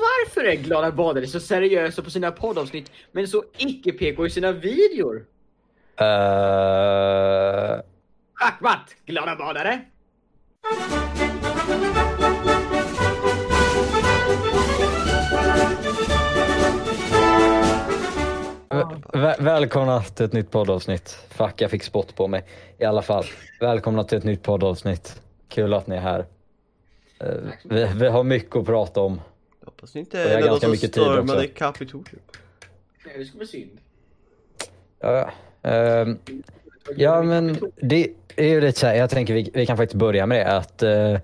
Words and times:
varför 0.00 0.44
är 0.44 0.54
Glada 0.54 0.92
Badare 0.92 1.26
så 1.26 1.40
seriösa 1.40 2.02
på 2.02 2.10
sina 2.10 2.32
poddavsnitt 2.32 2.92
men 3.12 3.28
så 3.28 3.44
icke-PK 3.58 4.26
i 4.26 4.30
sina 4.30 4.52
videor? 4.52 5.16
Uh... 6.00 7.80
Schackmatt, 8.34 8.94
Glada 9.06 9.36
Badare! 9.36 9.80
Väl 19.12 19.44
välkomna 19.44 20.02
till 20.02 20.26
ett 20.26 20.32
nytt 20.32 20.50
poddavsnitt. 20.50 21.18
Fuck, 21.28 21.60
jag 21.60 21.70
fick 21.70 21.82
spott 21.82 22.16
på 22.16 22.28
mig. 22.28 22.44
I 22.78 22.84
alla 22.84 23.02
fall, 23.02 23.24
välkomna 23.60 24.04
till 24.04 24.18
ett 24.18 24.24
nytt 24.24 24.42
poddavsnitt. 24.42 25.22
Kul 25.48 25.74
att 25.74 25.86
ni 25.86 25.96
är 25.96 26.00
här. 26.00 26.26
Uh, 27.24 27.50
vi, 27.62 27.88
vi, 27.94 28.08
har 28.08 28.24
mycket 28.24 28.56
att 28.56 28.66
prata 28.66 29.00
om. 29.00 29.20
Hoppas 29.68 29.94
ni 29.94 30.00
inte 30.00 30.22
är 30.22 30.48
något 30.48 30.60
som 30.60 30.76
stormade 30.76 31.46
Kapitolium. 31.46 32.20
Nej, 33.06 33.18
det 33.18 33.24
skulle 33.24 33.38
vara 33.38 33.48
synd. 33.48 33.78
Ja, 35.00 35.30
uh, 35.66 36.14
ja 36.96 37.22
men 37.22 37.58
det 37.76 38.10
är 38.36 38.48
ju 38.48 38.60
lite 38.60 38.80
så 38.80 38.86
här, 38.86 38.94
jag 38.94 39.10
tänker 39.10 39.34
vi, 39.34 39.50
vi 39.54 39.66
kan 39.66 39.76
faktiskt 39.76 39.98
börja 39.98 40.26
med 40.26 40.38
det 40.38 40.56
att 40.56 40.82
uh, 40.82 41.18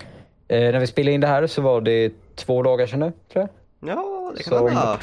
när 0.49 0.81
vi 0.81 0.87
spelade 0.87 1.15
in 1.15 1.21
det 1.21 1.27
här 1.27 1.47
så 1.47 1.63
var 1.63 1.81
det 1.81 2.13
två 2.35 2.63
dagar 2.63 2.87
sedan 2.87 3.01
nu, 3.01 3.13
tror 3.33 3.49
jag. 3.81 3.89
Ja, 3.91 4.33
det 4.37 4.43
kan 4.43 4.59
som, 4.59 4.75
vara. 4.75 4.99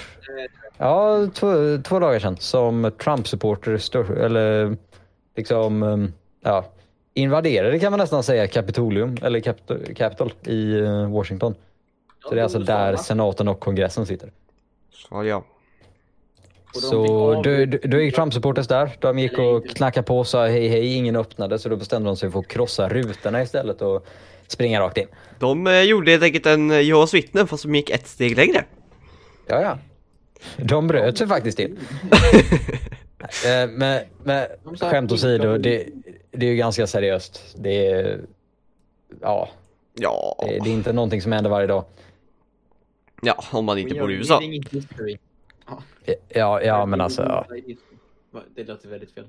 Ja, 0.77 1.27
två, 1.33 1.77
två 1.83 1.99
dagar 1.99 2.19
sedan 2.19 2.37
som 2.37 2.91
Trump-supporter, 2.97 4.11
eller 4.17 4.77
liksom, 5.35 5.83
um, 5.83 6.13
ja, 6.41 6.65
invaderade 7.13 7.79
kan 7.79 7.91
man 7.91 7.99
nästan 7.99 8.23
säga 8.23 8.47
Kapitolium, 8.47 9.17
eller 9.21 9.39
Capitol, 9.39 9.93
Capitol 9.95 10.33
i 10.43 10.73
uh, 10.73 11.11
Washington. 11.11 11.55
Så 12.23 12.35
det 12.35 12.39
är 12.39 12.43
alltså 12.43 12.59
där 12.59 12.95
senaten 12.95 13.47
och 13.47 13.59
kongressen 13.59 14.05
sitter. 14.05 14.31
Så 14.93 15.23
ja. 15.23 15.43
Så 16.73 17.41
då, 17.43 17.65
då 17.65 17.99
gick 17.99 18.15
Trump-supporters 18.15 18.67
där. 18.67 18.91
De 18.99 19.19
gick 19.19 19.37
och 19.37 19.67
knackade 19.67 20.07
på 20.07 20.19
och 20.19 20.27
sa 20.27 20.47
hej 20.47 20.67
hej, 20.67 20.95
ingen 20.95 21.15
öppnade 21.15 21.59
så 21.59 21.69
då 21.69 21.75
bestämde 21.75 22.09
de 22.09 22.17
sig 22.17 22.31
för 22.31 22.39
att 22.39 22.47
krossa 22.47 22.89
rutorna 22.89 23.41
istället 23.41 23.81
och 23.81 24.05
springa 24.47 24.79
rakt 24.79 24.97
in. 24.97 25.07
De 25.39 25.67
eh, 25.67 25.81
gjorde 25.81 26.11
helt 26.11 26.23
enkelt 26.23 26.45
en 26.45 26.71
eh, 26.71 26.81
Jehovas 26.81 27.13
vittnen 27.13 27.47
fast 27.47 27.63
de 27.63 27.75
gick 27.75 27.89
ett 27.89 28.07
steg 28.07 28.37
längre. 28.37 28.65
Ja, 29.47 29.61
ja. 29.61 29.77
De 30.57 30.87
bröt 30.87 31.17
sig 31.17 31.27
faktiskt 31.27 31.57
till. 31.57 31.79
Eh, 33.45 33.69
men, 33.69 34.01
men 34.23 34.47
skämt 34.79 35.11
åsido, 35.11 35.57
det, 35.57 35.85
det 36.31 36.45
är 36.45 36.49
ju 36.49 36.55
ganska 36.55 36.87
seriöst. 36.87 37.55
Det 37.57 37.87
är, 37.87 38.19
ja, 39.21 39.49
ja. 39.93 40.45
Det, 40.47 40.59
det 40.63 40.69
är 40.69 40.73
inte 40.73 40.93
någonting 40.93 41.21
som 41.21 41.31
händer 41.31 41.49
varje 41.49 41.67
dag. 41.67 41.83
Ja, 43.21 43.43
om 43.51 43.65
man 43.65 43.77
inte 43.77 43.95
bor 43.95 44.11
i 44.11 44.15
USA. 44.15 44.41
Ja, 46.29 46.61
ja 46.61 46.85
men 46.85 47.01
alltså. 47.01 47.21
Ja. 47.21 47.45
Det 48.55 48.63
låter 48.63 48.89
väldigt 48.89 49.11
fel. 49.11 49.25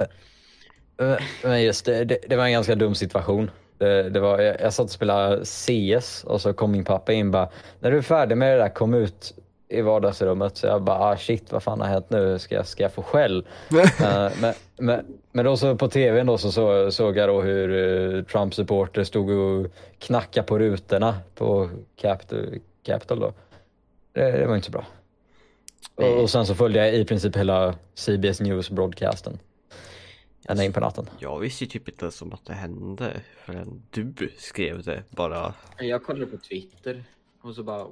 Eh, 1.01 1.17
men 1.45 1.62
just 1.62 1.85
det, 1.85 2.05
det, 2.05 2.19
det 2.29 2.37
var 2.37 2.45
en 2.45 2.53
ganska 2.53 2.75
dum 2.75 2.95
situation. 2.95 3.51
Det, 3.79 4.11
det 4.11 4.20
var, 4.20 4.39
jag, 4.39 4.61
jag 4.61 4.73
satt 4.73 4.85
och 4.85 4.91
spelade 4.91 5.45
CS 5.45 6.25
och 6.25 6.41
så 6.41 6.53
kom 6.53 6.73
min 6.73 6.85
pappa 6.85 7.13
in 7.13 7.31
bara, 7.31 7.48
när 7.81 7.91
du 7.91 7.98
är 7.98 8.03
färdig 8.03 8.39
med 8.39 8.57
det 8.57 8.63
där, 8.63 8.69
kom 8.69 8.95
ut 8.95 9.35
i 9.69 9.81
vardagsrummet. 9.81 10.57
Så 10.57 10.67
jag 10.67 10.83
bara, 10.83 10.98
ah, 10.98 11.17
shit 11.17 11.53
vad 11.53 11.63
fan 11.63 11.81
har 11.81 11.89
hänt 11.89 12.11
nu? 12.11 12.39
Ska 12.39 12.55
jag, 12.55 12.67
ska 12.67 12.83
jag 12.83 12.93
få 12.93 13.03
skäll? 13.03 13.47
uh, 13.73 13.85
men, 14.41 14.55
men, 14.79 15.05
men 15.33 15.45
då 15.45 15.57
så 15.57 15.77
på 15.77 15.89
tvn 15.89 16.27
då 16.27 16.39
så, 16.39 16.53
så 16.53 16.91
såg 16.91 17.17
jag 17.17 17.29
då 17.29 17.41
hur 17.43 17.69
uh, 17.69 18.25
Trump-supporter 18.25 19.05
stod 19.05 19.31
och 19.31 19.67
knackade 19.98 20.47
på 20.47 20.59
rutorna 20.59 21.15
på 21.35 21.70
Capitol. 21.97 22.59
Capitol 22.83 23.20
då. 23.20 23.33
Det, 24.13 24.31
det 24.31 24.47
var 24.47 24.57
inte 24.57 24.67
så 24.67 24.73
bra. 24.73 24.87
Och, 25.95 26.23
och 26.23 26.31
sen 26.31 26.47
så 26.47 26.55
följde 26.55 26.79
jag 26.79 26.95
i 26.95 27.05
princip 27.05 27.37
hela 27.37 27.75
CBS 27.95 28.41
News-broadcasten. 28.41 29.39
Ända 30.49 30.65
in 30.65 30.73
på 30.73 30.81
natten. 30.81 31.07
Jag 31.19 31.39
visste 31.41 31.65
ju 31.65 31.71
typ 31.71 31.89
inte 31.89 32.05
ens 32.05 32.23
om 32.23 32.33
att 32.33 32.45
det 32.45 32.55
hände 32.55 33.20
förrän 33.45 33.83
du 33.91 34.14
skrev 34.39 34.83
det 34.83 35.03
bara. 35.11 35.55
Jag 35.79 36.05
kollade 36.05 36.27
på 36.27 36.36
Twitter. 36.36 37.05
Och 37.41 37.55
så 37.55 37.63
bara... 37.63 37.86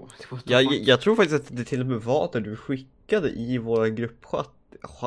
Jag, 0.44 0.64
jag 0.64 1.00
tror 1.00 1.16
faktiskt 1.16 1.44
att 1.44 1.56
det 1.56 1.64
till 1.64 1.80
och 1.80 1.86
med 1.86 2.00
var 2.00 2.30
när 2.34 2.40
du 2.40 2.56
skickade 2.56 3.30
i 3.30 3.58
våra 3.58 3.88
gruppchatt... 3.88 4.54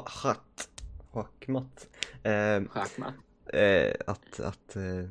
Chatt... 0.05 0.69
Schackmatt. 1.11 1.87
Eh, 2.23 2.63
Schackmatt. 2.69 3.13
Eh, 3.45 3.93
att 4.07 4.39
att 4.39 4.75
eh, 4.75 5.09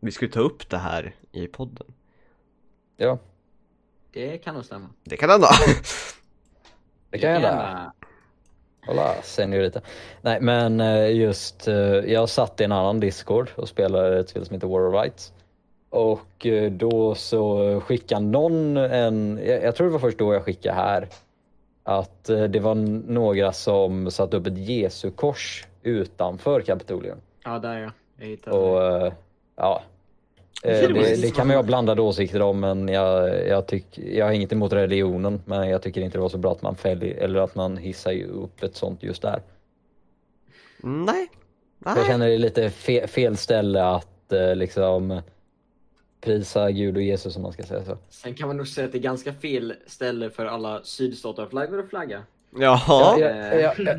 vi 0.00 0.12
skulle 0.12 0.30
ta 0.30 0.40
upp 0.40 0.70
det 0.70 0.78
här 0.78 1.14
i 1.32 1.46
podden. 1.46 1.86
Ja. 2.96 3.18
Det 4.12 4.38
kan 4.38 4.54
nog 4.54 4.64
stämma. 4.64 4.88
Det 5.04 5.16
kan 5.16 5.30
hända. 5.30 5.48
det 7.10 7.18
kan 7.18 7.32
hända. 7.32 7.92
Kolla, 8.86 9.14
seniorita. 9.22 9.80
Nej 10.22 10.40
men 10.40 10.80
eh, 10.80 11.10
just, 11.10 11.68
eh, 11.68 11.74
jag 12.12 12.28
satt 12.28 12.60
i 12.60 12.64
en 12.64 12.72
annan 12.72 13.00
discord 13.00 13.50
och 13.56 13.68
spelade 13.68 14.20
ett 14.20 14.28
spel 14.28 14.46
som 14.46 14.54
heter 14.54 14.68
War 14.68 14.86
of 14.86 14.94
Rights. 14.94 15.32
Och 15.90 16.46
eh, 16.46 16.70
då 16.70 17.14
så 17.14 17.80
skickade 17.80 18.26
någon 18.26 18.76
en, 18.76 19.40
jag 19.44 19.76
tror 19.76 19.86
det 19.86 19.92
var 19.92 19.98
först 19.98 20.18
då 20.18 20.34
jag 20.34 20.44
skickade 20.44 20.74
här, 20.74 21.08
att 21.82 22.24
det 22.24 22.60
var 22.60 22.74
några 23.10 23.52
som 23.52 24.10
satte 24.10 24.36
upp 24.36 24.46
ett 24.46 24.58
Jesu-kors 24.58 25.66
utanför 25.82 26.60
Kapitolium. 26.60 27.18
Ja, 27.44 27.58
där 27.58 27.78
ja. 27.78 27.90
Jag 28.18 28.26
hittade 28.26 28.56
Och 28.56 28.84
eh, 28.84 29.12
ja, 29.56 29.82
det, 30.62 31.22
det, 31.22 31.34
kan 31.34 31.46
man 31.46 31.54
ju 31.54 31.58
ha 31.58 31.62
blandade 31.62 32.02
åsikter 32.02 32.42
om 32.42 32.60
men 32.60 32.88
jag, 32.88 33.46
jag, 33.48 33.66
tyck, 33.66 33.98
jag 33.98 34.26
har 34.26 34.32
inget 34.32 34.52
emot 34.52 34.72
religionen 34.72 35.42
men 35.44 35.68
jag 35.68 35.82
tycker 35.82 36.00
inte 36.00 36.18
det 36.18 36.22
var 36.22 36.28
så 36.28 36.38
bra 36.38 36.52
att 36.52 36.62
man 36.62 36.76
fäller, 36.76 37.06
eller 37.06 37.40
att 37.40 37.54
man 37.54 37.76
hissar 37.76 38.22
upp 38.22 38.62
ett 38.62 38.76
sånt 38.76 39.02
just 39.02 39.22
där. 39.22 39.42
Nej. 40.82 41.28
Nej. 41.78 41.94
Jag 41.96 42.06
känner 42.06 42.28
det 42.28 42.34
är 42.34 42.38
lite 42.38 42.70
fe, 42.70 43.06
fel 43.06 43.36
ställe 43.36 43.84
att 43.84 44.32
liksom 44.54 45.22
prisa 46.20 46.70
Gud 46.70 46.96
och 46.96 47.02
Jesus 47.02 47.36
om 47.36 47.42
man 47.42 47.52
ska 47.52 47.62
säga 47.62 47.84
så. 47.84 47.98
Sen 48.10 48.34
kan 48.34 48.48
man 48.48 48.56
nog 48.56 48.68
säga 48.68 48.86
att 48.86 48.92
det 48.92 48.98
är 48.98 49.02
ganska 49.02 49.32
fel 49.32 49.74
ställe 49.86 50.30
för 50.30 50.46
alla 50.46 50.80
sydstatarflaggor 50.84 51.80
att 51.80 51.88
flagga. 51.88 52.22
Jaha. 52.58 53.18
Ja, 53.18 53.18
ja, 53.20 53.72
ja, 53.78 53.96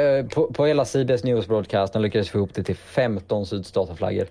ja, 0.00 0.24
på, 0.34 0.52
på 0.52 0.66
hela 0.66 0.84
CBS 0.84 1.24
News 1.24 1.46
broadcasten 1.46 2.02
lyckades 2.02 2.28
vi 2.28 2.30
få 2.30 2.38
ihop 2.38 2.54
det 2.54 2.62
till 2.62 2.76
15 2.76 3.46
sydstatarflaggor. 3.46 4.26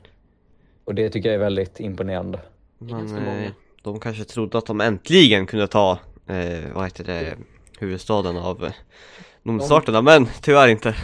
Och 0.86 0.96
det 0.96 1.10
tycker 1.10 1.30
jag 1.30 1.36
är 1.36 1.40
väldigt 1.40 1.80
imponerande. 1.80 2.40
Men, 2.78 3.28
eh, 3.28 3.52
de 3.82 4.00
kanske 4.00 4.24
trodde 4.24 4.58
att 4.58 4.66
de 4.66 4.82
äntligen 4.82 5.46
kunde 5.46 5.68
ta, 5.68 6.00
eh, 6.28 6.74
vad 6.74 6.84
heter 6.84 7.04
det, 7.04 7.38
huvudstaden 7.80 8.38
av 8.38 8.66
eh, 8.66 8.72
nordstaterna, 9.44 10.02
men 10.02 10.28
tyvärr 10.42 10.68
inte. 10.68 10.96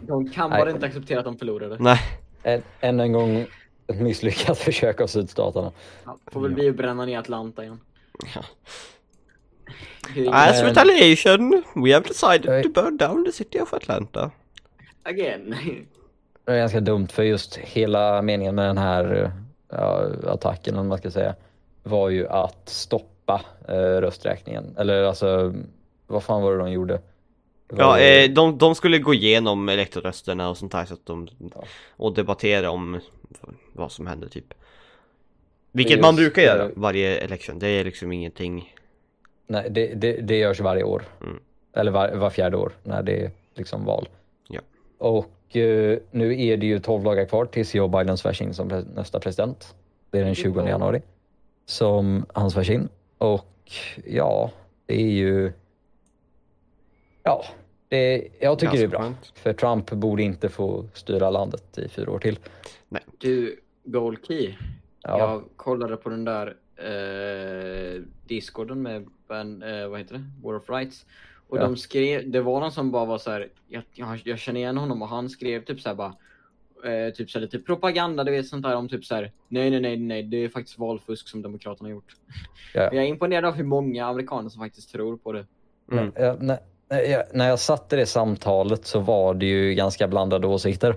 De 0.00 0.30
kan 0.30 0.50
bara 0.50 0.70
inte 0.70 0.86
acceptera 0.86 1.18
att 1.18 1.24
de 1.24 1.38
förlorade. 1.38 1.76
Nej. 1.80 2.00
Än, 2.42 2.62
än 2.80 3.00
en 3.00 3.12
gång 3.12 3.46
ett 3.86 4.00
misslyckat 4.00 4.58
försök 4.68 5.00
av 5.00 5.06
sydstaterna. 5.06 5.72
Ja, 6.04 6.18
får 6.26 6.40
väl 6.40 6.54
vi 6.54 6.72
bränna 6.72 7.04
ner 7.04 7.18
Atlanta 7.18 7.62
igen. 7.62 7.80
Ja. 8.34 8.44
As 10.32 10.62
retaliation, 10.62 11.62
we 11.74 11.92
have 11.94 12.08
decided 12.08 12.62
to 12.62 12.68
burn 12.82 12.96
down 12.96 13.24
the 13.24 13.32
city 13.32 13.60
of 13.60 13.72
Atlanta. 13.72 14.30
Again. 15.02 15.54
Det 16.46 16.52
är 16.52 16.58
ganska 16.58 16.80
dumt 16.80 17.08
för 17.08 17.22
just 17.22 17.56
hela 17.56 18.22
meningen 18.22 18.54
med 18.54 18.68
den 18.68 18.78
här 18.78 19.32
ja, 19.68 20.06
attacken, 20.26 20.76
om 20.76 20.88
man 20.88 20.98
ska 20.98 21.10
säga, 21.10 21.34
var 21.82 22.08
ju 22.08 22.28
att 22.28 22.68
stoppa 22.68 23.40
eh, 23.68 23.74
rösträkningen. 23.74 24.74
Eller 24.78 25.02
alltså, 25.02 25.54
vad 26.06 26.22
fan 26.22 26.42
var 26.42 26.52
det 26.52 26.58
de 26.58 26.72
gjorde? 26.72 27.00
Ja, 27.76 27.98
eh, 27.98 28.30
de, 28.30 28.58
de 28.58 28.74
skulle 28.74 28.98
gå 28.98 29.14
igenom 29.14 29.68
elektorrösterna 29.68 30.48
och 30.48 30.56
sånt 30.56 30.72
där 30.72 30.84
så 30.84 30.94
att 30.94 31.06
de, 31.06 31.28
ja. 31.54 31.64
och 31.96 32.14
debattera 32.14 32.70
om 32.70 33.00
vad 33.72 33.92
som 33.92 34.06
händer 34.06 34.28
typ. 34.28 34.54
Vilket 35.72 35.92
just, 35.92 36.02
man 36.02 36.16
brukar 36.16 36.42
göra 36.42 36.70
varje 36.74 37.18
election, 37.18 37.58
det 37.58 37.68
är 37.68 37.84
liksom 37.84 38.12
ingenting 38.12 38.74
Nej, 39.46 39.70
det, 39.70 39.94
det, 39.94 40.12
det 40.12 40.38
görs 40.38 40.60
varje 40.60 40.82
år. 40.82 41.02
Mm. 41.22 41.40
Eller 41.72 41.90
var, 41.90 42.14
var 42.14 42.30
fjärde 42.30 42.56
år 42.56 42.72
när 42.82 43.02
det 43.02 43.24
är 43.24 43.30
liksom 43.54 43.84
val. 43.84 44.08
Ja. 44.48 44.60
Och 44.98 45.35
nu 46.10 46.42
är 46.42 46.56
det 46.56 46.66
ju 46.66 46.78
12 46.78 47.04
dagar 47.04 47.24
kvar 47.24 47.44
tills 47.44 47.74
Joe 47.74 47.88
Biden 47.88 48.18
svärs 48.18 48.42
in 48.42 48.54
som 48.54 48.68
nästa 48.94 49.20
president. 49.20 49.74
Det 50.10 50.18
är 50.18 50.24
den 50.24 50.34
20 50.34 50.68
januari 50.68 51.02
som 51.66 52.26
han 52.34 52.50
svärs 52.50 52.70
in. 52.70 52.88
Och 53.18 53.72
ja, 54.04 54.50
det 54.86 54.94
är 54.94 55.10
ju 55.10 55.52
Ja, 57.26 57.44
det, 57.88 58.28
jag 58.40 58.58
tycker 58.58 58.72
Ganska 58.72 58.78
det 58.78 58.84
är 58.84 58.88
bra. 58.88 59.00
Skönt. 59.02 59.32
För 59.34 59.52
Trump 59.52 59.90
borde 59.90 60.22
inte 60.22 60.48
få 60.48 60.84
styra 60.92 61.30
landet 61.30 61.78
i 61.78 61.88
fyra 61.88 62.10
år 62.10 62.18
till. 62.18 62.38
Nej. 62.88 63.02
Du, 63.18 63.60
Gold 63.84 64.18
Key. 64.26 64.54
Ja. 65.02 65.18
Jag 65.18 65.44
kollade 65.56 65.96
på 65.96 66.08
den 66.08 66.24
där 66.24 66.56
eh, 66.76 68.02
discorden 68.26 68.82
med 68.82 69.06
ben, 69.28 69.62
eh, 69.62 69.88
vad 69.88 69.98
heter 69.98 70.14
det? 70.14 70.24
War 70.42 70.54
of 70.56 70.70
Rights. 70.70 71.06
Och 71.48 71.58
ja. 71.58 71.62
de 71.62 71.76
skrev, 71.76 72.30
det 72.30 72.40
var 72.40 72.60
någon 72.60 72.72
som 72.72 72.90
bara 72.90 73.04
var 73.04 73.18
så 73.18 73.30
här, 73.30 73.48
jag, 73.68 73.82
jag, 73.94 74.20
jag, 74.24 74.38
känner 74.38 74.60
igen 74.60 74.76
honom 74.76 75.02
och 75.02 75.08
han 75.08 75.30
skrev 75.30 75.64
typ 75.64 75.80
så 75.80 75.88
här 75.88 75.96
bara 75.96 76.14
eh, 76.84 77.12
typ 77.12 77.30
så 77.30 77.38
här, 77.38 77.44
lite 77.44 77.58
propaganda, 77.58 78.24
du 78.24 78.30
vet 78.30 78.46
sånt 78.46 78.62
där 78.62 78.76
om 78.76 78.88
typ 78.88 79.04
så 79.04 79.14
här. 79.14 79.32
Nej, 79.48 79.70
nej, 79.70 79.80
nej, 79.80 79.96
nej, 79.96 80.22
det 80.22 80.36
är 80.36 80.48
faktiskt 80.48 80.78
valfusk 80.78 81.28
som 81.28 81.42
Demokraterna 81.42 81.88
har 81.88 81.94
gjort. 81.94 82.16
Ja. 82.74 82.82
Jag 82.82 82.96
är 82.96 83.06
imponerad 83.06 83.44
av 83.44 83.54
hur 83.54 83.64
många 83.64 84.06
amerikaner 84.06 84.48
som 84.48 84.60
faktiskt 84.62 84.92
tror 84.92 85.16
på 85.16 85.32
det. 85.32 85.46
Mm. 85.92 86.12
Ja, 86.16 86.36
när, 86.40 86.58
när 86.88 87.00
jag, 87.00 87.24
när 87.32 87.48
jag 87.48 87.58
satt 87.58 87.92
i 87.92 87.96
det 87.96 88.06
samtalet 88.06 88.86
så 88.86 89.00
var 89.00 89.34
det 89.34 89.46
ju 89.46 89.74
ganska 89.74 90.08
blandade 90.08 90.46
åsikter. 90.46 90.96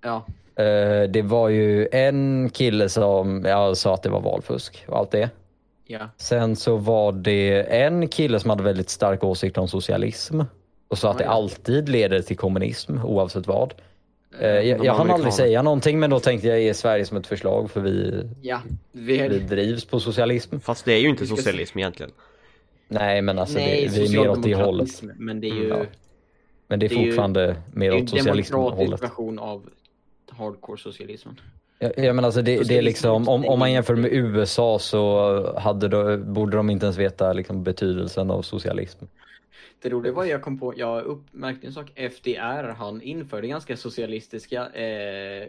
Ja, 0.00 0.26
Eh, 0.58 1.08
det 1.08 1.22
var 1.22 1.48
ju 1.48 1.88
en 1.92 2.50
kille 2.50 2.88
som 2.88 3.44
ja, 3.46 3.74
sa 3.74 3.94
att 3.94 4.02
det 4.02 4.08
var 4.08 4.20
valfusk 4.20 4.84
och 4.88 4.98
allt 4.98 5.10
det. 5.10 5.30
Ja, 5.90 6.08
Sen 6.16 6.56
så 6.56 6.76
var 6.76 7.12
det 7.12 7.62
en 7.62 8.08
kille 8.08 8.40
som 8.40 8.50
hade 8.50 8.62
väldigt 8.62 8.90
stark 8.90 9.24
åsikt 9.24 9.58
om 9.58 9.68
socialism 9.68 10.40
och 10.88 10.98
sa 10.98 11.10
att 11.10 11.20
Ja, 11.20 11.26
det 11.26 11.30
alltid 11.32 11.88
leder 11.88 12.22
till 12.22 12.36
kommunism 12.36 12.98
oavsett 13.04 13.46
vad. 13.46 13.74
Eh, 14.40 14.48
jag 14.48 14.78
de 14.78 14.84
jag 14.86 14.94
hann 14.94 15.10
aldrig 15.10 15.32
säga 15.32 15.62
någonting 15.62 15.98
men 16.00 16.10
då 16.10 16.20
tänkte 16.20 16.48
jag 16.48 16.60
ge 16.60 16.74
Sverige 16.74 17.04
som 17.04 17.16
ett 17.16 17.26
förslag 17.26 17.70
för 17.70 17.80
vi, 17.80 18.24
ja. 18.42 18.60
Vi, 18.92 19.28
vi 19.28 19.38
drivs 19.38 19.84
på 19.84 20.00
socialism. 20.00 20.58
Fast 20.60 20.84
det 20.84 20.92
är 20.92 20.98
ju 21.00 21.08
inte 21.08 21.26
socialism 21.26 21.78
egentligen. 21.78 22.12
Nej 22.88 23.22
men 23.22 23.38
alltså 23.38 23.58
nej, 23.58 23.88
det, 23.94 24.00
vi 24.00 24.06
är 24.16 24.20
mer 24.20 24.30
åt 24.30 24.42
det 24.42 24.54
hållet. 24.54 25.02
Men 25.16 25.40
det 25.40 25.48
är 25.48 25.54
ju 25.54 25.64
Mm, 25.66 25.78
ja. 25.78 25.84
Men 26.66 26.78
det 26.78 26.86
är 26.86 26.88
Det 26.88 26.94
är 26.94 26.98
ju- 26.98 27.06
fortfarande 27.10 27.56
mer 27.72 27.90
det 27.90 27.96
är 27.96 28.02
åt 28.02 28.02
en 28.02 28.08
socialism 28.18 28.54
demokratisk 28.54 29.02
version 29.02 29.38
av 29.38 29.68
hardcore-socialismen. 30.30 31.40
Ja, 31.78 31.90
ja, 31.96 32.12
men 32.12 32.24
alltså 32.24 32.42
det, 32.42 32.50
det 32.50 32.58
är 32.58 32.62
Socialism 32.64 32.84
liksom, 32.84 33.28
om, 33.28 33.44
om 33.44 33.58
man 33.58 33.72
jämför 33.72 33.94
med 33.94 34.12
USA 34.12 34.78
så 34.78 35.58
hade 35.58 35.88
då, 35.88 36.16
borde 36.16 36.56
de 36.56 36.70
inte 36.70 36.86
ens 36.86 36.98
veta 36.98 37.32
liksom, 37.32 37.62
betydelsen 37.62 38.30
av 38.30 38.42
socialism. 38.42 39.04
Det 39.82 39.88
roliga 39.88 40.12
var 40.12 40.24
jag 40.24 40.42
kom 40.42 40.58
på, 40.58 40.74
jag 40.76 41.04
uppmärkte 41.04 41.66
en 41.66 41.72
sak, 41.72 41.90
FDR, 41.94 42.74
han 42.78 43.02
införde 43.02 43.48
ganska 43.48 43.76
socialistiska 43.76 44.68
eh, 44.68 45.48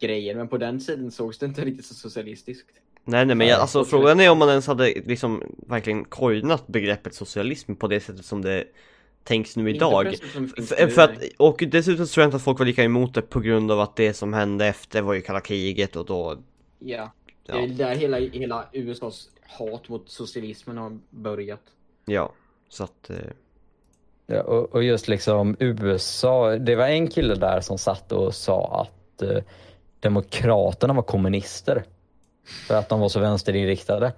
grejer, 0.00 0.34
men 0.34 0.48
på 0.48 0.58
den 0.58 0.80
tiden 0.80 1.10
sågs 1.10 1.38
det 1.38 1.46
inte 1.46 1.64
riktigt 1.64 1.86
så 1.86 1.94
socialistiskt. 1.94 2.68
Nej 3.04 3.26
nej 3.26 3.36
men 3.36 3.46
jag, 3.46 3.60
alltså 3.60 3.84
frågan 3.84 4.20
är 4.20 4.30
om 4.30 4.38
man 4.38 4.48
ens 4.48 4.66
hade 4.66 4.94
liksom 5.06 5.42
verkligen 5.66 6.04
coinat 6.04 6.66
begreppet 6.66 7.14
socialism 7.14 7.74
på 7.74 7.88
det 7.88 8.00
sättet 8.00 8.24
som 8.24 8.42
det 8.42 8.64
tänks 9.24 9.56
nu 9.56 9.70
idag. 9.70 10.04
det 10.04 10.66
För, 10.66 10.88
för 10.88 11.02
att, 11.02 11.10
och 11.38 11.64
dessutom 11.68 12.06
tror 12.06 12.22
jag 12.22 12.28
inte 12.28 12.36
att 12.36 12.42
folk 12.42 12.58
var 12.58 12.66
lika 12.66 12.84
emot 12.84 13.14
det 13.14 13.22
på 13.22 13.40
grund 13.40 13.70
av 13.72 13.80
att 13.80 13.96
det 13.96 14.14
som 14.14 14.32
hände 14.32 14.66
efter 14.66 15.02
var 15.02 15.14
ju 15.14 15.20
kalla 15.20 15.40
kriget 15.40 15.96
och 15.96 16.06
då 16.06 16.36
Ja, 16.78 17.12
det 17.46 17.52
Ja. 17.52 17.62
är 17.62 17.68
där 17.68 17.94
hela, 17.94 18.18
hela 18.18 18.64
USAs 18.72 19.28
hat 19.46 19.88
mot 19.88 20.10
socialismen 20.10 20.76
har 20.78 20.98
börjat. 21.10 21.62
Ja, 22.04 22.32
så 22.68 22.84
att 22.84 23.10
eh, 23.10 23.16
Ja, 24.26 24.42
och, 24.42 24.72
och 24.74 24.82
just 24.82 25.08
liksom 25.08 25.56
USA, 25.58 26.50
det 26.56 26.76
var 26.76 26.86
en 26.86 27.08
kille 27.08 27.34
där 27.34 27.60
som 27.60 27.78
satt 27.78 28.12
och 28.12 28.34
sa 28.34 28.86
att 28.86 29.22
eh, 29.22 29.38
Demokraterna 30.00 30.94
var 30.94 31.02
kommunister. 31.02 31.84
För 32.66 32.74
att 32.74 32.88
de 32.88 33.00
var 33.00 33.08
så 33.08 33.20
vänsterinriktade. 33.20 34.12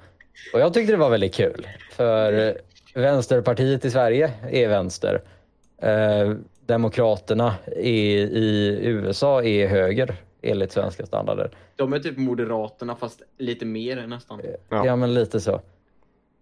Och 0.54 0.60
jag 0.60 0.74
tyckte 0.74 0.92
det 0.92 0.96
var 0.98 1.10
väldigt 1.10 1.34
kul. 1.34 1.68
För 1.92 2.48
eh, 2.48 2.54
Vänsterpartiet 2.94 3.84
i 3.84 3.90
Sverige 3.90 4.32
är 4.50 4.68
vänster. 4.68 5.22
Eh, 5.78 6.34
Demokraterna 6.66 7.54
i, 7.76 8.12
i 8.20 8.78
USA 8.86 9.42
är 9.42 9.66
höger 9.66 10.14
enligt 10.42 10.72
svenska 10.72 11.06
standarder. 11.06 11.50
De 11.76 11.92
är 11.92 11.98
typ 11.98 12.16
Moderaterna 12.18 12.96
fast 12.96 13.22
lite 13.38 13.64
mer 13.66 14.06
nästan. 14.06 14.40
Ja. 14.68 14.86
Ja, 14.86 14.96
men 14.96 15.14
lite 15.14 15.40
så. 15.40 15.60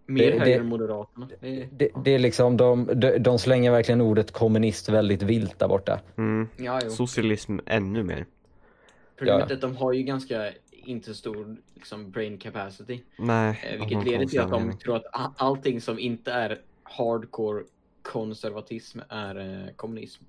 Mer 0.06 0.26
det- 0.32 0.38
höger 0.38 0.44
det- 0.46 0.54
än 0.54 0.66
Moderaterna. 0.66 1.28
Det 1.40 1.49
är, 1.62 1.69
Det, 1.72 1.88
det 2.04 2.10
är 2.10 2.19
liksom, 2.19 2.56
de, 2.56 2.88
de, 2.94 3.19
de 3.19 3.38
slänger 3.38 3.70
verkligen 3.70 4.00
ordet 4.00 4.31
kommunist 4.32 4.88
väldigt 4.88 5.22
vilt 5.22 5.58
där 5.58 5.69
borta. 5.69 6.00
mm, 6.16 6.49
ja, 6.56 6.81
jo. 6.84 6.90
socialism 6.90 7.58
ännu 7.66 8.02
mer. 8.02 8.26
Problemet 9.16 9.44
ja. 9.49 9.50
är 9.50 9.54
att 9.54 9.60
de 9.60 9.76
har 9.76 9.93
ju 9.93 10.02
ganska 10.02 10.50
inte 10.84 11.14
stor 11.14 11.56
liksom, 11.75 12.11
brain 12.11 12.38
capacity. 12.38 13.00
Nej, 13.17 13.61
Eh, 13.73 13.79
vilket 13.87 14.05
leder 14.05 14.26
till 14.26 14.40
att 14.40 14.50
de 14.50 14.79
tror 14.79 14.96
att 14.96 15.32
allting 15.37 15.81
som 15.81 15.99
inte 15.99 16.32
är 16.32 16.58
hardcore 16.82 17.62
konservatism 18.02 18.99
är 19.08 19.38
eh, 19.40 19.73
kommunism. 19.76 20.25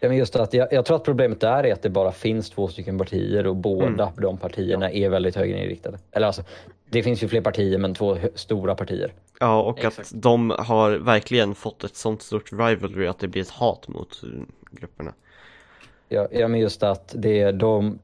Ja, 0.00 0.08
men 0.08 0.16
just 0.16 0.36
att 0.36 0.54
jag, 0.54 0.72
jag 0.72 0.84
tror 0.84 0.96
att 0.96 1.04
problemet 1.04 1.40
där 1.40 1.64
är 1.64 1.72
att 1.72 1.82
det 1.82 1.90
bara 1.90 2.12
finns 2.12 2.50
två 2.50 2.68
stycken 2.68 2.98
partier 2.98 3.46
och 3.46 3.56
båda 3.56 3.86
Mm. 3.86 4.14
de 4.16 4.38
partierna 4.38 4.90
är 4.90 5.08
väldigt 5.08 5.36
högerinriktade. 5.36 5.98
Eller 6.10 6.26
alltså, 6.26 6.42
det 6.90 7.02
finns 7.02 7.22
ju 7.22 7.28
fler 7.28 7.40
partier 7.40 7.78
men 7.78 7.94
två 7.94 8.16
stora 8.34 8.74
partier. 8.74 9.12
Ja, 9.40 9.62
och 9.62 9.78
Exakt. 9.78 9.98
att 10.14 10.22
de 10.22 10.50
har 10.58 10.90
verkligen 10.90 11.54
fått 11.54 11.84
ett 11.84 11.96
sånt 11.96 12.22
stort 12.22 12.52
rivalry 12.52 13.06
att 13.06 13.18
det 13.18 13.28
blir 13.28 13.42
ett 13.42 13.50
hat 13.50 13.88
mot 13.88 14.22
eh, 14.22 14.28
grupperna. 14.70 15.12
Ja, 16.08 16.28
ja 16.32 16.48
men 16.48 16.60
just 16.60 16.82
att 16.82 17.14
det 17.18 17.40
är 17.40 17.52
de, 17.52 17.98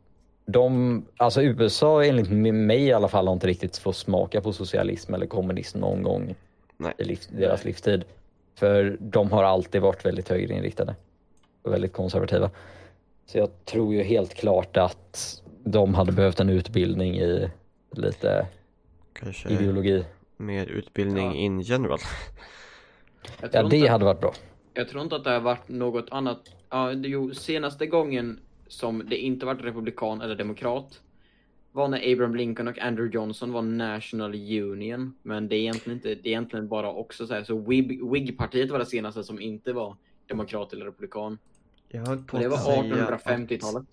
de, 0.53 1.05
alltså 1.17 1.43
USA 1.43 2.05
enligt 2.05 2.31
mig 2.55 2.83
i 2.83 2.93
alla 2.93 3.09
fall 3.09 3.27
har 3.27 3.35
inte 3.35 3.47
riktigt 3.47 3.77
fått 3.79 3.97
smaka 3.97 4.41
på 4.41 4.53
socialism 4.53 5.15
eller 5.15 5.27
kommunism 5.27 5.79
någon 5.79 6.03
gång 6.03 6.35
Nej. 6.77 6.93
i 6.99 7.05
liv, 7.05 7.19
deras 7.31 7.65
livstid. 7.65 8.05
För 8.55 8.97
de 9.01 9.33
har 9.33 9.45
alltid 9.45 9.83
varit 9.83 10.05
väldigt 10.07 10.29
högerinriktade 10.29 10.97
och 11.63 11.73
väldigt 11.73 11.93
konservativa. 11.93 12.51
Så 13.27 13.39
jag 13.39 13.65
tror 13.65 13.95
ju 13.95 14.03
helt 14.03 14.35
klart 14.35 14.77
att 14.77 15.43
de 15.65 15.95
hade 15.95 16.13
behövt 16.13 16.41
en 16.41 16.49
utbildning 16.49 17.19
i 17.19 17.51
lite 17.93 18.47
Kanske 19.13 19.49
ideologi. 19.49 20.05
mer 20.37 20.67
utbildning 20.67 21.27
Ja. 21.27 21.35
in 21.35 21.61
general. 21.61 21.99
Ja, 23.53 23.63
det 23.63 23.77
inte, 23.77 23.89
hade 23.91 24.05
varit 24.05 24.21
bra. 24.21 24.33
jag 24.75 24.89
tror 24.89 25.03
inte 25.03 25.17
att 25.17 25.25
det 25.25 25.31
har 25.31 25.41
varit 25.41 25.69
något 25.69 26.07
annat. 26.11 26.39
Ja, 26.71 26.95
det, 26.95 27.09
jo, 27.09 27.35
senaste 27.35 27.87
gången 27.87 28.41
som 28.69 29.03
det 29.09 29.17
inte 29.17 29.47
varit 29.47 29.65
republikan 29.65 30.21
eller 30.21 30.35
demokrat 30.35 31.01
var 31.73 31.89
när 31.89 32.13
Abraham 32.13 32.35
Lincoln 32.35 32.69
och 32.69 32.79
Andrew 32.79 33.15
Johnson 33.15 33.53
var 33.53 33.63
National 33.63 34.35
Union. 34.35 35.15
Men 35.23 35.49
det 35.49 35.57
är 35.57 35.59
egentligen 35.59 35.99
inte, 35.99 36.09
det 36.09 36.15
är 36.15 36.27
egentligen 36.27 36.69
bara 36.69 36.93
också 36.93 37.27
så 37.27 37.35
här, 37.35 37.45
så 37.45 37.59
Whig-partiet 38.13 38.71
var 38.71 38.79
det 38.79 38.87
senaste 38.87 39.25
som 39.25 39.41
inte 39.41 39.73
var 39.73 39.97
demokrat 40.27 40.73
eller 40.73 40.85
republikan. 40.85 41.39
Jag 41.89 42.07
höll 42.07 42.19
på 42.19 42.39
det 42.39 42.49
var 42.49 42.57
att 42.57 42.65
säga 42.65 42.83
1850-talet. 42.83 43.85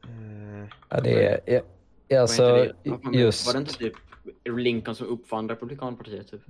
att, 0.00 0.08
eh, 0.08 0.76
Ja, 0.88 1.00
det 1.00 1.26
är, 1.26 1.40
ja, 1.46 1.60
Vad 2.08 2.20
alltså, 2.20 2.42
det? 2.42 2.72
Var 2.84 3.12
just, 3.12 3.52
det 3.52 3.58
inte 3.58 3.74
typ 3.74 3.94
Lincoln 4.44 4.94
som 4.94 5.06
uppfann 5.06 5.48
republikanpartiet 5.48 6.30
typ? 6.30 6.42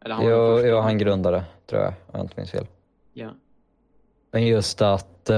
Eller 0.00 0.14
han 0.14 0.26
jo, 0.26 0.60
jo, 0.64 0.76
han 0.76 0.98
grundade 0.98 1.44
tror 1.66 1.82
jag, 1.82 1.88
om 1.88 2.12
jag 2.12 2.20
inte 2.20 2.34
minns 2.36 2.50
fel. 2.50 2.66
Ja. 3.12 3.34
Men 4.36 4.46
just 4.46 4.82
att 4.82 5.30
uh, 5.30 5.36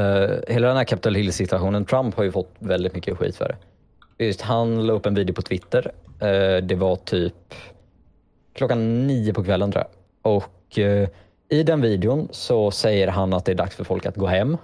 hela 0.49 0.69
den 0.69 0.77
här 0.77 0.85
Capitol 0.85 1.15
Hill-situationen, 1.15 1.85
Trump 1.85 2.15
har 2.15 2.25
ju 2.25 2.33
fått 2.33 2.55
väldigt 2.59 2.95
mycket 2.95 3.19
skit 3.19 3.37
för 3.37 3.49
det. 3.49 4.25
Just 4.25 4.41
han 4.41 4.87
la 4.87 4.93
upp 4.93 5.06
en 5.06 5.15
video 5.15 5.35
på 5.35 5.43
Twitter. 5.43 5.93
Eh, 6.21 6.62
det 6.62 6.75
var 6.75 6.97
typ 6.97 7.55
klockan 8.55 9.06
nio 9.06 9.33
på 9.33 9.45
kvällen 9.45 9.73
tror 9.73 9.85
jag. 9.85 10.35
Och 10.35 10.79
eh, 10.79 11.09
i 11.49 11.62
den 11.62 11.81
videon 11.81 12.29
så 12.31 12.70
säger 12.70 13.08
han 13.08 13.32
att 13.32 13.44
det 13.44 13.53
är 13.53 13.56
dags 13.56 13.77
för 13.77 13.84
folk 13.84 14.06
att 14.06 14.17
gå 14.17 14.27
hem. 14.27 14.56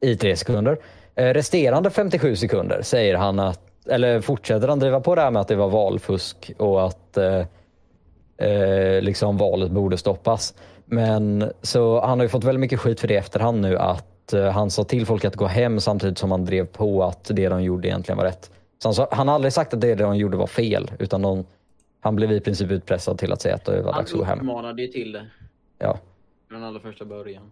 I 0.00 0.16
tre 0.16 0.36
sekunder. 0.36 0.78
Eh, 1.14 1.26
resterande 1.26 1.90
57 1.90 2.36
sekunder 2.36 2.82
säger 2.82 3.14
han 3.14 3.38
att, 3.38 3.60
eller 3.88 4.20
fortsätter 4.20 4.68
han 4.68 4.78
driva 4.78 5.00
på 5.00 5.14
det 5.14 5.22
här 5.22 5.30
med 5.30 5.40
att 5.40 5.48
det 5.48 5.56
var 5.56 5.68
valfusk 5.68 6.52
och 6.58 6.86
att 6.86 7.16
eh, 7.16 9.00
liksom 9.00 9.36
valet 9.36 9.70
borde 9.70 9.98
stoppas. 9.98 10.54
Men 10.92 11.52
så 11.62 12.00
han 12.00 12.18
har 12.18 12.24
ju 12.24 12.28
fått 12.28 12.44
väldigt 12.44 12.60
mycket 12.60 12.80
skit 12.80 13.00
för 13.00 13.08
det 13.08 13.14
i 13.14 13.16
efterhand 13.16 13.60
nu 13.60 13.78
att 13.78 14.32
eh, 14.32 14.50
han 14.50 14.70
sa 14.70 14.84
till 14.84 15.06
folk 15.06 15.24
att 15.24 15.36
gå 15.36 15.46
hem 15.46 15.80
samtidigt 15.80 16.18
som 16.18 16.30
han 16.30 16.44
drev 16.44 16.66
på 16.66 17.04
att 17.04 17.24
det 17.34 17.48
de 17.48 17.62
gjorde 17.62 17.88
egentligen 17.88 18.16
var 18.18 18.24
rätt. 18.24 18.50
Så 18.78 18.88
han, 18.88 18.94
sa, 18.94 19.08
han 19.12 19.28
har 19.28 19.34
aldrig 19.34 19.52
sagt 19.52 19.74
att 19.74 19.80
det 19.80 19.94
de 19.94 20.16
gjorde 20.16 20.36
var 20.36 20.46
fel 20.46 20.90
utan 20.98 21.22
de, 21.22 21.44
han 22.00 22.16
blev 22.16 22.32
i 22.32 22.40
princip 22.40 22.70
utpressad 22.70 23.18
till 23.18 23.32
att 23.32 23.42
säga 23.42 23.54
att 23.54 23.64
det 23.64 23.82
var 23.82 23.92
Han 23.92 24.00
dags 24.02 24.12
att 24.12 24.18
gå 24.18 24.24
hem. 24.24 24.38
uppmanade 24.38 24.82
ju 24.82 24.88
till 24.88 25.12
det 25.12 25.26
Ja. 25.78 25.98
från 26.50 26.64
allra 26.64 26.80
första 26.80 27.04
början. 27.04 27.50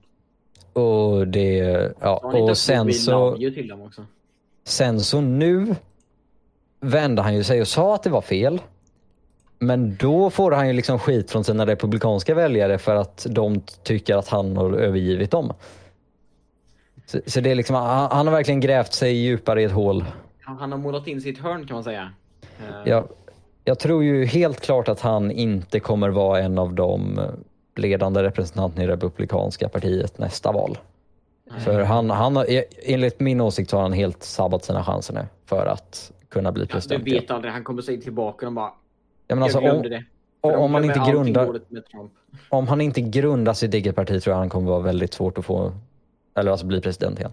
Och 0.72 1.28
det, 1.28 1.56
ja, 2.00 2.18
Så 2.22 2.28
han 2.30 2.42
och 2.42 2.56
sen 2.56 2.92
så, 2.92 3.36
till 3.36 3.68
dem 3.68 3.82
också. 3.82 4.04
sen 4.64 5.00
så 5.00 5.20
nu 5.20 5.74
vände 6.80 7.22
han 7.22 7.34
ju 7.34 7.44
sig 7.44 7.60
och 7.60 7.68
sa 7.68 7.94
att 7.94 8.02
det 8.02 8.10
var 8.10 8.20
fel. 8.20 8.60
Men 9.62 9.96
då 9.96 10.30
får 10.30 10.52
han 10.52 10.66
ju 10.66 10.72
liksom 10.72 10.98
skit 10.98 11.30
från 11.30 11.44
sina 11.44 11.66
republikanska 11.66 12.34
väljare 12.34 12.78
för 12.78 12.96
att 12.96 13.26
de 13.30 13.60
tycker 13.82 14.16
att 14.16 14.28
han 14.28 14.56
har 14.56 14.72
övergivit 14.72 15.30
dem. 15.30 15.52
Så, 17.06 17.18
så 17.26 17.40
det 17.40 17.50
är 17.50 17.54
liksom, 17.54 17.76
han, 17.76 18.10
han 18.10 18.26
har 18.26 18.34
verkligen 18.34 18.60
grävt 18.60 18.92
sig 18.92 19.12
djupare 19.12 19.62
i 19.62 19.64
ett 19.64 19.72
hål. 19.72 20.04
Han, 20.40 20.56
han 20.56 20.72
har 20.72 20.78
målat 20.78 21.06
in 21.06 21.20
sitt 21.20 21.38
hörn 21.38 21.66
kan 21.66 21.74
man 21.74 21.84
säga. 21.84 22.12
Eh, 22.42 22.90
Jag, 22.90 23.08
jag 23.64 23.78
tror 23.78 24.04
ju 24.04 24.24
helt 24.24 24.60
klart 24.60 24.88
att 24.88 25.00
han 25.00 25.30
inte 25.30 25.80
kommer 25.80 26.08
vara 26.08 26.40
en 26.40 26.58
av 26.58 26.72
de 26.72 27.20
ledande 27.76 28.22
representanterna 28.22 28.84
i 28.84 28.86
Republikanska 28.86 29.68
partiet 29.68 30.18
nästa 30.18 30.52
val. 30.52 30.78
För 31.58 31.80
han, 31.82 32.10
han 32.10 32.36
har, 32.36 32.46
enligt 32.82 33.20
min 33.20 33.40
åsikt 33.40 33.70
har 33.72 33.82
han 33.82 33.92
helt 33.92 34.22
sabbat 34.22 34.64
sina 34.64 34.84
chanser 34.84 35.14
nu 35.14 35.26
för 35.46 35.66
att 35.66 36.12
kunna 36.28 36.52
bli 36.52 36.62
ja, 36.62 36.66
du 36.66 36.72
president. 36.72 37.06
vet 37.06 37.30
aldrig, 37.30 37.52
han 37.52 37.64
kommer 37.64 37.82
säga 37.82 38.00
tillbaka 38.00 38.46
och 38.46 38.52
bara 38.52 38.72
Ja, 39.30 39.36
men 39.36 39.42
alltså, 39.42 39.60
jag 39.60 39.82
glömde 39.82 40.04
om, 40.40 40.50
det. 40.50 40.56
om, 40.56 40.72
man 40.72 40.82
glömmer 40.82 40.98
inte 40.98 41.12
grundar, 41.12 41.46
dåligt 41.46 41.70
med 41.70 41.86
Trump. 41.86 42.12
om 42.48 42.68
han 42.68 42.80
inte 42.80 43.00
grundar 43.00 43.52
sitt 43.52 43.74
eget 43.74 43.96
parti 43.96 44.22
tror 44.22 44.32
jag 44.32 44.38
han 44.38 44.48
kommer 44.48 44.70
vara 44.70 44.80
väldigt 44.80 45.14
svårt 45.14 45.38
att 45.38 45.44
få, 45.44 45.72
eller 46.34 46.50
alltså 46.50 46.66
bli 46.66 46.80
president 46.80 47.18
igen. 47.18 47.32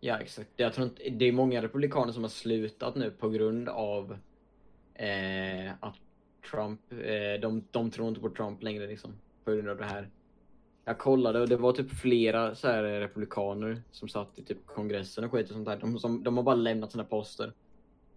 Ja, 0.00 0.18
exakt. 0.18 0.48
Jag 0.56 0.72
tror 0.72 0.86
inte, 0.86 1.02
det 1.10 1.24
är 1.24 1.32
många 1.32 1.62
republikaner 1.62 2.12
som 2.12 2.22
har 2.22 2.30
slutat 2.30 2.94
nu 2.94 3.10
på 3.10 3.28
grund 3.28 3.68
av 3.68 4.16
eh, 4.94 5.72
att 5.80 5.94
Trump, 6.50 6.80
eh, 6.92 7.40
de, 7.40 7.64
de 7.70 7.90
tror 7.90 8.08
inte 8.08 8.20
på 8.20 8.30
Trump 8.30 8.62
längre 8.62 8.86
liksom. 8.86 9.12
På 9.44 9.52
grund 9.52 9.68
av 9.68 9.76
det 9.76 9.84
här. 9.84 10.08
Jag 10.84 10.98
kollade 10.98 11.40
och 11.40 11.48
det 11.48 11.56
var 11.56 11.72
typ 11.72 11.90
flera 11.90 12.54
så 12.54 12.68
här 12.68 12.82
republikaner 12.82 13.82
som 13.90 14.08
satt 14.08 14.38
i 14.38 14.42
typ 14.42 14.66
kongressen 14.66 15.24
och 15.24 15.32
skit 15.32 15.46
och 15.46 15.54
sånt 15.54 15.66
där. 15.66 15.76
De, 15.76 15.98
som, 15.98 16.22
de 16.22 16.36
har 16.36 16.44
bara 16.44 16.54
lämnat 16.54 16.92
sina 16.92 17.04
poster. 17.04 17.52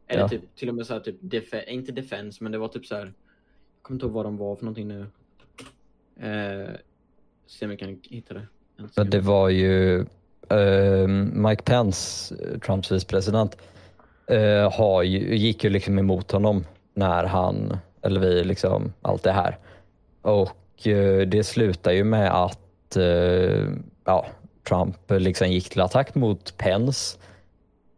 Eller 0.07 0.21
Ja. 0.21 0.29
typ 0.29 0.55
till 0.55 0.69
och 0.69 0.75
med 0.75 0.85
så 0.87 0.93
här 0.93 0.99
typ, 0.99 1.15
defe, 1.19 1.63
inte 1.67 1.91
defense, 1.91 2.43
men 2.43 2.51
det 2.51 2.57
var 2.57 2.67
typ 2.67 2.85
så 2.85 2.95
här. 2.95 3.01
Jag 3.05 3.13
kommer 3.81 3.95
inte 3.95 4.05
ihåg 4.05 4.13
vad 4.13 4.25
de 4.25 4.37
var 4.37 4.55
för 4.55 4.65
någonting 4.65 4.87
nu. 4.87 5.05
Eh, 6.19 6.69
se 7.47 7.65
om 7.65 7.71
jag 7.71 7.79
kan 7.79 7.99
hitta 8.03 8.33
det. 8.33 8.47
Men 8.95 9.09
det 9.09 9.19
var 9.19 9.49
ju 9.49 9.99
eh, 10.49 11.07
Mike 11.33 11.63
Pence, 11.63 12.35
eh, 12.35 12.59
Trumps 12.59 12.91
vicepresident, 12.91 13.57
eh, 14.27 14.71
har 14.73 15.03
ju, 15.03 15.35
gick 15.35 15.63
ju 15.63 15.69
liksom 15.69 15.99
emot 15.99 16.31
honom 16.31 16.65
när 16.93 17.23
han, 17.23 17.77
eller 18.01 18.19
vi, 18.19 18.43
liksom 18.43 18.93
allt 19.01 19.23
det 19.23 19.31
här. 19.31 19.57
Och 20.21 20.87
eh, 20.87 21.27
det 21.27 21.43
slutar 21.43 21.91
ju 21.91 22.03
med 22.03 22.43
att 22.43 22.95
eh, 22.97 23.67
ja, 24.05 24.25
Trump 24.67 24.97
liksom 25.11 25.51
gick 25.51 25.69
till 25.69 25.81
attack 25.81 26.15
mot 26.15 26.57
Pence 26.57 27.17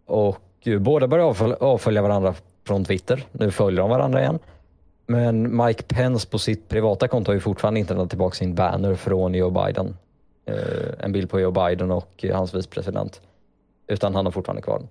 och 0.06 0.38
båda 0.80 1.08
började 1.08 1.30
avfölja, 1.30 1.56
avfölja 1.56 2.02
varandra 2.02 2.36
från 2.68 2.86
Twitter. 2.86 3.24
Nu 3.32 3.52
följer 3.52 3.82
de 3.82 3.90
varandra 3.90 4.22
igen. 4.22 4.40
Men 5.06 5.66
Mike 5.66 5.84
Pence 5.84 6.30
på 6.30 6.40
sitt 6.40 6.70
privata 6.70 7.08
konto 7.08 7.30
har 7.30 7.34
ju 7.34 7.40
fortfarande 7.40 7.80
inte 7.80 7.94
lämnat 7.94 8.10
tillbaka 8.10 8.36
sin 8.36 8.56
banner 8.56 8.96
från 8.96 9.34
Joe 9.34 9.50
Biden. 9.50 9.98
Eh, 10.46 11.06
en 11.06 11.12
bild 11.12 11.30
på 11.30 11.40
Joe 11.40 11.52
Biden 11.52 11.92
och 11.92 12.26
hans 12.34 12.54
vicepresident. 12.54 13.22
Utan 13.88 14.16
han 14.16 14.26
har 14.26 14.32
fortfarande 14.32 14.62
kvar 14.62 14.80
den. 14.80 14.88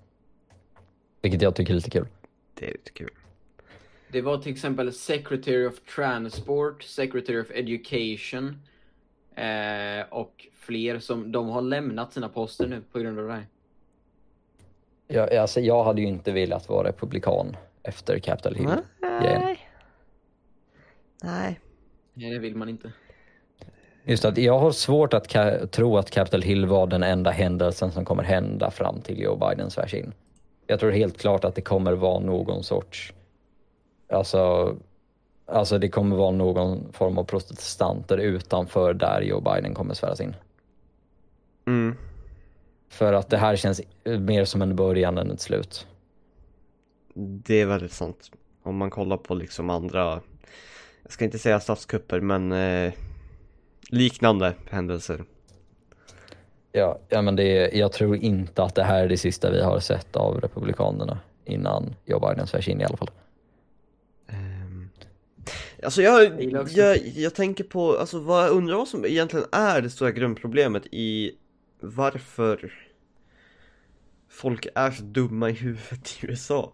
Vilket 1.22 1.42
jag 1.42 1.54
tycker 1.54 1.72
är 1.72 1.74
lite 1.74 1.90
kul. 1.90 2.06
Det 2.54 2.66
är 2.66 2.72
lite 2.72 2.92
kul. 2.92 3.10
Det 4.08 4.20
var 4.22 4.38
till 4.38 4.52
exempel 4.52 4.92
Secretary 4.92 5.66
of 5.66 5.80
Transport, 5.94 6.82
Secretary 6.82 7.40
of 7.40 7.50
Education 7.50 8.62
eh, 9.34 10.06
och 10.10 10.46
fler 10.54 10.98
som 10.98 11.32
de 11.32 11.48
har 11.48 11.62
lämnat 11.62 12.12
sina 12.12 12.28
poster 12.28 12.66
nu 12.66 12.82
på 12.92 12.98
grund 12.98 13.18
av 13.18 13.26
det 13.26 13.32
här. 13.32 13.46
Jag, 15.08 15.34
alltså, 15.34 15.60
jag 15.60 15.84
hade 15.84 16.00
ju 16.00 16.06
inte 16.06 16.32
velat 16.32 16.68
vara 16.68 16.88
republikan 16.88 17.56
efter 17.82 18.18
Capitol 18.18 18.54
Hill. 18.54 18.70
Nej. 19.00 19.58
Nej. 21.22 21.60
Nej, 22.14 22.30
det 22.30 22.38
vill 22.38 22.56
man 22.56 22.68
inte. 22.68 22.92
Just 24.04 24.24
att 24.24 24.38
jag 24.38 24.58
har 24.58 24.70
svårt 24.70 25.14
att 25.14 25.72
tro 25.72 25.98
att 25.98 26.10
Capitol 26.10 26.42
Hill 26.42 26.66
var 26.66 26.86
den 26.86 27.02
enda 27.02 27.30
händelsen 27.30 27.92
som 27.92 28.04
kommer 28.04 28.22
hända 28.22 28.70
fram 28.70 29.00
till 29.00 29.20
Joe 29.20 29.36
Biden 29.36 29.70
svärs 29.70 29.94
in. 29.94 30.12
Jag 30.66 30.80
tror 30.80 30.90
helt 30.90 31.18
klart 31.18 31.44
att 31.44 31.54
det 31.54 31.60
kommer 31.60 31.92
vara 31.92 32.18
någon 32.18 32.62
sorts, 32.62 33.12
alltså, 34.12 34.74
alltså 35.46 35.78
det 35.78 35.88
kommer 35.88 36.16
vara 36.16 36.30
någon 36.30 36.92
form 36.92 37.18
av 37.18 37.24
protestanter 37.24 38.18
utanför 38.18 38.94
där 38.94 39.20
Joe 39.20 39.40
Biden 39.40 39.74
kommer 39.74 39.94
sväras 39.94 40.20
in. 40.20 40.36
För 42.96 43.12
att 43.12 43.30
det 43.30 43.36
här 43.36 43.56
känns 43.56 43.80
mer 44.04 44.44
som 44.44 44.62
en 44.62 44.76
början 44.76 45.18
än 45.18 45.30
ett 45.30 45.40
slut. 45.40 45.86
Det 47.14 47.60
är 47.60 47.66
väldigt 47.66 47.92
sant. 47.92 48.30
Om 48.62 48.76
man 48.76 48.90
kollar 48.90 49.16
på 49.16 49.34
liksom 49.34 49.70
andra, 49.70 50.20
jag 51.02 51.12
ska 51.12 51.24
inte 51.24 51.38
säga 51.38 51.60
statskupper 51.60 52.20
men 52.20 52.52
eh, 52.52 52.92
liknande 53.90 54.54
händelser. 54.70 55.24
Ja, 56.72 56.98
ja 57.08 57.22
men 57.22 57.36
det 57.36 57.42
är, 57.42 57.78
jag 57.78 57.92
tror 57.92 58.16
inte 58.16 58.62
att 58.62 58.74
det 58.74 58.82
här 58.84 59.04
är 59.04 59.08
det 59.08 59.16
sista 59.16 59.50
vi 59.50 59.62
har 59.62 59.80
sett 59.80 60.16
av 60.16 60.40
republikanerna 60.40 61.18
innan 61.44 61.94
Joe 62.04 62.20
Biden 62.20 62.46
svärs 62.46 62.68
in 62.68 62.80
i 62.80 62.84
alla 62.84 62.96
fall. 62.96 63.10
Ehm, 64.28 64.90
Alltså 65.82 66.02
jag, 66.02 66.42
jag, 66.70 66.98
jag 66.98 67.34
tänker 67.34 67.64
på, 67.64 67.98
alltså 67.98 68.18
vad 68.18 68.44
jag 68.44 68.50
undrar 68.50 68.76
vad 68.76 68.88
som 68.88 69.04
egentligen 69.04 69.46
är 69.52 69.80
det 69.80 69.90
stora 69.90 70.10
grundproblemet 70.10 70.86
i 70.92 71.32
varför 71.80 72.85
folk 74.36 74.66
är 74.74 74.90
så 74.90 75.02
dumma 75.02 75.50
i 75.50 75.52
huvudet 75.52 76.18
i 76.22 76.26
USA. 76.26 76.72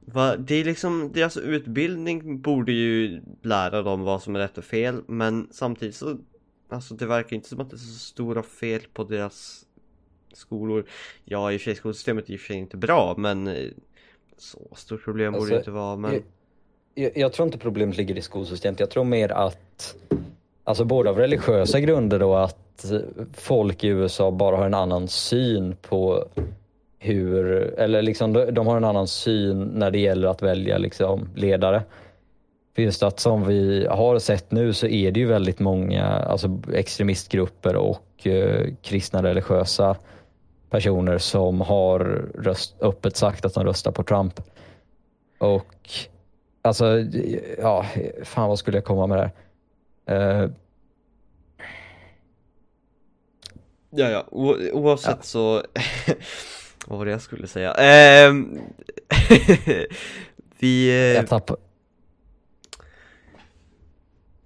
Va, 0.00 0.36
det 0.36 0.54
är 0.54 0.64
liksom, 0.64 1.10
deras 1.12 1.36
utbildning 1.36 2.40
borde 2.40 2.72
ju 2.72 3.20
lära 3.42 3.82
dem 3.82 4.02
vad 4.02 4.22
som 4.22 4.36
är 4.36 4.40
rätt 4.40 4.58
och 4.58 4.64
fel 4.64 5.02
men 5.06 5.48
samtidigt 5.50 5.94
så, 5.94 6.18
alltså 6.68 6.94
det 6.94 7.06
verkar 7.06 7.36
inte 7.36 7.48
som 7.48 7.60
att 7.60 7.70
det 7.70 7.76
är 7.76 7.78
så 7.78 7.98
stora 7.98 8.42
fel 8.42 8.80
på 8.92 9.04
deras 9.04 9.64
skolor. 10.32 10.86
Ja 11.24 11.52
i 11.52 11.56
och 11.56 11.60
för 11.60 11.64
sig 11.64 11.74
skolsystemet 11.74 12.28
är 12.28 12.32
i 12.32 12.36
och 12.36 12.40
för 12.40 12.46
sig 12.46 12.56
inte 12.56 12.76
bra 12.76 13.14
men 13.18 13.46
eh, 13.46 13.70
så 14.36 14.68
stort 14.74 15.04
problem 15.04 15.32
borde 15.32 15.42
Alltså, 15.42 15.54
det 15.54 15.58
inte 15.58 15.70
vara 15.70 15.96
men 15.96 16.12
Jag, 16.12 16.22
jag, 16.94 17.16
jag 17.16 17.32
tror 17.32 17.46
inte 17.46 17.58
problemet 17.58 17.96
ligger 17.96 18.18
i 18.18 18.22
skolsystemet. 18.22 18.80
Jag 18.80 18.90
tror 18.90 19.04
mer 19.04 19.32
att, 19.32 19.96
alltså 20.64 20.84
både 20.84 21.10
av 21.10 21.18
religiösa 21.18 21.80
grunder 21.80 22.18
då, 22.18 22.34
att 22.34 22.84
folk 23.32 23.84
i 23.84 23.88
USA 23.88 24.30
bara 24.30 24.56
har 24.56 24.66
en 24.66 24.74
annan 24.74 25.08
syn 25.08 25.76
på 25.82 26.28
hur, 26.98 27.46
eller 27.78 28.02
liksom 28.02 28.32
de, 28.32 28.66
har 28.66 28.76
en 28.76 28.84
annan 28.84 29.06
syn 29.06 29.62
när 29.62 29.90
det 29.90 29.98
gäller 29.98 30.28
att 30.28 30.42
välja 30.42 30.78
liksom 30.78 31.28
ledare. 31.34 31.82
För 32.74 32.82
just 32.82 33.02
att 33.02 33.20
som 33.20 33.46
vi 33.46 33.86
har 33.90 34.18
sett 34.18 34.50
nu 34.50 34.72
så 34.72 34.86
är 34.86 35.10
det 35.10 35.20
ju 35.20 35.26
väldigt 35.26 35.58
många 35.58 36.04
alltså 36.04 36.60
extremistgrupper 36.72 37.76
och 37.76 38.26
eh, 38.26 38.66
kristna 38.82 39.22
religiösa 39.22 39.96
personer 40.70 41.18
som 41.18 41.60
har 41.60 42.00
röst, 42.34 42.76
öppet 42.80 43.16
sagt 43.16 43.44
att 43.44 43.54
de 43.54 43.64
röstar 43.64 43.92
på 43.92 44.02
Trump. 44.02 44.40
Och 45.38 45.90
alltså, 46.62 47.04
ja, 47.58 47.86
fan 48.22 48.48
vad 48.48 48.58
skulle 48.58 48.76
jag 48.76 48.84
komma 48.84 49.06
med 49.06 49.18
det 49.18 49.30
här? 50.06 50.42
Eh, 50.42 50.50
Ja, 53.90 54.10
ja. 54.10 54.24
O 54.30 54.54
oavsett 54.72 55.24
så... 55.24 55.62
Vad 56.86 56.98
var 56.98 57.06
det 57.06 57.10
jag 57.10 57.22
skulle 57.22 57.46
säga? 57.46 57.72
Ehm, 57.72 58.60
vi... 60.58 60.88
Eh, 60.88 60.94
jag 60.94 61.26
tappar, 61.26 61.56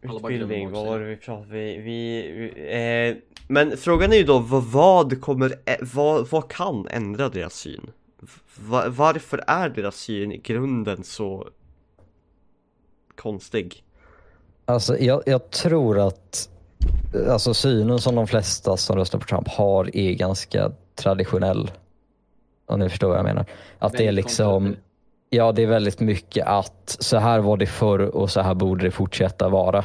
Alla 0.09 0.21
bara 0.21 0.33
glömmer 0.33 0.45
utbildning, 0.45 0.71
vad 0.71 0.87
var 0.87 0.99
det 1.01 1.07
vi 1.07 1.17
pratade 1.17 1.53
vi, 1.53 1.77
vi, 1.77 2.33
vi 2.33 3.09
eh, 3.09 3.17
Men 3.49 3.77
frågan 3.77 4.13
är 4.13 4.17
ju 4.17 4.25
då 4.25 4.39
vad, 4.39 5.21
kommer, 5.21 5.55
vad, 5.81 6.29
vad 6.29 6.51
kan 6.51 6.89
ändra 6.89 7.29
deras 7.29 7.55
syn? 7.55 7.91
Va, 8.57 8.85
varför 8.89 9.45
är 9.47 9.69
deras 9.69 9.97
syn 9.97 10.33
i 10.33 10.37
grunden 10.37 11.05
så 11.05 11.49
konstig? 13.15 13.85
Alltså, 14.65 14.99
jag, 14.99 15.23
jag 15.27 15.51
tror 15.51 15.99
att 15.99 16.49
alltså, 17.29 17.55
synen 17.55 17.99
som 17.99 18.15
de 18.15 18.27
flesta 18.27 18.77
som 18.77 18.97
röstar 18.97 19.19
på 19.19 19.27
Trump 19.27 19.49
har 19.49 19.97
är 19.97 20.13
ganska 20.13 20.73
traditionell. 20.95 21.71
Om 22.71 22.81
ni 22.81 22.89
förstår 22.89 23.09
vad 23.09 23.19
jag 23.19 23.25
menar. 23.25 23.45
Att 23.79 23.93
det 23.93 24.07
är 24.07 24.13
liksom, 24.13 24.77
ja 25.31 25.53
det 25.53 25.63
är 25.63 25.67
väldigt 25.67 26.01
mycket 26.01 26.47
att 26.47 26.97
så 27.01 27.19
här 27.19 27.39
var 27.39 27.57
det 27.57 27.67
förr 27.67 28.01
och 28.01 28.31
så 28.31 28.41
här 28.41 28.55
borde 28.55 28.85
det 28.85 28.91
fortsätta 28.91 29.49
vara. 29.49 29.85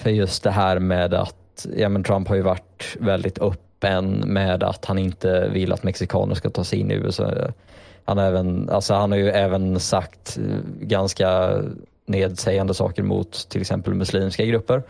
För 0.00 0.10
just 0.10 0.42
det 0.42 0.50
här 0.50 0.78
med 0.78 1.14
att, 1.14 1.66
ja 1.76 1.88
men 1.88 2.04
Trump 2.04 2.28
har 2.28 2.36
ju 2.36 2.42
varit 2.42 2.96
väldigt 3.00 3.38
öppen 3.38 4.22
med 4.26 4.62
att 4.62 4.84
han 4.84 4.98
inte 4.98 5.48
vill 5.48 5.72
att 5.72 5.82
mexikaner 5.82 6.34
ska 6.34 6.50
ta 6.50 6.64
sig 6.64 6.78
in 6.78 6.90
i 6.90 6.94
USA. 6.94 7.32
Han 8.04 8.18
har, 8.18 8.24
även, 8.24 8.68
alltså 8.70 8.94
han 8.94 9.10
har 9.10 9.18
ju 9.18 9.30
även 9.30 9.80
sagt 9.80 10.38
ganska 10.80 11.58
nedsägande 12.06 12.74
saker 12.74 13.02
mot 13.02 13.48
till 13.48 13.60
exempel 13.60 13.94
muslimska 13.94 14.44
grupper 14.44 14.82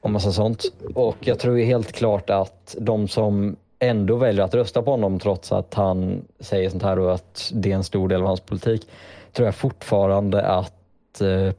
och 0.00 0.10
massa 0.10 0.32
sånt. 0.32 0.64
Och 0.94 1.16
jag 1.20 1.38
tror 1.38 1.58
ju 1.58 1.64
helt 1.64 1.92
klart 1.92 2.30
att 2.30 2.76
de 2.80 3.08
som 3.08 3.56
ändå 3.78 4.16
väljer 4.16 4.44
att 4.44 4.54
rösta 4.54 4.82
på 4.82 4.90
honom 4.90 5.18
trots 5.18 5.52
att 5.52 5.74
han 5.74 6.24
säger 6.40 6.70
sånt 6.70 6.82
här 6.82 6.98
och 6.98 7.14
att 7.14 7.50
det 7.54 7.70
är 7.70 7.74
en 7.74 7.84
stor 7.84 8.08
del 8.08 8.20
av 8.20 8.26
hans 8.26 8.40
politik, 8.40 8.88
tror 9.32 9.46
jag 9.46 9.54
fortfarande 9.54 10.42
att 10.42 11.20
eh, 11.20 11.52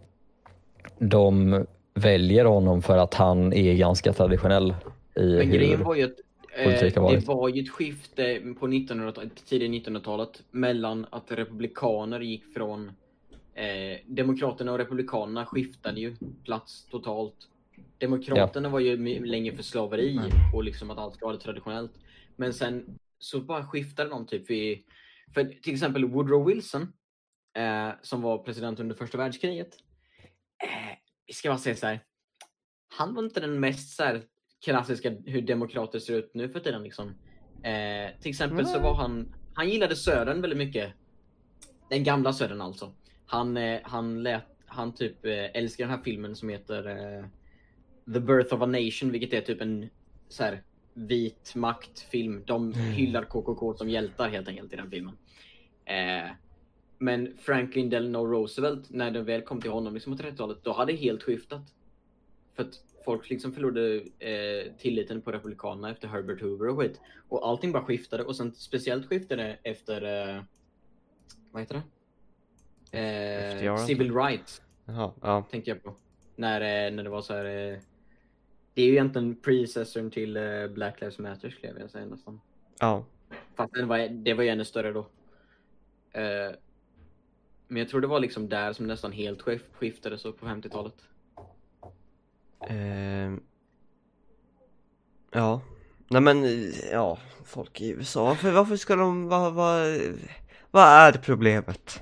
de 1.00 1.66
väljer 1.94 2.46
honom 2.46 2.82
för 2.82 2.98
att 2.98 3.14
han 3.14 3.54
är 3.54 3.74
ganska 3.74 4.14
traditionell 4.14 4.76
i 5.16 5.36
Men 5.38 5.50
grejen 5.50 5.84
var 5.84 5.96
ju 5.96 6.04
att 6.04 6.20
eh, 6.58 6.94
det 6.94 7.28
var 7.28 7.50
ju 7.50 7.62
ett 7.62 7.70
skifte 7.70 8.42
på 8.60 8.68
1900-talet, 8.68 9.46
tidigt 9.46 9.88
1900-talet 9.88 10.44
mellan 10.52 11.06
att 11.10 11.32
republikaner 11.32 12.20
gick 12.20 12.44
från 12.54 12.92
eh, 13.54 13.98
Demokraterna 14.06 14.72
och 14.72 14.78
Republikanerna 14.78 15.46
skiftade 15.46 16.00
ju 16.00 16.16
plats 16.44 16.86
totalt. 16.92 17.36
Demokraterna 17.98 18.70
var 18.70 18.80
ju 18.80 19.26
länge 19.26 19.52
för 19.56 19.64
slaveri 19.64 20.20
och 20.54 20.64
liksom 20.64 20.92
att 20.92 20.98
allt 20.98 21.16
ska 21.16 21.26
vara 21.26 21.38
traditionellt. 21.38 21.92
Men 22.38 22.54
sen 22.54 23.00
så 23.20 23.42
bara 23.42 23.68
skiftade 23.68 24.10
de 24.10 24.28
typ 24.28 24.50
vid, 24.50 24.84
för 25.34 25.44
till 25.44 25.74
exempel 25.74 26.06
Woodrow 26.06 26.46
Wilson 26.46 26.94
eh, 27.58 27.90
som 28.02 28.22
var 28.22 28.38
president 28.38 28.80
under 28.80 28.96
första 28.96 29.18
världskriget. 29.18 29.78
Eh, 30.64 30.98
vi 31.28 31.34
ska 31.34 31.50
bara 31.50 31.58
säga 31.58 31.76
så 31.76 31.88
här. 31.88 32.00
Han 32.98 33.16
var 33.16 33.24
inte 33.24 33.40
den 33.40 33.60
mest 33.60 33.96
så 33.96 34.04
här, 34.04 34.22
klassiska 34.66 35.10
hur 35.26 35.42
demokrater 35.42 36.00
ser 36.00 36.14
ut 36.14 36.32
nu 36.34 36.50
för 36.50 36.60
tiden. 36.60 36.84
Liksom. 36.84 37.08
Eh, 37.64 38.20
till 38.22 38.30
exempel 38.30 38.66
så 38.66 38.80
var 38.80 38.96
han, 38.96 39.36
han 39.54 39.70
gillade 39.70 39.96
södern 39.96 40.42
väldigt 40.42 40.58
mycket. 40.58 40.94
Den 41.90 42.04
gamla 42.04 42.34
södern 42.34 42.62
alltså. 42.62 42.94
Han, 43.26 43.58
eh, 43.58 43.80
han 43.84 44.24
lät, 44.24 44.46
han 44.66 44.96
typ 44.96 45.26
eh, 45.26 45.46
älskar 45.54 45.84
den 45.84 45.98
här 45.98 46.04
filmen 46.04 46.36
som 46.36 46.50
heter 46.50 46.88
eh, 46.88 47.26
The 48.14 48.20
Birth 48.20 48.54
of 48.54 48.62
a 48.62 48.66
Nation, 48.66 49.12
vilket 49.12 49.34
är 49.34 49.42
typ 49.42 49.62
en 49.62 49.90
så 50.30 50.44
här, 50.44 50.64
vit 50.98 51.56
maktfilm. 51.56 52.44
De 52.46 52.74
hyllar 52.74 53.24
KKK 53.24 53.74
som 53.78 53.90
hjältar 53.90 54.30
helt 54.30 54.48
enkelt 54.48 54.74
i 54.74 54.76
den 54.76 54.90
filmen. 54.92 55.18
Eh, 55.86 56.32
men 56.98 57.38
Franklin 57.38 57.90
Delano 57.90 58.26
Roosevelt, 58.26 58.90
när 58.90 59.12
det 59.12 59.22
väl 59.22 59.42
kom 59.42 59.62
till 59.62 59.72
honom 59.72 59.94
liksom 59.94 60.18
på 60.18 60.24
30-talet, 60.24 60.58
då 60.64 60.72
hade 60.74 60.92
det 60.92 60.98
helt 60.98 61.24
skiftat. 61.24 61.62
För 62.56 62.64
att 62.64 62.82
folk 63.06 63.30
liksom 63.30 63.52
förlorade 63.54 63.96
eh, 64.20 64.74
tilliten 64.78 65.22
på 65.22 65.32
Republikanerna 65.32 65.92
efter 65.92 66.08
Herbert 66.08 66.42
Hoover 66.42 66.68
och 66.68 66.78
skit. 66.78 67.02
Och 67.30 67.48
allting 67.48 67.72
bara 67.72 67.84
skiftade 67.84 68.24
och 68.24 68.36
sen 68.36 68.54
speciellt 68.56 69.10
skiftade 69.10 69.60
efter, 69.64 70.02
eh, 70.36 70.44
vad 71.52 71.62
heter 71.62 71.76
det? 71.76 71.84
FDR 73.52 73.66
Eh, 73.66 73.72
alltså? 73.72 73.88
civil 73.88 74.16
rights 74.16 74.62
Jaha, 74.86 75.12
ja. 75.22 75.48
tänkte 75.52 75.72
jag 75.72 75.84
på. 75.84 75.96
När, 76.36 76.62
eh, 76.62 76.94
när 76.94 77.04
det 77.04 77.10
var 77.10 77.22
så 77.22 77.34
här. 77.34 77.80
Det 78.78 78.82
är 78.84 78.86
ju 78.86 78.92
egentligen 78.92 79.36
predecessorn 79.36 80.12
till 80.12 80.38
eh, 80.38 80.68
Black 80.68 81.02
Lives 81.02 81.20
Matter 81.20 81.50
skulle 81.50 81.68
jag 81.68 81.74
vilja 81.74 81.90
säga 81.90 82.06
nästan. 82.06 82.42
Ja. 82.80 83.06
Fast 83.56 83.74
det 83.74 83.86
var, 83.86 83.98
det 84.10 84.34
var 84.34 84.44
ju 84.44 84.50
ännu 84.50 84.66
större 84.66 84.92
då. 84.92 85.00
Eh, 86.12 86.52
men 87.68 87.78
jag 87.78 87.90
tror 87.90 88.02
det 88.02 88.08
var 88.08 88.20
liksom 88.20 88.50
där 88.50 88.74
som 88.74 88.88
nästan 88.88 89.12
helt 89.12 89.42
skif- 89.42 89.74
skiftade 89.74 90.18
så 90.18 90.32
på 90.32 90.46
50-talet. 90.46 90.94
Ehm. 92.70 93.44
Ja. 95.32 95.62
Nej 96.08 96.22
men, 96.22 96.46
ja. 96.92 97.18
Folk 97.46 97.82
i 97.82 97.90
USA, 97.90 98.24
varför, 98.26 98.52
varför 98.52 98.76
ska 98.76 98.96
de, 98.96 99.28
vad, 99.28 99.54
vad, 99.54 99.98
vad 100.72 100.84
är 100.84 101.12
problemet? 101.12 102.02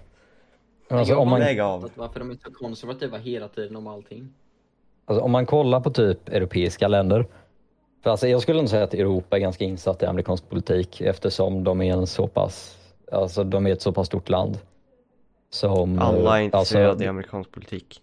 Alltså, 0.90 1.14
Jag 1.14 1.22
om, 1.22 1.30
man, 1.30 1.40
Lägg 1.40 1.60
av. 1.60 1.92
Varför 1.96 2.20
de 2.20 2.32
är 2.32 2.36
så 2.36 2.52
konservativa 2.52 3.18
hela 3.18 3.48
tiden 3.48 3.76
om 3.76 3.88
allting. 3.88 4.34
Alltså, 5.06 5.24
om 5.24 5.32
man 5.32 5.46
kollar 5.46 5.80
på 5.80 5.90
typ 5.90 6.30
europeiska 6.30 6.88
länder. 6.88 7.26
För 8.04 8.10
alltså, 8.10 8.28
jag 8.28 8.42
skulle 8.42 8.60
nog 8.60 8.70
säga 8.70 8.84
att 8.84 8.94
Europa 8.94 9.36
är 9.36 9.40
ganska 9.40 9.64
insatt 9.64 10.04
i 10.04 10.06
amerikansk 10.06 10.50
politik 10.50 11.02
eftersom 11.02 11.64
de 11.64 11.82
är 11.82 11.94
en 11.94 12.08
så 12.08 12.28
pass, 12.28 12.78
alltså 13.12 13.44
de 13.44 13.68
är 13.68 13.72
ett 13.72 13.82
så 13.82 13.92
pass 13.92 14.08
stort 14.08 14.30
land. 14.30 14.58
Som, 15.50 16.00
Alla 16.00 16.36
är 16.36 16.40
eh, 16.40 16.46
intresserade 16.46 16.90
alltså, 16.90 17.06
i 17.06 17.08
amerikansk 17.08 17.52
politik. 17.52 18.02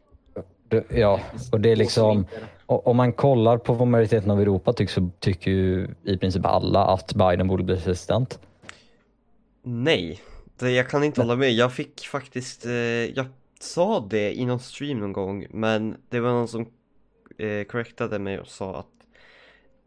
Ja, 0.89 1.21
och 1.53 1.61
det 1.61 1.73
är 1.73 1.77
liksom, 1.77 2.27
om 2.67 2.97
man 2.97 3.13
kollar 3.13 3.59
på 3.59 3.73
vad 3.73 3.89
majoriteten 3.89 4.31
av 4.31 4.41
Europa 4.41 4.73
tycker 4.73 4.93
så 4.93 5.11
tycker 5.19 5.51
ju 5.51 5.89
i 6.05 6.17
princip 6.19 6.47
alla 6.47 6.85
att 6.85 7.15
Biden 7.15 7.49
borde 7.49 7.65
bli 7.65 7.81
president. 7.81 8.41
Nej, 9.63 10.21
det, 10.59 10.71
jag 10.71 10.89
kan 10.89 11.05
inte 11.05 11.21
hålla 11.21 11.37
med. 11.37 11.53
Jag 11.53 11.73
fick 11.73 12.01
faktiskt, 12.01 12.67
eh, 12.67 12.73
jag 12.73 13.27
sa 13.61 14.07
det 14.11 14.39
i 14.39 14.45
någon 14.45 14.61
stream 14.61 14.99
någon 14.99 15.13
gång, 15.13 15.47
men 15.51 15.97
det 16.09 16.21
var 16.21 16.31
någon 16.31 16.49
som 16.49 16.67
eh, 17.39 17.65
correctade 17.65 18.19
mig 18.19 18.39
och 18.39 18.47
sa 18.49 18.77
att 18.79 18.87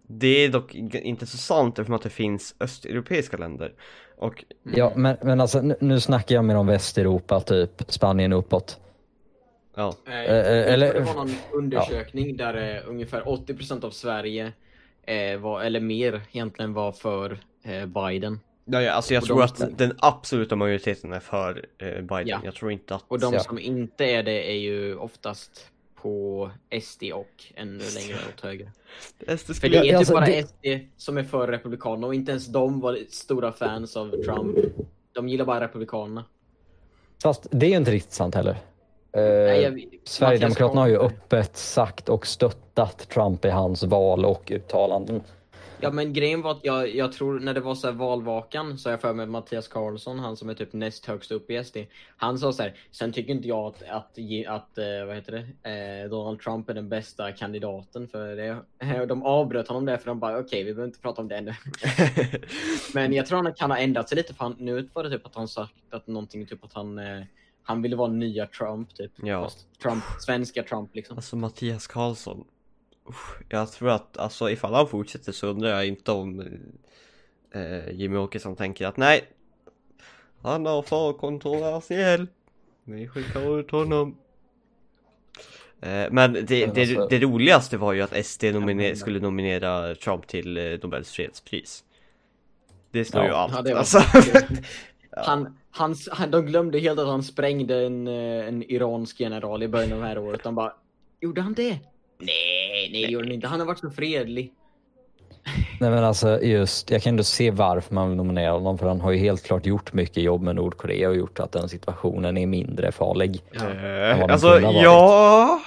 det 0.07 0.27
är 0.45 0.49
dock 0.49 0.75
inte 0.75 1.25
så 1.25 1.37
sant 1.37 1.79
eftersom 1.79 1.95
att 1.95 2.01
det 2.01 2.09
finns 2.09 2.55
östeuropeiska 2.59 3.37
länder. 3.37 3.73
Och 4.17 4.45
Ja, 4.63 4.91
men, 4.95 5.17
men 5.21 5.41
alltså 5.41 5.61
nu, 5.61 5.75
nu 5.81 5.99
snackar 5.99 6.35
jag 6.35 6.45
mer 6.45 6.55
om 6.55 6.67
Västeuropa, 6.67 7.39
typ 7.39 7.83
Spanien 7.87 8.33
uppåt. 8.33 8.79
ja, 9.75 9.95
Eh, 10.07 10.13
eh, 10.13 10.73
eller- 10.73 10.93
det 10.93 10.99
var 10.99 11.13
någon 11.13 11.35
undersökning 11.53 12.37
där 12.37 12.75
eh, 12.75 12.89
ungefär 12.89 13.21
80% 13.27 13.83
av 13.85 13.89
Sverige 13.91 14.53
eh, 15.03 15.39
var, 15.39 15.61
eller 15.61 15.79
mer 15.79 16.21
egentligen 16.31 16.73
var 16.73 16.91
för 16.91 17.37
eh, 17.63 17.85
Biden. 17.85 18.39
ja, 18.65 18.81
ja 18.81 18.91
alltså 18.91 19.13
jag 19.13 19.21
Och 19.23 19.27
tror 19.27 19.37
de- 19.37 19.43
att 19.43 19.77
den 19.77 19.93
absoluta 19.99 20.55
majoriteten 20.55 21.13
är 21.13 21.19
för 21.19 21.65
eh, 21.77 21.87
Biden. 22.01 22.27
Ja. 22.27 22.41
Jag 22.43 22.55
tror 22.55 22.71
inte 22.71 22.95
att... 22.95 23.03
Och 23.07 23.19
de 23.19 23.33
Ja. 23.33 23.39
som 23.39 23.59
inte 23.59 24.05
är 24.05 24.23
det 24.23 24.51
är 24.51 24.57
ju 24.57 24.95
oftast 24.95 25.71
på 26.05 26.51
SD 26.81 27.03
och 27.13 27.43
ännu 27.55 27.83
längre 27.95 28.15
åt 28.35 28.41
höger. 28.41 28.71
SD 29.37 29.53
För 29.53 29.69
det 29.69 29.77
är 29.77 29.81
typ 29.83 29.95
alltså, 29.95 30.13
bara 30.13 30.25
det- 30.25 30.47
SD 30.47 30.65
som 30.97 31.17
är 31.17 31.23
för 31.23 31.47
Republikanerna 31.47 32.07
och 32.07 32.15
inte 32.15 32.31
ens 32.31 32.47
de 32.47 32.79
var 32.79 32.99
stora 33.09 33.51
fans 33.51 33.97
av 33.97 34.09
Trump. 34.23 34.57
De 35.13 35.29
gillar 35.29 35.45
bara 35.45 35.61
Republikanerna. 35.63 36.25
Fast 37.23 37.47
det 37.51 37.65
är 37.65 37.69
ju 37.69 37.75
inte 37.77 37.91
riktigt 37.91 38.11
sant 38.13 38.35
heller. 38.35 38.51
Eh, 38.51 39.21
Nej, 39.23 39.61
jag- 39.61 39.85
Sverigedemokraterna 40.03 40.81
har 40.81 40.87
ju 40.87 40.97
öppet 40.97 41.57
sagt 41.57 42.09
och 42.09 42.27
stöttat 42.27 43.09
Trump 43.09 43.45
i 43.45 43.49
hans 43.49 43.83
val 43.83 44.25
och 44.25 44.51
uttalanden. 44.51 45.21
Ja 45.79 45.91
men 45.91 46.13
grejen 46.13 46.41
var 46.41 46.51
att 46.51 46.59
jag, 46.63 46.95
jag 46.95 47.11
tror 47.11 47.39
när 47.39 47.53
det 47.53 47.59
var 47.59 47.75
så 47.75 47.87
här 47.87 47.93
valvakan 47.93 48.77
så 48.77 48.89
har 48.89 48.91
jag 48.91 49.01
för 49.01 49.13
mig 49.13 49.23
att 49.23 49.29
Mattias 49.29 49.67
Karlsson, 49.67 50.19
han 50.19 50.37
som 50.37 50.49
är 50.49 50.53
typ 50.53 50.73
näst 50.73 51.05
högst 51.05 51.31
upp 51.31 51.51
i 51.51 51.63
SD, 51.63 51.77
han 52.17 52.39
sa 52.39 52.53
så 52.53 52.63
här, 52.63 52.77
sen 52.91 53.13
tycker 53.13 53.33
inte 53.33 53.47
jag 53.47 53.65
att, 53.65 53.83
att, 53.83 54.17
att, 54.47 54.77
eh, 54.77 55.05
vad 55.07 55.15
heter 55.15 55.31
det, 55.63 55.69
eh, 56.03 56.09
Donald 56.09 56.39
Trump 56.39 56.69
är 56.69 56.73
den 56.73 56.89
bästa 56.89 57.31
kandidaten 57.31 58.07
för 58.07 58.35
det. 58.35 59.05
De 59.07 59.23
avbröt 59.23 59.67
honom 59.67 59.85
där 59.85 59.97
för 59.97 60.05
de 60.05 60.19
bara 60.19 60.39
okej 60.39 60.63
vi 60.63 60.73
behöver 60.73 60.87
inte 60.87 61.01
prata 61.01 61.21
om 61.21 61.27
det 61.27 61.37
ännu. 61.37 61.53
Men 62.93 63.13
jag 63.13 63.25
tror 63.25 63.43
han 63.43 63.53
kan 63.53 63.71
ha 63.71 63.77
ändrat 63.77 64.09
sig 64.09 64.15
lite 64.15 64.33
för 64.33 64.43
han, 64.43 64.55
nu 64.59 64.89
var 64.93 65.03
det 65.03 65.09
typ 65.09 65.25
att 65.25 65.35
han 65.35 65.47
sagt 65.47 65.73
att 65.91 66.07
någonting 66.07 66.45
typ 66.45 66.63
att 66.63 66.73
han, 66.73 66.97
eh, 66.99 67.23
han 67.63 67.81
ville 67.81 67.95
vara 67.95 68.11
nya 68.11 68.47
Trump 68.47 68.95
typ. 68.95 69.11
Ja. 69.15 69.49
Trump, 69.81 70.03
svenska 70.19 70.63
Trump 70.63 70.95
liksom. 70.95 71.17
Alltså 71.17 71.35
Mattias 71.35 71.87
Karlsson. 71.87 72.45
Jag 73.49 73.71
tror 73.71 73.89
att, 73.89 74.17
alltså 74.17 74.49
ifall 74.49 74.73
han 74.73 74.87
fortsätter 74.87 75.31
så 75.31 75.47
undrar 75.47 75.69
jag 75.69 75.87
inte 75.87 76.11
om 76.11 76.39
eh, 77.51 77.91
Jimmy 77.91 78.17
Åkesson 78.17 78.55
tänker 78.55 78.87
att 78.87 78.97
nej. 78.97 79.23
Han 80.41 80.65
har 80.65 80.81
för 80.81 81.13
kontroversiell. 81.13 82.27
Vi 82.83 83.07
skickar 83.07 83.59
ut 83.59 83.71
honom. 83.71 84.17
Eh, 85.81 86.05
men 86.11 86.33
det, 86.33 86.33
Men 86.33 86.47
det, 86.47 86.81
alltså- 86.81 87.07
det 87.09 87.19
roligaste 87.19 87.77
var 87.77 87.93
ju 87.93 88.01
att 88.01 88.25
SD 88.25 88.43
nomine- 88.43 88.75
men- 88.75 88.97
skulle 88.97 89.19
nominera 89.19 89.95
Trump 89.95 90.27
till 90.27 90.57
eh, 90.57 90.79
Nobels 90.83 91.11
fredspris. 91.11 91.83
Det 92.91 93.05
står 93.05 93.21
Ja. 93.21 93.27
ju 93.27 93.33
allt. 93.33 93.53
Ja, 93.55 93.61
det 93.61 93.77
alltså. 93.77 93.99
Han, 95.17 95.57
han, 95.71 95.95
han, 96.11 96.31
de 96.31 96.45
glömde 96.45 96.79
helt 96.79 96.99
att 96.99 97.07
han 97.07 97.23
sprängde 97.23 97.85
en, 97.85 98.07
eh, 98.07 98.47
en 98.47 98.63
iransk 98.63 99.19
general 99.19 99.63
i 99.63 99.67
början 99.67 99.93
av 99.93 99.99
det 100.01 100.07
här 100.07 100.17
året. 100.17 100.43
De 100.43 100.55
bara, 100.55 100.73
gjorde 101.21 101.41
han 101.41 101.53
det? 101.53 101.79
Nej, 102.19 102.54
nej 102.91 103.05
det 103.05 103.11
gjorde 103.11 103.25
han 103.25 103.31
inte. 103.31 103.47
Han 103.47 103.59
har 103.59 103.67
varit 103.67 103.79
så 103.79 103.89
fredlig. 103.89 104.51
Nej 105.79 105.89
men 105.89 106.03
alltså 106.03 106.41
just, 106.41 106.91
jag 106.91 107.01
kan 107.01 107.09
ändå 107.09 107.23
se 107.23 107.51
varför 107.51 107.93
man 107.93 108.07
vill 108.09 108.17
nominera 108.17 108.51
honom 108.51 108.77
för 108.77 108.87
han 108.87 109.01
har 109.01 109.11
ju 109.11 109.17
helt 109.17 109.43
klart 109.43 109.65
gjort 109.65 109.93
mycket 109.93 110.23
jobb 110.23 110.41
med 110.41 110.55
Nordkorea 110.55 111.09
och 111.09 111.15
gjort 111.15 111.39
att 111.39 111.51
den 111.51 111.69
situationen 111.69 112.37
är 112.37 112.45
mindre 112.47 112.91
farlig. 112.91 113.43
Eh, 113.53 113.61
vad 113.61 114.19
den 114.19 114.31
alltså 114.31 114.59
ja. 114.59 115.59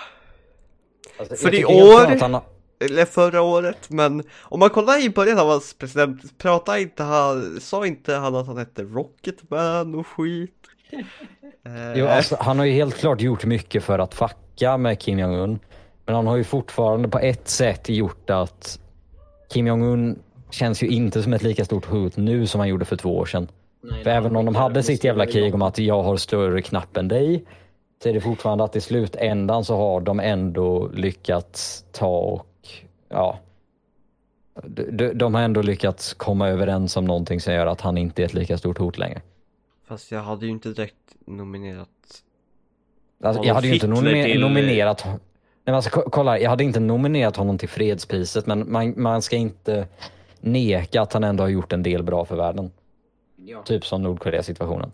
Alltså, 1.21 1.37
För 1.37 1.55
i 1.55 1.65
år- 1.65 2.21
Han, 2.21 2.41
eller 2.85 3.05
förra 3.05 3.43
året, 3.43 3.91
men 3.91 4.23
om 4.41 4.61
man 4.61 4.71
kollar 4.71 5.05
i 5.05 5.11
början 5.11 5.39
av 5.39 5.49
hans 5.49 5.75
president, 5.75 6.39
pratade 6.39 6.81
inte 6.81 7.03
han, 7.03 7.61
sa 7.61 7.87
inte 7.87 8.15
han 8.15 8.35
att 8.35 8.47
han 8.47 8.59
hette 8.59 8.83
Rocketman 8.83 9.95
och 9.95 10.07
skit? 10.07 10.55
Eh, 11.67 11.93
jo, 11.97 12.07
alltså, 12.07 12.37
han 12.41 12.59
har 12.59 12.67
ju 12.67 12.73
helt 12.73 12.97
klart 12.97 13.21
gjort 13.21 13.45
mycket 13.45 13.85
för 13.85 13.99
att 13.99 14.15
fucka 14.15 14.77
med 14.77 15.01
Kim 15.01 15.19
Jong-Un. 15.19 15.59
Men 16.09 16.15
han 16.15 16.27
har 16.27 16.37
ju 16.37 16.45
fortfarande 16.45 17.09
på 17.09 17.19
ett 17.19 17.49
sätt 17.49 17.89
gjort 17.89 18.31
att 18.31 18.81
Kim 19.53 19.67
Jong-Un 19.67 20.19
känns 20.51 20.83
ju 20.83 20.87
inte 20.87 21.23
som 21.23 21.33
ett 21.33 21.43
lika 21.43 21.65
stort 21.65 21.85
hot 21.85 22.17
nu 22.17 22.47
som 22.47 22.59
han 22.59 22.69
gjorde 22.69 22.85
för 22.85 22.97
två 22.97 23.17
år 23.17 23.27
sedan. 23.27 23.49
Nej, 23.83 24.05
För 24.05 24.11
även 24.11 24.37
om 24.37 24.45
de 24.45 24.55
hade 24.55 24.83
sitt 24.83 25.05
jävla 25.05 25.27
krig 25.27 25.55
om 25.55 25.63
att 25.63 25.79
jag 25.79 26.03
har 26.03 26.17
större 26.17 26.63
knapp 26.63 26.97
än 26.97 27.09
dig 27.09 27.45
så 28.03 28.09
är 28.09 28.13
det 28.13 28.21
fortfarande 28.21 28.65
att 28.65 28.77
i 28.77 28.81
slutändan 28.81 29.65
så 29.65 29.77
har 29.77 30.01
de 30.01 30.21
ändå 30.21 30.89
lyckats 30.95 31.85
ta 31.93 32.19
och 32.19 32.69
ja. 33.09 33.39
De, 34.67 35.13
de- 35.15 35.35
har 35.35 35.43
ändå 35.43 35.63
lyckats 35.63 36.15
komma 36.15 36.49
överens 36.49 36.97
om 36.97 37.05
någonting 37.05 37.41
som 37.41 37.53
gör 37.55 37.67
att 37.67 37.81
han 37.81 37.99
inte 37.99 38.23
är 38.23 38.27
ett 38.27 38.35
lika 38.35 38.59
stort 38.59 38.79
hot 38.79 38.99
längre. 38.99 39.21
Fast 39.89 40.13
jag 40.13 40.21
hade 40.23 40.47
ju 40.47 40.53
inte 40.53 40.69
direkt 40.69 40.97
nominerat 41.27 41.89
Alltså, 43.23 43.45
jag 43.45 43.55
hade 43.55 43.67
ju 43.67 43.75
inte 43.75 43.87
Hitler 43.87 44.03
nomine- 44.03 44.25
till- 44.25 44.41
nominerat 44.41 45.07
men 45.69 45.75
alltså, 45.75 45.91
ko- 45.91 46.11
kolla, 46.11 46.39
jag 46.39 46.51
hade 46.51 46.65
inte 46.65 46.81
nominerat 46.81 47.37
honom 47.37 47.59
till 47.59 47.69
fredspriset 47.69 48.47
men 48.47 48.73
man, 48.73 48.95
man 48.97 49.23
ska 49.23 49.37
inte 49.37 49.87
neka 50.41 51.03
att 51.03 51.13
han 51.13 51.25
ändå 51.25 51.45
har 51.45 51.49
gjort 51.49 51.73
en 51.73 51.83
del 51.83 52.03
bra 52.03 52.25
för 52.25 52.37
världen. 52.37 52.71
Ja. 53.37 53.63
Typ 53.63 53.87
som 53.87 54.03
Nordkorea-situationen. 54.03 54.93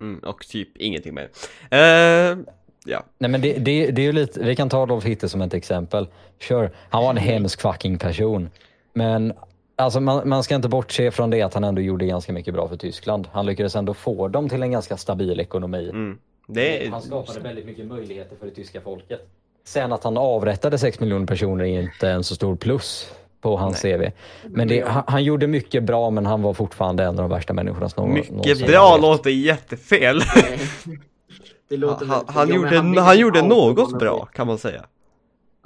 mm, 0.00 0.18
och 0.18 0.46
typ 0.46 0.76
ingenting 0.76 1.14
mer. 1.14 1.28
Eh, 1.70 2.38
ja, 2.84 3.04
Nej 3.18 3.30
men 3.30 3.40
det, 3.40 3.52
det, 3.52 3.90
det 3.90 4.02
är 4.02 4.06
ju 4.06 4.12
lite, 4.12 4.40
vi 4.44 4.56
kan 4.56 4.68
ta 4.68 4.82
Adolf 4.82 5.04
Hitler 5.04 5.28
som 5.28 5.42
ett 5.42 5.54
exempel. 5.54 6.06
Sure, 6.40 6.70
han 6.90 7.02
var 7.02 7.10
en 7.10 7.16
hemsk 7.16 7.60
fucking 7.60 7.98
person. 7.98 8.50
Men 8.92 9.32
alltså 9.76 10.00
man, 10.00 10.28
man 10.28 10.42
ska 10.42 10.54
inte 10.54 10.68
bortse 10.68 11.10
från 11.10 11.30
det 11.30 11.42
att 11.42 11.54
han 11.54 11.64
ändå 11.64 11.82
gjorde 11.82 12.06
ganska 12.06 12.32
mycket 12.32 12.54
bra 12.54 12.68
för 12.68 12.76
Tyskland. 12.76 13.28
Han 13.32 13.46
lyckades 13.46 13.76
ändå 13.76 13.94
få 13.94 14.28
dem 14.28 14.48
till 14.48 14.62
en 14.62 14.70
ganska 14.72 14.96
stabil 14.96 15.40
ekonomi. 15.40 15.88
mm. 15.88 16.18
det 16.46 16.88
Han 16.90 17.02
skapade 17.02 17.40
väldigt 17.40 17.66
mycket 17.66 17.86
möjligheter 17.86 18.36
för 18.36 18.46
det 18.46 18.52
tyska 18.54 18.80
folket. 18.80 19.28
Sen 19.64 19.92
att 19.92 20.04
han 20.04 20.16
avrättade 20.16 20.78
6 20.78 21.00
miljoner 21.00 21.26
personer 21.26 21.64
är 21.64 21.80
inte 21.82 22.08
en 22.10 22.24
så 22.24 22.34
stor 22.34 22.56
plus 22.56 23.12
på 23.40 23.56
hans 23.56 23.82
CV. 23.82 24.02
Men 24.44 24.68
det, 24.68 24.88
han, 24.88 25.02
han 25.06 25.24
gjorde 25.24 25.46
mycket 25.46 25.82
bra 25.82 26.10
men 26.10 26.26
han 26.26 26.42
var 26.42 26.54
fortfarande 26.54 27.02
en 27.02 27.08
av 27.08 27.14
de 27.16 27.30
värsta 27.30 27.52
människorna 27.52 27.88
som 27.88 28.04
någonsin 28.08 28.36
Mycket 28.36 28.60
har 28.60 28.68
bra 28.68 28.96
låter 28.96 29.30
jättefel. 29.30 30.20
Det 31.68 31.76
låter 31.76 32.06
Han, 32.06 32.18
väldigt- 32.18 32.34
han, 32.34 32.48
ja, 32.48 32.54
men 32.54 32.86
gjorde, 32.86 33.00
han 33.00 33.16
ju 33.16 33.22
gjorde 33.22 33.40
ha 33.40 33.48
något 33.48 33.98
bra 33.98 34.24
kan 34.26 34.46
man 34.46 34.58
säga. 34.58 34.84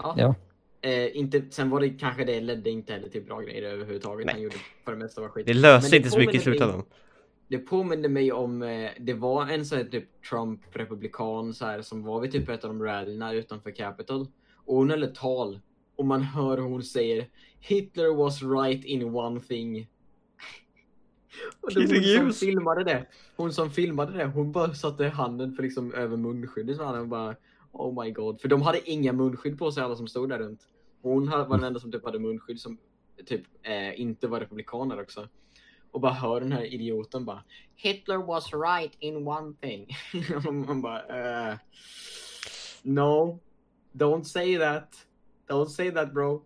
Ja. 0.02 0.14
Ja. 0.18 0.34
Eh, 0.90 1.16
inte, 1.16 1.42
sen 1.50 1.70
var 1.70 1.80
det 1.80 1.88
kanske 1.88 2.24
det 2.24 2.40
ledde 2.40 2.70
inte 2.70 2.92
heller 2.92 3.08
till 3.08 3.22
bra 3.22 3.40
grejer 3.40 3.62
överhuvudtaget. 3.62 4.26
Nej. 4.26 4.34
Han 4.34 4.42
gjorde 4.42 4.56
för 4.84 4.92
det 4.92 4.98
mesta 4.98 5.20
var 5.20 5.28
skit. 5.28 5.46
Det 5.46 5.54
löste 5.54 5.96
inte 5.96 6.10
så 6.10 6.18
mycket 6.18 6.34
i 6.34 6.38
slutändan. 6.38 6.82
Det 7.48 7.58
påminner 7.58 8.08
mig 8.08 8.32
om, 8.32 8.62
eh, 8.62 8.90
det 9.00 9.14
var 9.14 9.46
en 9.46 9.66
sån 9.66 9.78
här 9.78 9.84
typ 9.84 10.22
Trump-republikan 10.30 11.54
så 11.54 11.64
här 11.64 11.82
som 11.82 12.02
var 12.02 12.20
vid 12.20 12.32
typ 12.32 12.48
ett 12.48 12.64
av 12.64 12.70
de 12.70 12.82
rallyna 12.82 13.32
utanför 13.32 13.70
Capitol. 13.70 14.26
Och 14.54 14.76
hon 14.76 14.90
höll 14.90 15.02
ett 15.02 15.14
tal 15.14 15.60
och 15.96 16.06
man 16.06 16.22
hör 16.22 16.58
hon 16.58 16.82
säger 16.82 17.28
Hitler 17.60 18.14
was 18.14 18.42
right 18.42 18.84
in 18.84 19.14
one 19.14 19.40
thing. 19.40 19.88
Och 21.60 21.74
det 21.74 22.18
hon 22.18 22.32
som 22.32 22.48
filmade 22.48 22.84
det, 22.84 23.06
hon 23.36 23.52
som 23.52 23.70
filmade 23.70 24.12
det, 24.12 24.24
hon 24.24 24.52
bara 24.52 24.74
satte 24.74 25.08
handen 25.08 25.52
för 25.52 25.62
liksom 25.62 25.94
över 25.94 26.16
munskyddet 26.16 26.76
så 26.76 26.84
hade 26.84 26.98
hon 26.98 27.08
bara 27.08 27.36
Oh 27.72 28.04
my 28.04 28.10
god, 28.10 28.40
för 28.40 28.48
de 28.48 28.62
hade 28.62 28.90
inga 28.90 29.12
munskydd 29.12 29.58
på 29.58 29.72
sig 29.72 29.82
alla 29.82 29.96
som 29.96 30.08
stod 30.08 30.28
där 30.28 30.38
runt. 30.38 30.60
Hon 31.02 31.30
var 31.30 31.48
den 31.48 31.64
enda 31.64 31.80
som 31.80 31.92
typ 31.92 32.04
hade 32.04 32.18
munskydd 32.18 32.60
som 32.60 32.78
typ 33.26 33.42
eh, 33.62 34.00
inte 34.00 34.28
var 34.28 34.40
republikaner 34.40 35.00
också. 35.00 35.28
Och 35.90 36.00
bara 36.00 36.12
hör 36.12 36.40
den 36.40 36.52
här 36.52 36.74
idioten 36.74 37.24
bara 37.24 37.42
Hitler 37.76 38.16
was 38.16 38.52
right 38.52 38.92
in 38.98 39.26
one 39.28 39.54
thing. 39.60 39.86
Man 40.66 40.82
bara 40.82 41.50
uh, 41.52 41.56
No, 42.82 43.38
don't 43.92 44.22
say 44.24 44.58
that. 44.58 45.06
Don't 45.48 45.66
say 45.66 45.90
that 45.90 46.12
bro. 46.14 46.44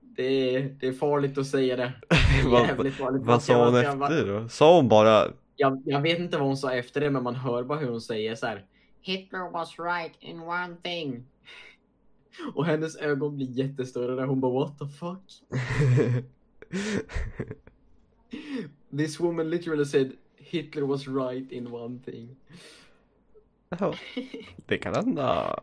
Det 0.00 0.54
är, 0.56 0.76
det 0.80 0.86
är 0.88 0.92
farligt 0.92 1.38
att 1.38 1.46
säga 1.46 1.76
det. 1.76 1.92
Vad- 2.46 2.66
Jävligt 2.66 2.94
farligt. 2.94 3.22
Vad 3.22 3.42
sa 3.42 3.64
hon 3.64 3.76
efter 3.76 4.26
då? 4.26 4.48
Sa 4.48 4.76
hon 4.76 4.88
bara 4.88 5.32
jag, 5.56 5.82
jag 5.86 6.00
vet 6.00 6.18
inte 6.18 6.38
vad 6.38 6.46
hon 6.46 6.56
sa 6.56 6.72
efter 6.74 7.00
det, 7.00 7.10
men 7.10 7.22
man 7.22 7.34
hör 7.34 7.62
bara 7.62 7.78
hur 7.78 7.88
hon 7.90 8.00
säger 8.00 8.34
så 8.34 8.46
här. 8.46 8.66
Hitler 9.00 9.50
was 9.50 9.78
right 9.78 10.12
in 10.20 10.40
one 10.40 10.76
thing. 10.82 11.24
Och 12.54 12.66
hennes 12.66 12.96
ögon 12.96 13.36
blir 13.36 13.50
jättestora 13.50 14.14
där 14.14 14.26
hon 14.26 14.40
bara 14.40 14.52
what 14.52 14.78
the 14.78 14.86
fuck? 14.86 15.20
This 18.96 19.20
woman 19.20 19.50
literally 19.50 19.84
said 19.84 20.12
Hitler 20.36 20.82
was 20.82 21.06
right 21.08 21.52
in 21.52 21.72
one 21.72 21.98
thing. 22.04 22.36
Ja, 23.68 23.94
det 24.66 24.78
kan 24.78 24.94
hända. 24.94 25.58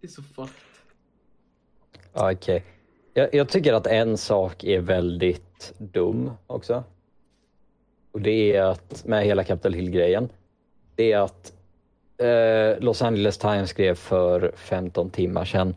Det 0.00 0.06
är 0.06 0.10
så 0.10 0.22
fucked. 0.22 0.54
Okej. 2.12 2.64
Jag, 3.14 3.34
jag 3.34 3.48
tycker 3.48 3.72
att 3.72 3.86
en 3.86 4.16
sak 4.16 4.64
är 4.64 4.80
väldigt 4.80 5.74
dum 5.78 6.30
också. 6.46 6.84
Och 8.12 8.20
det 8.20 8.56
är 8.56 8.62
att, 8.62 9.04
med 9.06 9.24
hela 9.24 9.44
Capitol 9.44 9.74
Hill-grejen, 9.74 10.28
det 10.94 11.12
är 11.12 11.18
att 11.18 11.52
eh, 12.18 12.84
Los 12.84 13.02
Angeles 13.02 13.38
Times 13.38 13.70
skrev 13.70 13.94
för 13.94 14.52
15 14.56 15.10
timmar 15.10 15.44
sedan 15.44 15.74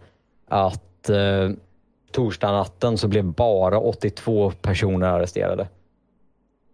att 0.47 1.09
eh, 1.09 1.49
torsdag 2.11 2.51
natten 2.51 2.97
så 2.97 3.07
blev 3.07 3.23
bara 3.23 3.79
82 3.79 4.51
personer 4.51 5.07
arresterade. 5.07 5.67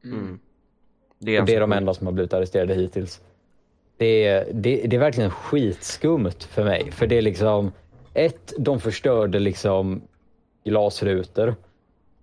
Mm. 0.03 0.39
Det 1.19 1.39
Och 1.39 1.45
det 1.45 1.55
är 1.55 1.59
de 1.59 1.71
enda 1.71 1.93
som 1.93 2.07
har 2.07 2.13
blivit 2.13 2.33
arresterade 2.33 2.73
hittills. 2.73 3.21
Det 3.97 4.25
är, 4.25 4.47
det, 4.53 4.81
det 4.87 4.95
är 4.95 4.99
verkligen 4.99 5.31
skitskumt 5.31 6.43
för 6.49 6.63
mig. 6.63 6.91
För 6.91 7.07
det 7.07 7.17
är 7.17 7.21
liksom, 7.21 7.71
ett, 8.13 8.53
de 8.57 8.79
förstörde 8.79 9.39
liksom 9.39 10.01
glasrutor. 10.63 11.55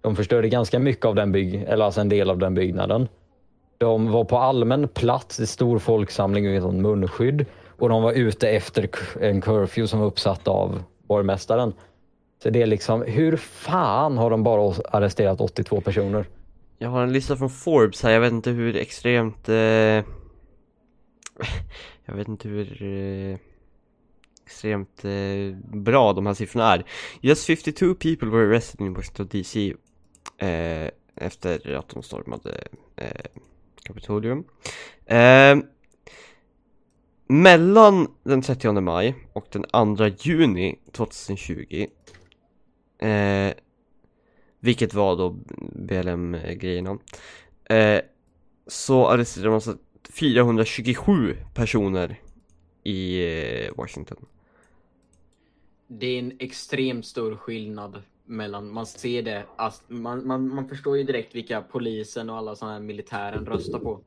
De 0.00 0.16
förstörde 0.16 0.48
ganska 0.48 0.78
mycket 0.78 1.04
av 1.04 1.14
den 1.14 1.32
bygg, 1.32 1.54
eller 1.68 1.84
alltså 1.84 2.00
en 2.00 2.08
del 2.08 2.30
av 2.30 2.38
den 2.38 2.54
byggnaden. 2.54 3.08
De 3.78 4.10
var 4.10 4.24
på 4.24 4.38
allmän 4.38 4.88
plats 4.88 5.40
i 5.40 5.46
stor 5.46 5.78
folksamling 5.78 6.46
utan 6.46 6.82
munskydd. 6.82 7.46
Och 7.78 7.88
de 7.88 8.02
var 8.02 8.12
ute 8.12 8.48
efter 8.48 8.88
en 9.20 9.40
curfew 9.40 9.88
som 9.88 10.00
var 10.00 10.06
uppsatt 10.06 10.48
av 10.48 10.82
borgmästaren. 11.06 11.72
Så 12.42 12.50
det 12.50 12.62
är 12.62 12.66
liksom, 12.66 13.02
hur 13.02 13.36
fan 13.36 14.18
har 14.18 14.30
de 14.30 14.42
bara 14.42 14.74
arresterat 14.90 15.40
82 15.40 15.80
personer? 15.80 16.24
Jag 16.80 16.88
har 16.88 17.02
en 17.02 17.12
lista 17.12 17.36
från 17.36 17.50
Forbes 17.50 18.02
här, 18.02 18.10
jag 18.10 18.20
vet 18.20 18.32
inte 18.32 18.50
hur 18.50 18.76
extremt... 18.76 19.48
Eh... 19.48 19.54
Jag 22.04 22.14
vet 22.14 22.28
inte 22.28 22.48
hur 22.48 22.82
eh... 22.82 23.38
extremt 24.44 25.04
eh... 25.04 25.56
bra 25.72 26.12
de 26.12 26.26
här 26.26 26.34
siffrorna 26.34 26.74
är. 26.74 26.84
Just 27.20 27.46
52 27.46 27.94
people 27.94 28.28
were 28.28 28.46
arrested 28.46 28.80
in 28.80 28.94
Washington 28.94 29.28
DC 29.30 29.74
eh... 30.38 30.90
efter 31.14 31.74
att 31.74 31.88
de 31.88 32.02
stormade 32.02 32.68
eh... 32.96 33.40
Capitolium. 33.82 34.44
Eh... 35.06 35.56
Mellan 37.28 38.08
den 38.22 38.42
30 38.42 38.80
maj 38.80 39.14
och 39.32 39.46
den 39.50 39.96
2 39.96 40.06
juni 40.06 40.78
2020 40.92 41.86
eh... 42.98 43.52
Vilket 44.60 44.94
var 44.94 45.16
då 45.16 45.36
BLM-grejerna. 45.72 46.98
Eh, 47.64 48.00
så 48.66 49.06
arresterade 49.08 49.50
man 49.50 49.60
så 49.60 49.74
427 50.10 51.36
personer 51.54 52.20
i 52.84 53.18
eh, 53.66 53.70
Washington. 53.76 54.26
Det 55.88 56.06
är 56.06 56.18
en 56.18 56.32
extremt 56.38 57.06
stor 57.06 57.36
skillnad 57.36 58.02
mellan, 58.24 58.70
man 58.72 58.86
ser 58.86 59.22
det, 59.22 59.44
alltså, 59.56 59.82
man, 59.88 60.26
man, 60.26 60.48
man 60.54 60.68
förstår 60.68 60.96
ju 60.98 61.04
direkt 61.04 61.34
vilka 61.34 61.60
polisen 61.62 62.30
och 62.30 62.36
alla 62.36 62.56
sådana 62.56 62.74
här 62.74 62.80
militären 62.82 63.46
röstar 63.46 63.78
på. 63.78 64.00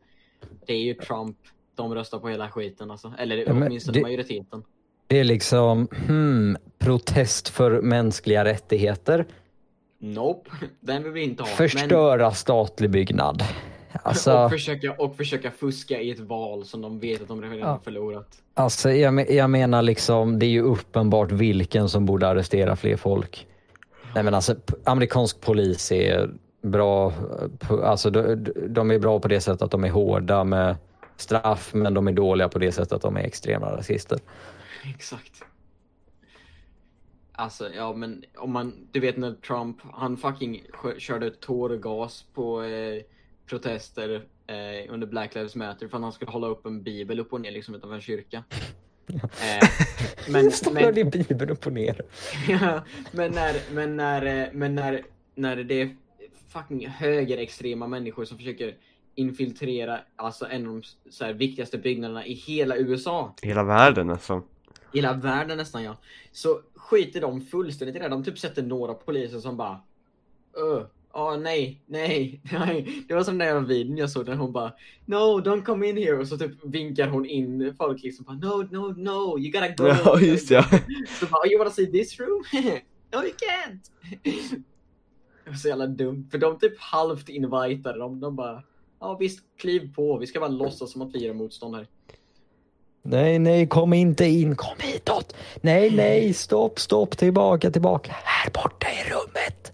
Det 0.66 0.74
är 0.74 0.78
ju 0.80 0.94
Trump 0.94 1.38
de 1.76 1.96
röstar 1.96 2.20
på 2.20 2.30
hela 2.30 2.50
skiten 2.52 2.92
alltså. 2.92 3.14
Eller 3.18 3.38
Ja, 3.38 3.46
åtminstone 3.52 3.98
det- 3.98 4.02
majoriteten. 4.02 4.64
Det 5.08 5.20
är 5.20 5.24
liksom, 5.24 5.88
hmm, 6.08 6.58
protest 6.80 7.50
för 7.50 7.82
mänskliga 7.82 8.46
rättigheter. 8.46 9.26
Nope, 10.04 10.50
den 10.80 11.04
vill 11.04 11.12
vi 11.12 11.22
inte 11.24 11.44
ha. 11.44 11.48
Förstöra 11.48 12.32
statlig 12.32 12.90
byggnad. 12.90 13.44
Men, 13.94 14.02
Alltså, 14.04 14.34
och, 14.38 14.52
försöka, 14.52 14.92
och 14.94 15.16
försöka 15.16 15.52
fuska 15.52 16.00
i 16.02 16.12
ett 16.12 16.20
val 16.20 16.66
som 16.66 16.82
de 16.82 17.00
vet 17.00 17.22
att 17.22 17.28
de 17.28 17.42
redan 17.42 17.58
Ja. 17.60 17.66
har 17.66 17.80
förlorat. 17.80 18.28
alltså 18.54 18.92
jag, 18.92 19.32
jag 19.32 19.50
menar 19.50 19.82
liksom, 19.82 20.40
det 20.40 20.46
är 20.46 20.50
ju 20.50 20.62
uppenbart 20.62 21.32
vilken 21.32 21.90
som 21.90 22.06
borde 22.06 22.28
arrestera 22.28 22.76
fler 22.76 22.96
folk. 22.98 23.48
Nej 24.16 24.24
men 24.24 24.34
alltså, 24.34 24.56
amerikansk 24.84 25.42
polis 25.42 25.92
är 25.92 26.30
bra, 26.62 27.14
alltså 27.84 28.10
de, 28.10 28.46
de 28.68 28.92
är 28.92 29.00
bra 29.00 29.20
på 29.20 29.28
det 29.28 29.42
sättet 29.42 29.62
att 29.62 29.72
de 29.72 29.84
är 29.84 29.90
hårda 29.90 30.44
med 30.44 30.76
straff, 31.18 31.70
men 31.74 31.94
de 31.94 32.08
är 32.08 32.12
dåliga 32.12 32.50
på 32.50 32.60
det 32.60 32.72
sättet 32.72 32.92
att 32.94 33.02
de 33.02 33.18
är 33.18 33.22
extrema 33.22 33.72
rasister. 33.78 34.20
Exakt. 34.96 35.44
Alltså, 37.42 37.70
ja 37.76 37.94
men 37.94 38.24
om 38.38 38.52
man, 38.52 38.88
du 38.92 39.00
vet 39.00 39.18
när 39.18 39.34
Trump, 39.34 39.78
han 39.94 40.18
fucking 40.18 40.64
körde 40.98 41.32
tårgas 41.32 42.26
på 42.34 42.64
eh, 42.64 43.02
protester 43.46 44.26
eh, 44.48 44.94
under 44.94 45.08
Black 45.08 45.36
Lives 45.36 45.56
Matter 45.56 45.88
för 45.88 45.98
att 45.98 46.04
han 46.04 46.12
skulle 46.12 46.32
hålla 46.32 46.48
upp 46.48 46.66
en 46.66 46.84
bibel 46.84 47.20
upp 47.20 47.34
och 47.34 47.42
ner 47.42 47.52
liksom 47.52 47.76
utanför 47.76 47.96
en 47.96 48.02
kyrka. 48.02 48.44
Eh, 49.24 49.70
men, 50.30 50.52
Står 50.52 50.74
men, 50.74 50.98
i 50.98 51.04
Bibeln 51.04 51.50
upp 51.50 51.68
och 51.68 51.74
ner. 51.74 52.02
Ja, 52.50 52.84
men 53.12 53.32
när, 53.32 53.56
men 53.72 53.98
när, 53.98 54.26
eh, 54.26 54.48
men 54.54 54.76
när, 54.76 55.02
när 55.36 55.56
det 55.56 55.82
är 55.82 55.96
fucking 56.50 56.88
högerextrema 56.88 57.88
människor 57.88 58.26
som 58.26 58.38
försöker 58.38 58.76
infiltrera 59.16 60.00
alltså 60.16 60.46
en 60.46 60.68
av 60.68 60.74
de 60.74 61.12
så 61.12 61.26
här, 61.26 61.34
viktigaste 61.34 61.78
byggnaderna 61.78 62.26
i 62.26 62.34
hela 62.34 62.78
USA, 62.78 63.36
Hela 63.42 63.64
världen 63.64 64.10
alltså. 64.10 64.44
Hela 64.94 65.14
världen 65.14 65.58
nästan 65.58 65.84
ja, 65.84 65.98
så 66.32 66.62
skiter 66.76 67.22
de 67.22 67.42
fullständigt 67.42 67.96
i 67.96 68.00
det. 68.00 68.10
De 68.10 68.24
typ 68.24 68.40
sätter 68.40 68.64
några 68.64 68.94
poliser 68.94 69.40
som 69.40 69.58
bara 69.58 69.80
Öh, 70.58 70.86
ja 71.14 71.38
nej, 71.38 71.82
nej, 71.86 72.42
nej. 72.52 73.06
Det 73.08 73.14
var 73.14 73.24
som 73.24 73.38
den 73.38 73.56
där 73.56 73.62
videon 73.62 73.98
jag 73.98 74.10
såg 74.10 74.26
där 74.26 74.36
hon 74.36 74.52
bara 74.52 74.74
No, 75.06 75.16
don't 75.16 75.64
come 75.64 75.90
in 75.90 75.98
here 75.98 76.18
och 76.18 76.28
så 76.28 76.38
typ 76.38 76.52
vinkar 76.64 77.08
hon 77.08 77.26
in 77.26 77.76
folk 77.78 78.04
liksom 78.04 78.26
bara 78.26 78.36
No, 78.36 78.68
no, 78.72 78.94
no, 78.98 79.40
you 79.40 79.52
gotta 79.52 79.68
go. 79.68 79.88
Ja 79.88 80.20
just 80.20 80.52
ja. 80.52 80.64
Så 81.20 81.26
bara, 81.26 81.48
you 81.48 81.58
wanna 81.58 81.72
see 81.72 81.92
this 81.92 82.20
room? 82.20 82.44
no 83.12 83.24
you 83.24 83.34
can't! 83.38 83.92
Det 85.44 85.50
var 85.50 85.58
så 85.58 85.68
jävla 85.68 85.88
dumt, 85.88 86.28
för 86.32 86.38
de 86.38 86.60
typ 86.60 86.80
halvt 86.80 87.30
invitade 87.30 88.00
dem. 88.00 88.20
De 88.20 88.36
bara, 88.36 88.64
ja 89.00 89.18
visst, 89.18 89.44
kliv 89.58 89.94
på, 89.96 90.18
vi 90.18 90.28
ska 90.28 90.40
bara 90.40 90.50
låtsas 90.50 90.92
som 90.92 91.02
att 91.02 91.16
vi 91.16 91.28
är 91.28 91.34
motstånd 91.34 91.76
här. 91.76 91.88
Nej, 93.04 93.40
nej, 93.40 93.68
kom 93.68 93.94
inte 93.94 94.26
in, 94.26 94.56
kom 94.56 94.76
hitåt. 94.80 95.36
Nej, 95.62 95.92
nej, 95.92 96.34
stopp, 96.34 96.80
stopp, 96.80 97.18
tillbaka, 97.18 97.72
tillbaka. 97.72 98.16
Här 98.24 98.52
borta 98.52 98.88
i 98.88 99.10
rummet. 99.10 99.72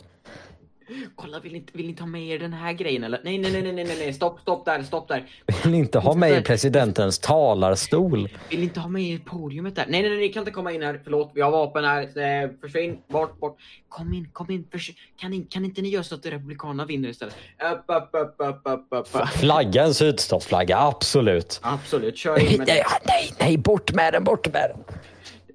Kolla, 1.16 1.40
vill 1.40 1.54
ni, 1.54 1.66
vill 1.74 1.88
ni 1.88 1.94
ta 1.94 2.06
med 2.06 2.28
er 2.28 2.40
den 2.40 2.54
här 2.54 2.74
grejen 2.74 3.04
eller? 3.04 3.22
Nej, 3.24 3.38
nej, 3.38 3.52
nej, 3.52 3.62
nej, 3.62 3.74
nej, 3.74 3.98
nej, 4.00 4.14
stopp, 4.14 4.40
stopp 4.40 4.66
där, 4.66 4.84
stopp 4.84 5.08
där. 5.08 5.26
Vill 5.64 5.72
ni 5.72 5.78
inte 5.78 6.00
ha 6.00 6.16
med 6.16 6.38
i 6.38 6.42
presidentens 6.42 7.20
talarstol? 7.20 8.30
Vill 8.50 8.60
ni 8.60 8.66
inte 8.66 8.80
ha 8.80 8.90
med 8.90 9.04
er 9.04 9.20
podiumet 9.26 9.76
där? 9.76 9.86
Nej, 9.90 10.02
nej, 10.02 10.10
nej, 10.12 10.20
ni 10.20 10.30
kan 10.30 10.42
inte 10.42 10.52
komma 10.52 10.72
in 10.72 10.82
här. 10.82 11.02
Förlåt, 11.04 11.32
vi 11.34 11.42
har 11.42 11.52
vapen 11.52 11.84
här. 11.84 12.02
Eh, 12.02 12.50
försvinn, 12.62 12.98
bort, 13.08 13.40
bort. 13.40 13.58
Kom 13.90 14.14
in, 14.14 14.30
kom 14.34 14.52
in. 14.52 14.68
Förs 14.72 14.92
kan, 15.18 15.32
ni, 15.32 15.42
kan 15.50 15.66
inte 15.66 15.82
ni 15.82 15.90
göra 15.90 16.04
så 16.04 16.16
att 16.16 16.26
Republikanerna 16.26 16.86
vinner 16.86 17.10
istället? 17.10 17.36
Upp, 17.74 17.84
upp, 17.88 18.10
upp, 18.12 18.36
upp, 18.38 18.62
upp, 18.66 18.88
upp, 18.90 19.16
upp. 19.16 19.28
Flagga 19.28 19.84
en 19.84 19.94
sydstatsflagga, 19.94 20.78
absolut. 20.78 21.60
Absolut, 21.64 22.18
kör 22.18 22.40
in 22.40 22.58
med 22.58 22.68
Nej, 22.68 22.84
nej, 23.08 23.34
nej, 23.40 23.58
bort 23.58 23.94
med 23.94 24.14
den, 24.14 24.24
bort 24.24 24.54
med 24.54 24.72
den. 24.76 24.96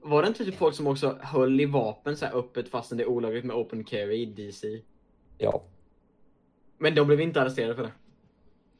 Var 0.04 0.22
det 0.22 0.28
inte 0.28 0.44
typ 0.44 0.58
folk 0.58 0.74
som 0.74 0.86
också 0.86 1.18
höll 1.20 1.60
i 1.60 1.64
vapen 1.64 2.16
så 2.16 2.26
här 2.26 2.34
öppet 2.38 2.70
fastän 2.70 2.98
det 2.98 3.04
är 3.04 3.08
olagligt 3.08 3.44
med 3.44 3.56
open 3.56 3.84
carry 3.84 4.22
i 4.22 4.26
DC? 4.26 4.68
Ja. 5.42 5.60
Men 6.78 6.94
de 6.94 7.06
blev 7.06 7.20
inte 7.20 7.42
arresterade 7.42 7.74
för 7.74 7.82
det. 7.82 7.90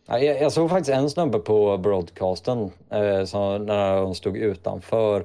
Ja, 0.07 0.19
Jag, 0.19 0.43
jag 0.43 0.53
såg 0.53 0.71
faktiskt 0.71 0.91
en 0.91 1.11
snubbe 1.11 1.39
på 1.39 1.79
broadcasten 1.79 2.71
eh, 2.91 3.25
som, 3.25 3.67
när 3.67 3.97
de 3.97 4.15
stod 4.15 4.37
utanför 4.37 5.25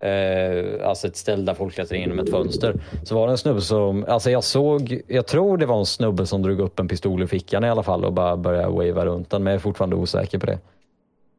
eh, 0.00 0.88
alltså 0.88 1.06
ett 1.06 1.16
ställe 1.16 1.42
där 1.42 1.54
folk 1.54 1.74
klättrar 1.74 1.96
in 1.96 2.02
genom 2.02 2.18
ett 2.18 2.30
fönster. 2.30 2.80
Så 3.04 3.14
var 3.14 3.26
det 3.26 3.32
en 3.32 3.38
snubbe 3.38 3.60
som, 3.60 4.04
alltså 4.08 4.30
jag 4.30 4.44
såg, 4.44 5.00
jag 5.06 5.26
tror 5.26 5.58
det 5.58 5.66
var 5.66 5.78
en 5.78 5.86
snubbe 5.86 6.26
som 6.26 6.42
drog 6.42 6.60
upp 6.60 6.78
en 6.78 6.88
pistol 6.88 7.22
i 7.22 7.26
fickan 7.26 7.64
i 7.64 7.68
alla 7.68 7.82
fall 7.82 8.04
och 8.04 8.12
bara 8.12 8.36
började 8.36 8.68
wava 8.68 9.06
runt 9.06 9.30
den 9.30 9.42
men 9.42 9.50
jag 9.50 9.58
är 9.58 9.62
fortfarande 9.62 9.96
osäker 9.96 10.38
på 10.38 10.46
det. 10.46 10.58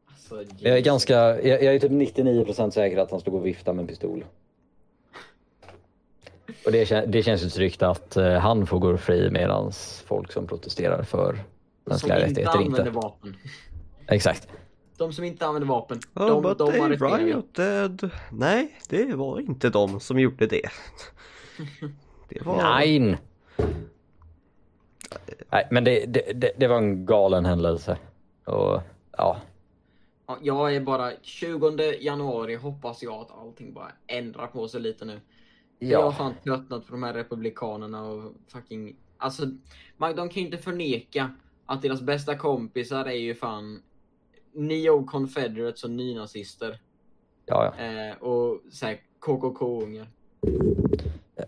Alltså, 0.08 0.54
Jag 0.58 0.76
är 0.76 0.80
ganska, 0.82 1.14
jag, 1.14 1.62
jag 1.62 1.74
är 1.74 1.78
typ 1.78 1.92
99% 1.92 2.70
säker 2.70 2.98
att 2.98 3.10
han 3.10 3.20
stod 3.20 3.34
och 3.34 3.46
viftade 3.46 3.74
med 3.76 3.82
en 3.82 3.86
pistol. 3.86 4.24
Och 6.66 6.72
det, 6.72 7.04
det 7.06 7.22
känns 7.22 7.44
ju 7.44 7.48
tryggt 7.48 7.82
att 7.82 8.16
eh, 8.16 8.32
han 8.32 8.66
får 8.66 8.78
gå 8.78 8.96
fri 8.96 9.30
medan 9.30 9.72
folk 10.06 10.32
som 10.32 10.46
protesterar 10.46 11.02
för 11.02 11.32
som 11.32 11.42
mänskliga 11.84 12.16
inte 12.16 12.30
rättigheter 12.30 12.58
använder 12.58 12.78
inte. 12.80 12.90
vapen. 12.90 13.36
Exakt. 14.08 14.48
De 14.96 15.12
som 15.12 15.24
inte 15.24 15.46
använder 15.46 15.68
vapen, 15.68 16.00
Oh, 16.14 16.26
de, 16.26 16.42
but 16.42 16.58
de 16.58 16.72
they 16.72 16.96
rioted. 16.96 18.10
Nej, 18.32 18.78
det 18.88 19.14
var 19.14 19.40
inte 19.40 19.70
de 19.70 20.00
som 20.00 20.18
gjorde 20.18 20.46
det. 20.46 20.68
Det 22.28 22.42
var... 22.42 22.56
Nej. 22.56 23.18
Nej, 25.50 25.68
men 25.70 25.84
det, 25.84 26.06
det, 26.06 26.32
det, 26.34 26.52
det 26.56 26.66
var 26.68 26.76
en 26.76 27.06
galen 27.06 27.44
händelse. 27.44 27.98
Och 28.44 28.80
ja, 29.16 29.36
Ja, 30.26 30.38
jag 30.42 30.74
är 30.76 30.80
bara 30.80 31.12
20 31.22 31.96
januari 32.00 32.54
hoppas 32.54 33.02
jag 33.02 33.14
att 33.14 33.30
allting 33.40 33.72
bara 33.72 33.92
ändrar 34.06 34.46
på 34.46 34.68
sig 34.68 34.80
lite 34.80 35.04
nu. 35.04 35.20
För 35.78 35.86
Jag 35.86 35.98
har 35.98 36.06
ja, 36.06 36.12
fan 36.12 36.34
tröttnat 36.44 36.86
på 36.86 36.92
de 36.92 37.02
här 37.02 37.14
republikanerna 37.14 38.02
och 38.02 38.32
fucking... 38.48 38.96
Alltså, 39.18 39.46
man, 39.96 40.16
de 40.16 40.28
kan 40.28 40.42
ju 40.42 40.46
inte 40.46 40.58
förneka 40.58 41.30
att 41.66 41.82
deras 41.82 42.02
bästa 42.02 42.36
kompisar 42.36 43.04
är 43.04 43.10
ju 43.12 43.34
fan 43.34 43.82
neo-confederates 44.52 45.84
och 45.84 45.90
nynazister. 45.90 46.78
ja, 47.46 47.74
ja. 47.78 47.84
Eh, 47.84 48.16
och 48.16 48.60
såhär 48.70 49.00
KKK-ungar. 49.20 50.08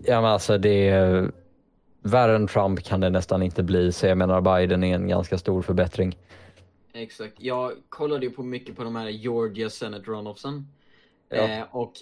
ja 0.01 0.21
men 0.21 0.25
alltså 0.25 0.59
det 0.59 0.89
är 0.89 1.33
värre 2.03 2.37
än 2.37 2.47
Trump 2.47 2.83
kan 2.83 3.01
det 3.01 3.11
nästan 3.11 3.43
inte 3.43 3.63
bli. 3.63 3.93
Så 3.93 4.07
jag 4.07 4.19
menar 4.19 4.41
Biden 4.41 4.85
är 4.85 4.95
en 4.95 5.09
ganska 5.09 5.39
stor 5.39 5.63
förbättring. 5.63 6.17
Exakt. 6.93 7.35
Jag 7.39 7.73
kollade 7.89 8.27
ju 8.27 8.33
på 8.33 8.43
mycket 8.43 8.77
på 8.77 8.85
de 8.85 8.97
här 8.97 9.09
Georgia 9.09 9.71
Senate 9.71 10.11
runoffsen. 10.11 10.67
Ja. 11.29 11.37
Eh, 11.37 11.63
och 11.71 11.93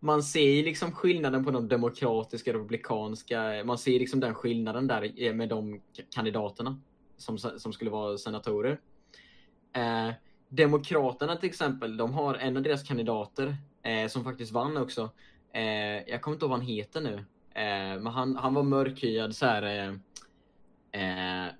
man 0.00 0.22
ser 0.22 0.50
ju 0.50 0.62
liksom 0.62 0.92
skillnaden 0.92 1.44
på 1.44 1.50
de 1.50 1.68
demokratiska 1.68 2.50
och 2.50 2.56
republikanska. 2.56 3.62
Man 3.64 3.78
ser 3.78 3.98
liksom 3.98 4.20
den 4.20 4.34
skillnaden 4.34 4.86
där 4.86 5.32
med 5.32 5.48
de 5.48 5.80
kandidaterna 6.14 6.80
som, 7.16 7.38
som 7.38 7.72
skulle 7.72 7.90
vara 7.90 8.18
senatorer. 8.18 8.80
Eh, 9.72 10.10
Demokraterna 10.48 11.36
till 11.36 11.48
exempel, 11.48 11.96
de 11.96 12.12
har 12.12 12.34
en 12.34 12.56
av 12.56 12.62
deras 12.62 12.88
kandidater 12.88 13.56
eh, 13.82 14.08
som 14.08 14.24
faktiskt 14.24 14.52
vann 14.52 14.76
också. 14.76 15.10
Eh, 15.52 16.10
jag 16.10 16.22
kommer 16.22 16.34
inte 16.34 16.44
ihåg 16.44 16.50
vad 16.50 16.58
han 16.58 16.68
heter 16.68 17.00
nu. 17.00 17.14
Eh, 17.54 18.00
men 18.00 18.06
han, 18.06 18.36
han 18.36 18.54
var 18.54 18.62
mörkhyad 18.62 19.36
så 19.36 19.46
här. 19.46 19.62
Eh, 19.62 19.88
eh, 21.02 21.52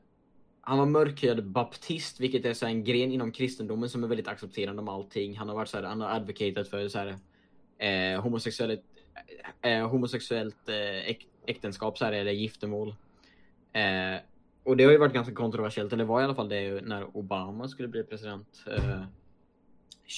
han 0.61 0.79
var 0.79 0.87
mörkhyad 0.87 1.47
baptist, 1.47 2.21
vilket 2.21 2.45
är 2.45 2.55
så 2.55 2.67
här 2.67 2.73
en 2.73 2.85
gren 2.85 3.13
inom 3.13 3.33
kristendomen 3.33 3.91
som 3.91 4.05
är 4.05 4.09
väldigt 4.09 4.29
accepterande 4.29 4.83
om 4.83 4.89
allting. 4.89 5.39
Han 5.39 5.49
har 5.49 5.57
varit 5.57 5.69
så 5.69 5.77
här, 5.77 5.85
han 5.85 6.01
har 6.01 6.11
advocatat 6.11 6.69
för 6.69 6.89
så 6.89 6.99
här, 6.99 7.19
eh, 7.81 8.23
homosexuellt, 8.23 8.83
eh, 9.63 9.89
homosexuellt 9.89 10.69
eh, 10.69 11.17
äktenskap, 11.47 11.99
så 11.99 12.05
här, 12.05 12.13
eller 12.13 12.33
giftermål. 12.33 12.89
Eh, 13.73 14.21
och 14.65 14.77
det 14.77 14.85
har 14.85 14.93
ju 14.93 14.99
varit 14.99 15.13
ganska 15.13 15.35
kontroversiellt, 15.35 15.93
eller 15.93 16.05
var 16.05 16.21
i 16.21 16.25
alla 16.25 16.35
fall 16.35 16.49
det 16.49 16.81
när 16.81 17.17
Obama 17.17 17.69
skulle 17.69 17.89
bli 17.89 18.05
president. 18.05 18.65
Eh, 18.67 19.03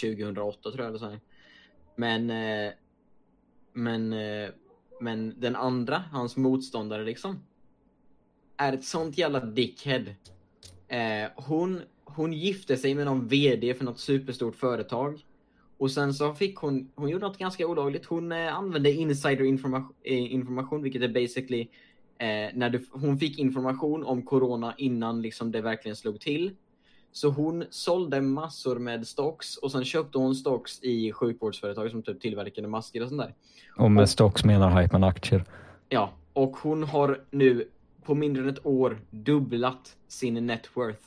2008 0.01 0.71
tror 0.71 0.79
jag 0.79 0.89
eller 0.89 0.99
så. 0.99 1.09
här. 1.09 1.21
Men, 1.97 2.31
eh, 2.31 2.73
men, 3.73 4.13
eh, 4.13 4.51
men 5.01 5.41
den 5.41 5.57
andra, 5.57 6.05
hans 6.13 6.37
motståndare 6.37 7.05
liksom, 7.05 7.45
är 8.57 8.73
ett 8.73 8.85
sånt 8.85 9.19
jävla 9.19 9.41
dickhead. 9.41 10.05
Eh, 10.89 11.31
hon, 11.37 11.81
hon 12.05 12.33
gifte 12.33 12.77
sig 12.77 12.95
med 12.95 13.07
någon 13.07 13.29
VD 13.29 13.75
för 13.75 13.85
något 13.85 14.01
superstort 14.01 14.57
företag. 14.57 15.25
Och 15.83 15.91
sen 15.91 16.15
så 16.15 16.35
fick 16.35 16.57
hon, 16.57 16.89
hon 16.95 17.09
gjorde 17.09 17.27
något 17.27 17.39
ganska 17.39 17.67
olagligt. 17.67 18.07
Hon 18.07 18.33
eh, 18.33 18.57
använde 18.57 18.93
insider 18.93 19.45
information, 19.45 19.95
eh, 20.03 20.33
information 20.33 20.83
vilket 20.83 21.03
är 21.03 21.09
basically 21.09 21.61
eh, 22.19 22.51
när 22.55 22.71
du, 22.71 22.87
hon 22.93 23.19
fick 23.19 23.39
information 23.39 24.05
om 24.05 24.23
corona 24.23 24.75
innan 24.79 25.23
liksom 25.23 25.53
det 25.53 25.61
verkligen 25.61 25.97
slog 25.97 26.21
till. 26.21 26.55
Så 27.13 27.29
hon 27.29 27.65
sålde 27.71 28.21
massor 28.21 28.79
med 28.79 29.07
stocks 29.07 29.57
och 29.57 29.73
sen 29.73 29.85
köpte 29.85 30.19
hon 30.19 30.35
stocks 30.35 30.83
i 30.83 31.13
sjukvårdsföretag 31.13 31.91
som 31.91 32.03
typ 32.03 32.21
tillverkade 32.21 32.69
masker 32.69 33.03
och 33.03 33.09
sånt 33.09 33.21
där. 33.21 33.35
Och 33.77 33.91
med 33.91 34.09
stocks 34.09 34.45
menar 34.45 34.83
Hypeman 34.83 35.05
aktier. 35.05 35.45
Ja, 35.89 36.13
och 36.33 36.57
hon 36.57 36.83
har 36.83 37.25
nu 37.31 37.69
på 38.05 38.15
mindre 38.15 38.43
än 38.43 38.49
ett 38.49 38.67
år 38.67 39.01
dubblat 39.11 39.97
sin 40.09 40.47
net 40.47 40.69
worth. 40.75 41.03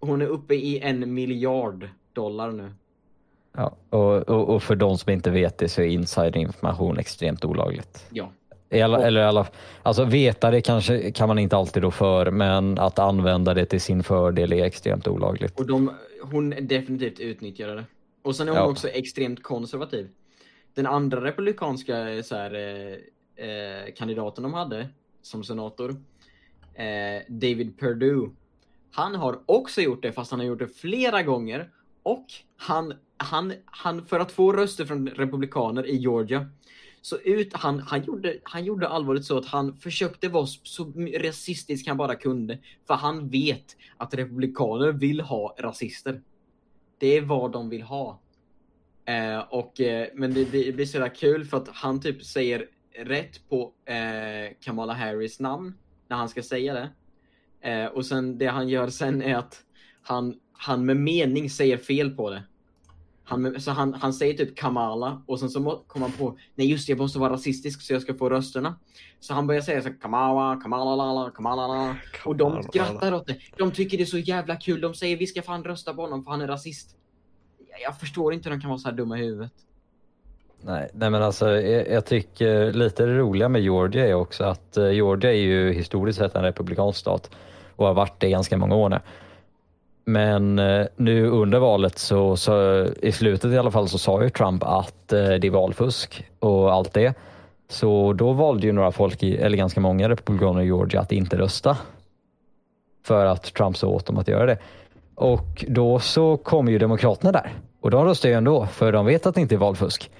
Hon 0.00 0.22
är 0.22 0.26
uppe 0.26 0.54
i 0.54 0.78
en 0.78 1.14
miljard 1.14 1.88
dollar 2.12 2.52
nu. 2.52 2.72
Ja, 3.56 3.76
och, 3.90 4.28
och, 4.28 4.48
och 4.54 4.62
för 4.62 4.76
de 4.76 4.98
som 4.98 5.12
inte 5.12 5.30
vet 5.30 5.58
det 5.58 5.68
så 5.68 5.80
är 5.82 5.86
insiderinformation 5.86 6.98
extremt 6.98 7.44
olagligt. 7.44 8.06
Ja, 8.10 8.32
I 8.70 8.80
alla, 8.82 9.06
eller 9.06 9.20
alla, 9.22 9.46
alltså 9.82 10.04
veta 10.04 10.50
det 10.50 10.60
kanske 10.60 11.12
kan 11.12 11.28
man 11.28 11.38
inte 11.38 11.56
alltid 11.56 11.82
då 11.82 11.90
för, 11.90 12.30
men 12.30 12.78
att 12.78 12.98
använda 12.98 13.54
det 13.54 13.66
till 13.66 13.80
sin 13.80 14.02
fördel 14.02 14.52
är 14.52 14.64
extremt 14.64 15.08
olagligt. 15.08 15.58
och 15.60 15.66
de, 15.66 15.90
hon 16.22 16.50
definitivt 16.60 17.20
utnyttjade 17.20 17.74
det. 17.74 17.84
Och 18.22 18.36
sen 18.36 18.48
är 18.48 18.52
hon 18.52 18.60
Ja. 18.60 18.66
också 18.70 18.88
extremt 18.88 19.42
konservativ. 19.42 20.08
Den 20.74 20.86
andra 20.86 21.24
republikanska 21.24 22.22
så 22.22 22.36
här, 22.36 22.54
eh, 22.54 23.46
eh, 23.46 23.92
kandidaten 23.96 24.42
de 24.42 24.54
hade 24.54 24.88
som 25.22 25.44
senator, 25.44 25.90
eh, 26.74 27.22
David 27.28 27.78
Perdue, 27.78 28.30
han 28.90 29.14
har 29.14 29.38
också 29.46 29.80
gjort 29.80 30.02
det 30.02 30.12
fast 30.12 30.30
han 30.30 30.40
har 30.40 30.46
gjort 30.46 30.58
det 30.58 30.68
flera 30.68 31.22
gånger 31.22 31.70
och 32.02 32.26
han, 32.56 32.94
han, 33.16 33.52
han 33.64 34.06
för 34.06 34.20
att 34.20 34.32
få 34.32 34.52
röster 34.52 34.84
från 34.84 35.08
republikaner 35.08 35.86
i 35.86 35.96
Georgia 35.96 36.50
så 37.02 37.18
ut, 37.18 37.52
han, 37.52 37.80
han, 37.80 38.04
gjorde, 38.04 38.38
han 38.42 38.64
gjorde 38.64 38.88
allvarligt 38.88 39.24
så 39.24 39.38
att 39.38 39.46
han 39.46 39.76
försökte 39.76 40.28
vara 40.28 40.46
så- 40.46 40.92
rasistisk 41.18 41.88
han 41.88 41.96
bara 41.96 42.14
kunde. 42.14 42.58
För 42.86 42.94
han 42.94 43.28
vet 43.28 43.76
att 43.96 44.14
republikaner 44.14 44.92
vill 44.92 45.20
ha 45.20 45.56
rasister. 45.58 46.22
Det 46.98 47.16
är 47.16 47.20
vad 47.20 47.52
de 47.52 47.68
vill 47.68 47.82
ha. 47.82 48.20
Eh, 49.04 49.38
och, 49.38 49.80
eh, 49.80 50.08
men 50.14 50.34
det, 50.34 50.44
det 50.44 50.72
blir 50.72 50.86
så 50.86 50.96
jävla 50.96 51.08
kul 51.14 51.44
för 51.44 51.56
att 51.56 51.68
han 51.68 52.00
typ 52.00 52.24
säger 52.24 52.68
rätt 52.98 53.48
på 53.48 53.72
eh, 53.84 54.56
Kamala 54.60 54.92
Harris 54.92 55.40
namn 55.40 55.74
när 56.08 56.16
han 56.16 56.28
ska 56.28 56.42
säga 56.42 56.74
det. 56.74 56.90
Eh, 57.70 57.86
och 57.86 58.06
sen 58.06 58.38
det 58.38 58.46
han 58.46 58.68
gör 58.68 58.88
sen 58.88 59.22
är 59.22 59.36
att 59.36 59.60
han, 60.02 60.34
han 60.52 60.86
med 60.86 60.96
mening 60.96 61.50
säger 61.50 61.76
fel 61.76 62.10
på 62.10 62.30
det. 62.30 62.42
Han, 63.26 63.60
så 63.60 63.70
han, 63.70 63.94
han 63.94 64.12
säger 64.12 64.34
typ 64.34 64.56
Kamala 64.56 65.22
och 65.26 65.40
sen 65.40 65.50
så 65.50 65.82
kommer 65.86 66.06
han 66.08 66.16
på 66.18 66.38
nej 66.54 66.70
just 66.70 66.86
det, 66.86 66.90
jag 66.90 66.98
måste 66.98 67.18
vara 67.18 67.32
rasistisk 67.32 67.82
så 67.82 67.92
jag 67.92 68.02
ska 68.02 68.14
få 68.14 68.30
rösterna. 68.30 68.74
Så 69.20 69.34
han 69.34 69.46
börjar 69.46 69.60
säga 69.62 69.82
så 69.82 69.90
Kamala, 70.02 70.60
Kamala, 70.60 70.96
lala, 70.96 71.30
Kamala, 71.30 71.66
lala. 71.66 71.96
Och 72.24 72.36
de 72.36 72.62
skrattar 72.62 73.12
åt 73.14 73.26
det. 73.26 73.36
De 73.56 73.70
tycker 73.72 73.96
det 73.98 74.04
är 74.04 74.06
så 74.06 74.18
jävla 74.18 74.56
kul. 74.56 74.80
De 74.80 74.94
säger 74.94 75.16
vi 75.16 75.26
ska 75.26 75.42
fan 75.42 75.64
rösta 75.64 75.94
på 75.94 76.02
honom 76.02 76.24
för 76.24 76.30
han 76.30 76.40
är 76.40 76.46
rasist. 76.46 76.96
Jag- 77.70 77.80
Jag 77.82 77.98
förstår 78.00 78.34
inte 78.34 78.48
hur 78.48 78.56
de 78.56 78.60
kan 78.60 78.70
vara 78.70 78.78
så 78.78 78.88
här 78.88 78.96
dumma 78.96 79.18
i 79.18 79.22
huvudet. 79.24 79.52
Nej, 80.60 80.90
nej 80.94 81.10
men 81.10 81.22
alltså 81.22 81.50
jag, 81.50 81.88
jag 81.88 82.06
tycker 82.06 82.72
lite 82.72 83.06
det 83.06 83.18
roliga 83.18 83.48
med 83.48 83.62
Georgia 83.62 84.06
är 84.08 84.14
också 84.14 84.44
att 84.44 84.76
eh, 84.76 84.90
Georgia 84.92 85.30
är 85.32 85.36
ju 85.36 85.72
historiskt 85.72 86.18
sett 86.18 86.34
en 86.34 86.42
republikansk 86.42 86.98
stat 86.98 87.30
och 87.76 87.86
har 87.86 87.94
varit 87.94 88.20
det 88.20 88.30
ganska 88.30 88.56
många 88.56 88.74
år 88.74 88.88
nu. 88.88 88.98
Men 90.04 90.58
eh, 90.58 90.86
nu 90.96 91.26
under 91.26 91.58
valet 91.58 91.98
så, 91.98 92.36
så 92.36 92.84
i 93.02 93.12
slutet 93.12 93.52
i 93.52 93.58
alla 93.58 93.70
fall 93.70 93.88
så 93.88 93.98
sa 93.98 94.22
ju 94.22 94.30
Trump 94.30 94.62
att 94.62 95.12
eh, 95.12 95.28
det 95.28 95.46
är 95.46 95.50
valfusk 95.50 96.24
och 96.38 96.72
allt 96.72 96.92
det. 96.92 97.14
Så 97.68 98.12
då 98.12 98.32
valde 98.32 98.66
ju 98.66 98.72
några 98.72 98.92
folk, 98.92 99.22
eller 99.22 99.56
ganska 99.56 99.80
många 99.80 100.08
republikaner 100.08 100.62
i 100.62 100.64
Georgia 100.64 101.00
att 101.00 101.12
inte 101.12 101.38
rösta. 101.38 101.76
För 103.06 103.26
att 103.26 103.54
Trump 103.54 103.76
sa 103.76 103.86
åt 103.86 104.06
dem 104.06 104.18
att 104.18 104.28
göra 104.28 104.46
det. 104.46 104.58
Och 105.14 105.64
då 105.68 105.98
så 105.98 106.36
kom 106.36 106.68
ju 106.68 106.78
Demokraterna 106.78 107.32
där. 107.32 107.52
Och 107.80 107.90
de 107.90 108.04
röstar 108.04 108.28
ju 108.28 108.34
ändå, 108.34 108.66
för 108.66 108.92
de 108.92 109.06
vet 109.06 109.26
att 109.26 109.34
det 109.34 109.40
inte 109.40 109.54
är 109.54 109.58
valfusk. 109.58 110.10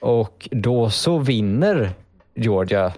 Och 0.00 0.48
då 0.50 0.90
så 0.90 1.18
vinner 1.18 1.90
Georgia 2.34 2.92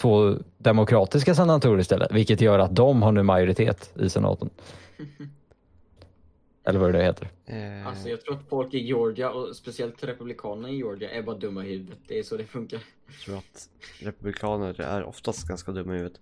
två 0.00 0.34
demokratiska 0.58 1.34
senatorer 1.34 1.80
istället, 1.80 2.12
vilket 2.12 2.40
gör 2.40 2.58
att 2.58 2.76
de 2.76 3.02
har 3.02 3.12
nu 3.12 3.22
majoritet 3.22 3.90
i 3.94 4.10
senaten. 4.10 4.50
Eller 6.64 6.80
vad 6.80 6.92
det 6.92 7.02
heter. 7.04 7.30
Eh, 7.46 7.86
Alltså 7.86 8.08
jag 8.08 8.20
tror 8.20 8.34
att 8.34 8.48
folk 8.48 8.74
i 8.74 8.78
Georgia, 8.78 9.30
och 9.30 9.56
speciellt 9.56 10.04
republikanerna 10.04 10.70
i 10.70 10.76
Georgia, 10.76 11.10
är 11.10 11.22
bara 11.22 11.36
dumma 11.36 11.64
i 11.64 11.68
huvudet. 11.68 11.98
Det 12.08 12.18
är 12.18 12.22
så 12.22 12.36
det 12.36 12.44
funkar. 12.44 12.80
jag 13.06 13.16
tror 13.24 13.36
att 13.36 13.68
republikaner 14.00 14.80
är 14.80 15.04
oftast 15.04 15.48
ganska 15.48 15.72
dumma 15.72 15.94
i 15.94 15.96
huvudet. 15.98 16.20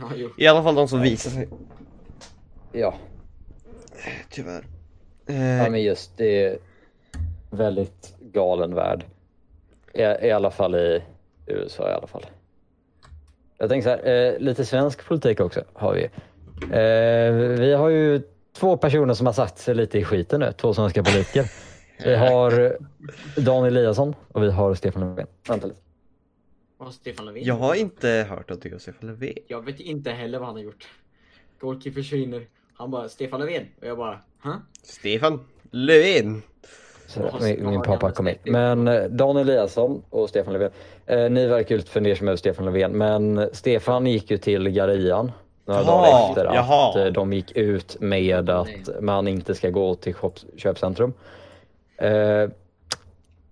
Ja, 0.00 0.10
jo. 0.16 0.30
I 0.38 0.46
alla 0.46 0.62
fall 0.62 0.74
de 0.74 0.88
som 0.88 1.00
visar 1.00 1.30
sig. 1.30 1.48
Ja, 2.72 2.94
Tyvärr. 4.30 4.64
ja 5.26 5.34
Eh, 5.34 5.70
men 5.70 5.82
just 5.82 6.16
det 6.16 6.44
är 6.44 6.58
väldigt 7.50 8.14
galen 8.20 8.74
värld. 8.74 9.04
I, 9.94 10.00
I 10.02 10.30
alla 10.30 10.50
fall 10.50 10.74
i 10.74 11.02
USA 11.46 11.90
i 11.90 11.92
alla 11.92 12.06
fall. 12.06 12.26
Jag 13.58 13.68
tänker 13.68 13.82
så 13.82 13.88
här, 13.90 14.32
eh, 14.34 14.38
lite 14.38 14.64
svensk 14.64 15.04
politik 15.04 15.40
också 15.40 15.64
har 15.72 15.94
vi. 15.94 16.10
Eh, 16.62 17.32
vi 17.34 17.72
har 17.72 17.88
ju 17.88 18.22
två 18.52 18.76
personer 18.76 19.14
som 19.14 19.26
har 19.26 19.32
satt 19.32 19.58
sig 19.58 19.74
lite 19.74 19.98
i 19.98 20.04
skiten 20.04 20.40
nu, 20.40 20.52
två 20.52 20.74
svenska 20.74 21.02
politiker. 21.02 21.44
Vi 22.04 22.14
har 22.16 22.76
Dan 23.36 23.64
Eliasson 23.64 24.14
och 24.28 24.42
vi 24.42 24.50
har 24.50 24.74
Stefan 24.74 25.02
Löfven. 25.02 25.26
Vänta 25.48 25.66
lite. 25.66 25.80
Och 26.78 26.94
Stefan 26.94 27.26
Löfven. 27.26 27.44
jag 27.44 27.54
har 27.54 27.74
inte 27.74 28.26
hört 28.30 28.50
att 28.50 28.62
det 28.62 28.68
är 28.68 28.78
Stefan 28.78 29.08
Löfven. 29.08 29.34
Jag 29.46 29.64
vet 29.64 29.80
inte 29.80 30.10
heller 30.10 30.38
vad 30.38 30.46
han 30.46 30.56
har 30.56 30.62
gjort. 30.62 30.88
Gorky 31.60 31.92
försvinner. 31.92 32.46
Han 32.74 32.90
bara 32.90 33.08
Stefan 33.08 33.40
Löfven. 33.40 33.66
Och 33.80 33.86
jag 33.86 33.96
bara, 33.98 34.20
huh? 34.42 34.56
Stefan 34.82 35.40
Löfven! 35.70 36.42
Så 37.06 37.38
min, 37.40 37.70
min 37.70 37.82
pappa 37.82 38.10
kom 38.10 38.28
in. 38.28 38.36
Men 38.44 38.84
Dan 39.16 39.36
Eliasson 39.36 40.02
och 40.10 40.28
Stefan 40.28 40.52
Löfven. 40.52 40.70
Eh, 41.06 41.30
ni 41.30 41.46
verkar 41.46 41.70
ju 41.70 41.76
lite 41.76 41.90
fundersamma 41.90 42.30
över 42.30 42.36
Stefan 42.36 42.64
Löfven, 42.64 42.92
men 42.92 43.48
Stefan 43.52 44.06
gick 44.06 44.30
ju 44.30 44.38
till 44.38 44.68
Gallerian 44.68 45.32
några 45.64 45.80
Jaha, 45.82 45.84
dagar 45.86 46.28
efter 46.28 46.44
att 46.44 46.54
jaha. 46.54 47.06
eh, 47.06 47.12
de 47.12 47.32
gick 47.32 47.52
ut 47.56 47.96
med 48.00 48.50
att 48.50 48.88
man 49.00 49.28
inte 49.28 49.54
ska 49.54 49.70
gå 49.70 49.94
till 49.94 50.14
köpcentrum. 50.56 51.12
Eh, 51.96 52.48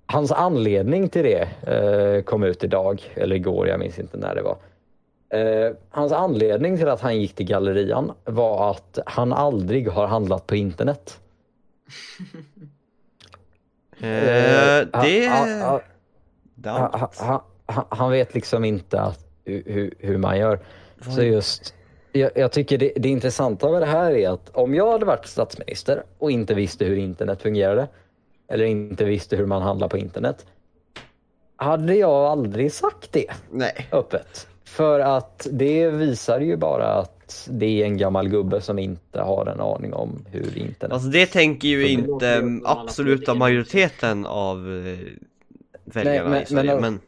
hans 0.07 0.33
anledning 0.33 1.09
till 1.09 1.23
det 1.25 1.49
eh, 1.67 2.23
kom 2.23 2.43
ut 2.43 2.65
idag, 2.65 3.03
eller 3.15 3.37
igår, 3.37 3.69
jag 3.69 3.81
minns 3.81 3.99
inte 3.99 4.17
när 4.17 4.35
det 4.35 4.43
var. 4.43 4.57
Eh, 5.41 5.73
hans 5.91 6.13
anledning 6.13 6.77
till 6.79 6.89
att 6.89 7.01
han 7.01 7.21
gick 7.21 7.35
till 7.35 7.47
Gallerian 7.47 8.13
var 8.25 8.71
att 8.71 8.99
han 9.07 9.33
aldrig 9.33 9.89
har 9.89 10.07
handlat 10.07 10.47
på 10.47 10.57
internet. 10.57 11.21
Eh, 14.03 14.87
det... 15.03 15.27
han, 15.27 15.81
han, 16.65 17.41
han- 17.67 17.85
han 17.89 18.11
vet 18.11 18.35
liksom 18.35 18.65
inte 18.65 19.01
att, 19.01 19.27
hur, 19.45 19.95
hur 19.99 20.19
man 20.19 20.39
gör. 20.39 20.59
Så 21.15 21.23
just, 21.23 21.75
jag, 22.13 22.31
jag 22.35 22.53
tycker 22.53 22.79
det, 22.79 22.93
det 22.97 23.09
intressanta 23.09 23.71
med 23.71 23.83
det 23.83 23.87
här 23.87 24.13
är 24.13 24.29
att 24.29 24.51
om 24.57 24.75
jag 24.75 24.93
hade 24.93 25.05
varit 25.05 25.27
statsminister 25.27 26.03
och 26.19 26.31
inte 26.31 26.55
visste 26.55 26.85
hur 26.85 26.97
internet 26.97 27.43
fungerade 27.43 27.89
eller 28.49 28.65
inte 28.65 29.05
visste 29.05 29.37
hur 29.37 29.47
man 29.47 29.63
handlar 29.63 29.89
på 29.89 29.99
internet 29.99 30.47
hade 31.57 31.95
jag 31.95 32.11
aldrig 32.11 32.73
sagt 32.73 33.13
det 33.13 33.27
Nej. 33.51 33.89
öppet. 33.93 34.47
För 34.65 35.01
att 35.01 35.47
det 35.51 35.91
visar 35.91 36.41
ju 36.41 36.57
bara 36.57 36.87
att 36.87 37.49
det 37.51 37.83
är 37.83 37.87
en 37.87 37.97
gammal 37.97 38.29
gubbe 38.29 38.61
som 38.61 38.79
inte 38.79 39.21
har 39.21 39.47
en 39.47 39.61
aning 39.61 39.95
om 39.95 40.25
hur 40.31 40.59
internet... 40.59 40.93
Alltså 40.93 41.09
det 41.09 41.27
tänker 41.27 41.69
ju 41.69 41.89
inte 41.89 42.43
absoluta 42.65 43.35
majoriteten 43.35 44.27
av 44.27 44.57
eh, 44.59 44.99
väljarna 45.85 46.31
men- 46.31 46.43
i 46.43 46.47
Sverige, 46.47 46.75
men- 46.75 46.81
men... 46.81 47.01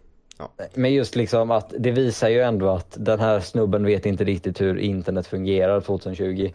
Men 0.75 0.93
just 0.95 1.17
liksom 1.17 1.51
att 1.51 1.75
det 1.79 1.91
visar 1.91 2.29
ju 2.29 2.41
ändå 2.41 2.69
att 2.71 2.97
den 3.01 3.21
här 3.21 3.41
snubben 3.41 3.85
vet 3.87 4.07
inte 4.07 4.25
riktigt 4.25 4.61
hur 4.61 4.79
internet 4.79 5.27
fungerar 5.27 5.81
2020. 5.81 6.53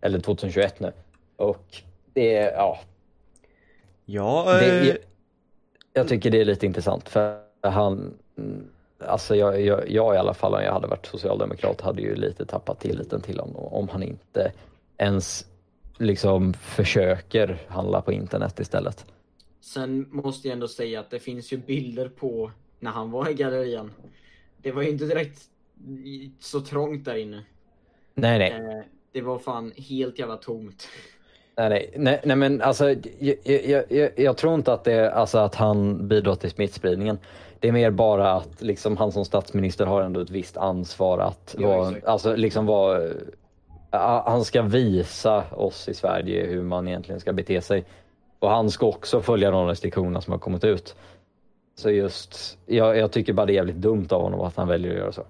Eller 0.00 0.20
2021 0.20 0.80
nu. 0.80 0.92
Och 1.36 1.64
det 2.12 2.36
är, 2.36 2.52
ja, 2.52 2.78
Ja, 4.04 4.58
Det- 4.60 4.90
eh, 4.90 4.96
jag 5.92 6.08
tycker 6.08 6.30
det 6.30 6.40
är 6.40 6.44
lite 6.44 6.66
intressant 6.66 7.08
för 7.08 7.38
han, 7.62 8.14
alltså 8.98 9.36
jag, 9.36 9.60
jag, 9.60 9.90
jag 9.90 10.14
i 10.14 10.18
alla 10.18 10.34
fall 10.34 10.54
om 10.54 10.62
jag 10.62 10.72
hade 10.72 10.86
varit 10.86 11.06
socialdemokrat 11.06 11.80
hade 11.80 12.02
ju 12.02 12.14
lite 12.16 12.46
tappat 12.46 12.80
tilliten 12.80 13.20
till 13.20 13.40
honom 13.40 13.56
om 13.56 13.88
han 13.88 14.02
inte 14.02 14.52
ens 14.98 15.46
liksom 15.98 16.52
försöker 16.54 17.58
handla 17.68 18.00
på 18.02 18.12
internet 18.12 18.60
istället. 18.60 19.06
Sen 19.60 20.06
måste 20.10 20.48
jag 20.48 20.52
ändå 20.52 20.68
säga 20.68 21.00
att 21.00 21.10
det 21.10 21.18
finns 21.18 21.52
ju 21.52 21.56
bilder 21.56 22.08
på 22.08 22.50
när 22.80 22.90
han 22.90 23.10
var 23.10 23.28
i 23.30 23.34
gallerian. 23.34 23.92
Det 24.62 24.72
var 24.72 24.82
ju 24.82 24.90
inte 24.90 25.04
direkt 25.04 25.40
så 26.40 26.60
trångt 26.60 27.04
där 27.04 27.16
inne. 27.16 27.42
Nej, 28.14 28.38
nej. 28.38 28.50
Eh, 28.52 28.84
Det 29.12 29.20
var 29.20 29.38
fan 29.38 29.72
helt 29.76 30.18
jävla 30.18 30.36
tomt. 30.36 30.88
Nej, 31.56 31.90
nej, 31.96 32.20
nej, 32.24 32.36
men 32.36 32.62
alltså 32.62 32.90
jag, 33.18 33.36
jag, 33.44 33.84
jag, 33.88 34.10
jag 34.16 34.36
tror 34.36 34.54
inte 34.54 34.72
att 34.72 34.84
det 34.84 35.12
alltså 35.12 35.38
att 35.38 35.54
han 35.54 36.08
bidrar 36.08 36.34
till 36.34 36.50
smittspridningen. 36.50 37.18
Det 37.60 37.68
är 37.68 37.72
mer 37.72 37.90
bara 37.90 38.32
att 38.32 38.62
liksom 38.62 38.96
han 38.96 39.12
som 39.12 39.24
statsminister 39.24 39.86
har 39.86 40.02
ändå 40.02 40.20
ett 40.20 40.30
visst 40.30 40.56
ansvar 40.56 41.18
att 41.18 41.56
Ja, 41.58 41.68
vara, 41.68 41.94
alltså 42.04 42.36
liksom 42.36 42.66
vara, 42.66 43.04
äh, 43.92 44.22
han 44.26 44.44
ska 44.44 44.62
visa 44.62 45.44
oss 45.50 45.88
i 45.88 45.94
Sverige 45.94 46.46
hur 46.46 46.62
man 46.62 46.88
egentligen 46.88 47.20
ska 47.20 47.32
bete 47.32 47.60
sig. 47.60 47.84
Och 48.38 48.50
han 48.50 48.70
ska 48.70 48.86
också 48.86 49.20
följa 49.20 49.50
de 49.50 49.66
restriktionerna 49.66 50.20
som 50.20 50.32
har 50.32 50.38
kommit 50.38 50.64
ut. 50.64 50.96
Så 51.80 51.90
just, 51.90 52.58
jag, 52.66 52.96
jag 52.96 53.12
tycker 53.12 53.32
bara 53.32 53.46
det 53.46 53.52
är 53.52 53.54
jävligt 53.54 53.76
dumt 53.76 54.06
av 54.10 54.22
honom 54.22 54.40
att 54.40 54.56
han 54.56 54.68
väljer 54.68 54.90
att 54.90 54.98
göra 54.98 55.12
så. 55.12 55.26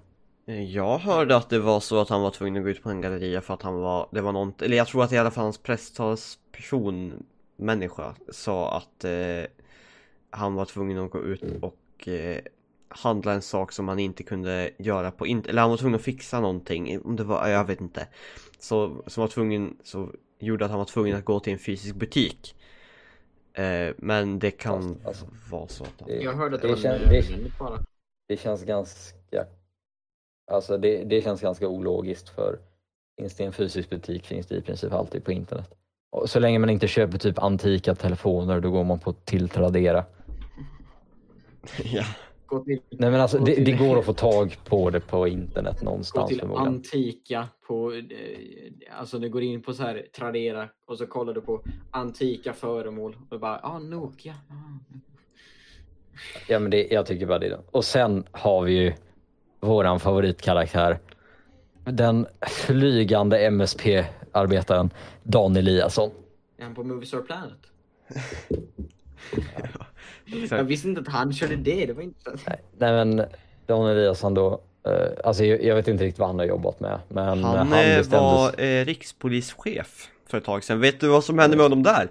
Eh, 0.47 0.63
jag 0.63 0.97
hörde 0.97 1.35
att 1.35 1.49
det 1.49 1.59
var 1.59 1.79
så 1.79 2.01
att 2.01 2.09
han 2.09 2.21
var 2.21 2.31
tvungen 2.31 2.61
att 2.61 2.65
gå 2.65 2.69
ut 2.69 2.83
på 2.83 2.89
en 2.89 3.01
galleria 3.01 3.41
för 3.41 3.53
att 3.53 3.61
han 3.61 3.75
var, 3.75 4.07
det 4.11 4.21
var 4.21 4.31
något, 4.31 4.61
eller 4.61 4.77
jag 4.77 4.87
tror 4.87 5.03
att 5.03 5.11
i 5.11 5.17
alla 5.17 5.31
fall 5.31 5.43
hans 5.43 5.57
presstalsperson, 5.57 7.23
människa, 7.55 8.15
sa 8.29 8.77
att 8.77 9.03
eh, 9.03 9.49
han 10.29 10.53
var 10.53 10.65
tvungen 10.65 10.97
att 10.97 11.11
gå 11.11 11.23
ut 11.23 11.43
och 11.61 12.07
eh, 12.07 12.37
handla 12.89 13.33
en 13.33 13.41
sak 13.41 13.71
som 13.71 13.87
han 13.87 13.99
inte 13.99 14.23
kunde 14.23 14.71
göra 14.77 15.11
på 15.11 15.27
internet, 15.27 15.49
eller 15.49 15.61
han 15.61 15.69
var 15.69 15.77
tvungen 15.77 15.95
att 15.95 16.05
fixa 16.05 16.39
någonting, 16.39 17.01
om 17.01 17.15
det 17.15 17.23
var, 17.23 17.47
jag 17.47 17.65
vet 17.65 17.81
inte. 17.81 18.07
Så, 18.59 19.03
som 19.07 19.21
var 19.21 19.27
tvungen, 19.27 19.77
så 19.83 20.09
gjorde 20.39 20.65
att 20.65 20.71
han 20.71 20.79
var 20.79 20.85
tvungen 20.85 21.17
att 21.17 21.25
gå 21.25 21.39
till 21.39 21.53
en 21.53 21.59
fysisk 21.59 21.95
butik. 21.95 22.55
Eh, 23.53 23.93
men 23.97 24.39
det 24.39 24.51
kan 24.51 24.97
alltså, 25.05 25.25
vara 25.49 25.67
så 25.67 25.83
att 25.83 26.07
det- 26.07 26.15
Jag 26.21 26.33
hörde 26.33 26.55
att 26.55 26.61
det, 26.61 26.67
det 26.67 26.73
var 26.73 26.81
känns- 26.81 27.01
nödvändigt 27.11 27.57
bara. 27.59 27.79
Det 28.27 28.37
känns 28.37 28.63
ganska, 28.63 29.45
alltså 30.51 30.77
det, 30.77 31.03
det 31.03 31.21
känns 31.21 31.41
ganska 31.41 31.67
ologiskt 31.67 32.29
för 32.29 32.59
finns 33.19 33.35
det 33.35 33.43
en 33.43 33.53
fysisk 33.53 33.89
butik 33.89 34.25
finns 34.25 34.47
det 34.47 34.55
i 34.55 34.61
princip 34.61 34.93
alltid 34.93 35.23
på 35.23 35.31
internet. 35.31 35.73
Och 36.11 36.29
så 36.29 36.39
länge 36.39 36.59
man 36.59 36.69
inte 36.69 36.87
köper 36.87 37.17
typ 37.17 37.39
antika 37.39 37.95
telefoner 37.95 38.59
då 38.59 38.71
går 38.71 38.83
man 38.83 38.99
på 38.99 39.13
till 39.13 39.49
Tradera. 39.49 40.05
ja. 41.83 42.03
Gå 42.51 42.63
till, 42.63 42.79
Nej 42.89 43.11
men 43.11 43.21
alltså 43.21 43.37
Gå 43.37 43.45
det, 43.45 43.55
det 43.55 43.71
går 43.71 43.99
att 43.99 44.05
få 44.05 44.13
tag 44.13 44.57
på 44.65 44.89
det 44.89 44.99
på 44.99 45.27
internet 45.27 45.79
gå 45.79 45.85
någonstans 45.85 46.29
till 46.29 46.39
förmodligen. 46.39 46.67
Antika 46.67 47.47
på, 47.67 47.93
eh, 47.93 47.99
alltså 48.99 49.19
du 49.19 49.29
går 49.29 49.41
in 49.41 49.61
på 49.61 49.73
så 49.73 49.83
här 49.83 50.05
Tradera 50.15 50.69
och 50.85 50.97
så 50.97 51.07
kollar 51.07 51.33
du 51.33 51.41
på 51.41 51.61
antika 51.91 52.53
föremål 52.53 53.15
och 53.29 53.39
bara, 53.39 53.59
ah 53.63 53.79
Nokia. 53.79 54.33
Ah. 54.49 54.95
Ja 56.47 56.59
men 56.59 56.71
det, 56.71 56.87
jag 56.91 57.05
tycker 57.05 57.25
bara 57.25 57.39
det. 57.39 57.59
Och 57.71 57.85
sen 57.85 58.23
har 58.31 58.63
vi 58.63 58.73
ju 58.73 58.93
våran 59.59 59.99
favoritkaraktär. 59.99 60.99
Den 61.85 62.27
flygande 62.47 63.37
MSP-arbetaren 63.49 64.89
Dan 65.23 65.55
Eliasson. 65.55 66.11
Är 66.57 66.63
han 66.63 66.75
på 66.75 66.83
Movie 66.83 67.05
Star 67.05 67.21
Planet? 67.21 67.59
Jag 69.57 69.69
Exakt. 70.43 70.63
visste 70.63 70.87
inte 70.87 71.01
att 71.01 71.07
han 71.07 71.33
körde 71.33 71.55
det, 71.55 71.85
det 71.85 71.93
var 71.93 72.03
intressant. 72.03 72.41
Nej, 72.47 72.59
nej 72.77 73.05
men 73.05 73.25
Dan 73.65 73.87
Eliasson 73.89 74.33
då, 74.33 74.61
eh, 74.87 74.93
alltså 75.23 75.43
jag, 75.45 75.63
jag 75.63 75.75
vet 75.75 75.87
inte 75.87 76.03
riktigt 76.03 76.19
vad 76.19 76.29
han 76.29 76.39
har 76.39 76.45
jobbat 76.45 76.79
med. 76.79 76.99
Men 77.07 77.25
Han, 77.25 77.43
han, 77.43 77.73
eh, 77.73 77.97
bestämdes... 77.97 78.11
var 78.11 78.61
eh, 78.63 78.85
rikspolischef 78.85 80.09
för 80.27 80.37
ett 80.37 80.45
tag 80.45 80.63
sedan. 80.63 80.79
Vet 80.79 80.99
du 80.99 81.07
vad 81.07 81.23
som 81.23 81.39
hände 81.39 81.57
med 81.57 81.63
honom 81.65 81.83
där? 81.83 82.07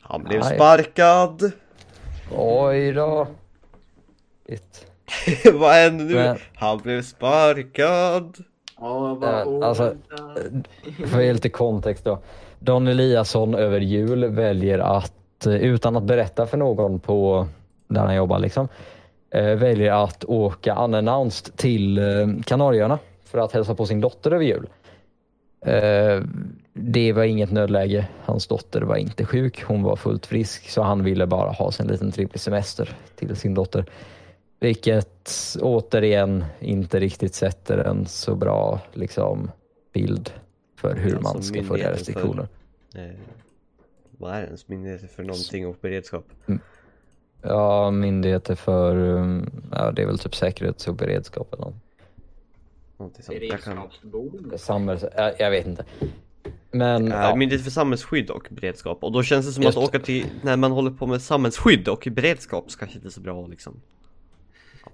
Han 0.00 0.24
blev 0.24 0.40
Nej. 0.40 0.54
sparkad. 0.54 1.52
Oj 2.36 2.92
då. 2.92 3.26
Shit. 4.48 4.86
vad 5.54 5.72
hände 5.74 6.04
nu? 6.04 6.14
Men- 6.14 6.36
Han 6.54 6.78
blev 6.78 7.02
sparkad. 7.02 8.36
Nej, 8.80 8.90
vad 8.90 9.20
men, 9.20 9.62
alltså, 9.62 9.84
oväntat. 9.84 11.08
För 11.10 11.18
att 11.18 11.24
ge 11.24 11.32
lite 11.32 11.48
kontext 11.48 12.04
då. 12.04 12.22
Dan 12.58 12.88
Eliasson 12.88 13.54
över 13.54 13.80
jul 13.80 14.24
väljer 14.24 14.78
att, 14.78 15.12
eh, 15.46 15.54
utan 15.54 15.96
att 15.96 16.02
berätta 16.04 16.46
för 16.46 16.56
någon 16.56 17.00
på 17.00 17.46
där 17.88 18.00
han 18.00 18.14
jobbar 18.16 18.38
liksom, 18.38 18.68
eh, 19.30 19.44
väljer 19.44 19.92
att 19.92 20.24
åka 20.24 20.74
unannounced 20.84 21.56
till 21.56 21.98
eh, 21.98 22.04
Kanarieöarna 22.44 22.98
för 23.24 23.38
att 23.38 23.52
hälsa 23.52 23.74
på 23.74 23.86
sin 23.86 24.00
dotter 24.00 24.30
över 24.30 24.44
jul. 24.44 24.68
Det 26.72 27.12
var 27.12 27.22
inget 27.24 27.52
nödläge. 27.52 28.08
Hans 28.24 28.46
dotter 28.46 28.80
var 28.82 28.96
inte 28.96 29.24
sjuk. 29.24 29.62
Hon 29.64 29.82
var 29.82 29.96
fullt 29.96 30.26
frisk 30.26 30.68
så 30.68 30.82
han 30.82 31.04
ville 31.04 31.26
bara 31.26 31.50
ha 31.50 31.72
sin 31.72 31.86
liten 31.86 32.12
trevlig 32.12 32.40
semester 32.40 32.96
till 33.16 33.36
sin 33.36 33.54
dotter. 33.54 33.84
Vilket 34.60 35.30
återigen 35.60 36.44
inte 36.60 37.00
riktigt 37.00 37.34
sätter 37.34 37.78
en 37.78 38.06
så 38.06 38.34
bra 38.34 38.80
liksom, 38.92 39.50
bild 39.92 40.30
för 40.80 40.94
hur 40.96 41.16
Alltså, 41.16 41.32
man 41.34 41.42
ska 41.42 41.54
följa 41.54 41.68
myndigheten 41.70 41.92
för- 41.92 41.98
restriktioner. 41.98 42.48
Eh, 42.94 43.10
vad 44.18 44.34
är 44.34 44.44
ens 44.44 44.68
myndigheter 44.68 45.06
för 45.06 45.22
någonting 45.22 45.66
och 45.66 45.76
beredskap? 45.80 46.24
Ja, 47.42 47.90
myndigheter 47.90 48.54
för, 48.54 48.96
um, 48.96 49.62
ja 49.72 49.92
det 49.92 50.02
är 50.02 50.06
väl 50.06 50.18
typ 50.18 50.34
säkerhets 50.34 50.88
och 50.88 50.94
beredskap 50.94 51.52
eller 51.52 51.64
något. 51.64 51.74
Någonting 52.96 53.22
sånt. 53.22 53.38
Beredskapsbord. 53.38 54.54
Samhälls, 54.56 55.04
jag, 55.16 55.32
jag 55.38 55.50
vet 55.50 55.66
inte. 55.66 55.84
Men 56.70 57.06
Ja. 57.06 57.28
ja, 57.28 57.36
Myndighet 57.36 57.64
för 57.64 57.70
samhällsskydd 57.70 58.30
och 58.30 58.48
beredskap 58.50 59.04
och 59.04 59.12
då 59.12 59.22
känns 59.22 59.46
det 59.46 59.52
som 59.52 59.62
Just 59.62 59.78
att 59.78 59.84
åka 59.84 59.98
till, 59.98 60.26
när 60.42 60.56
man 60.56 60.72
håller 60.72 60.90
på 60.90 61.06
med 61.06 61.22
samhällsskydd 61.22 61.88
och 61.88 62.08
beredskap 62.10 62.70
så 62.70 62.78
kanske 62.78 62.96
inte 62.96 63.08
är 63.08 63.10
så 63.10 63.20
bra 63.20 63.46
liksom 63.46 63.80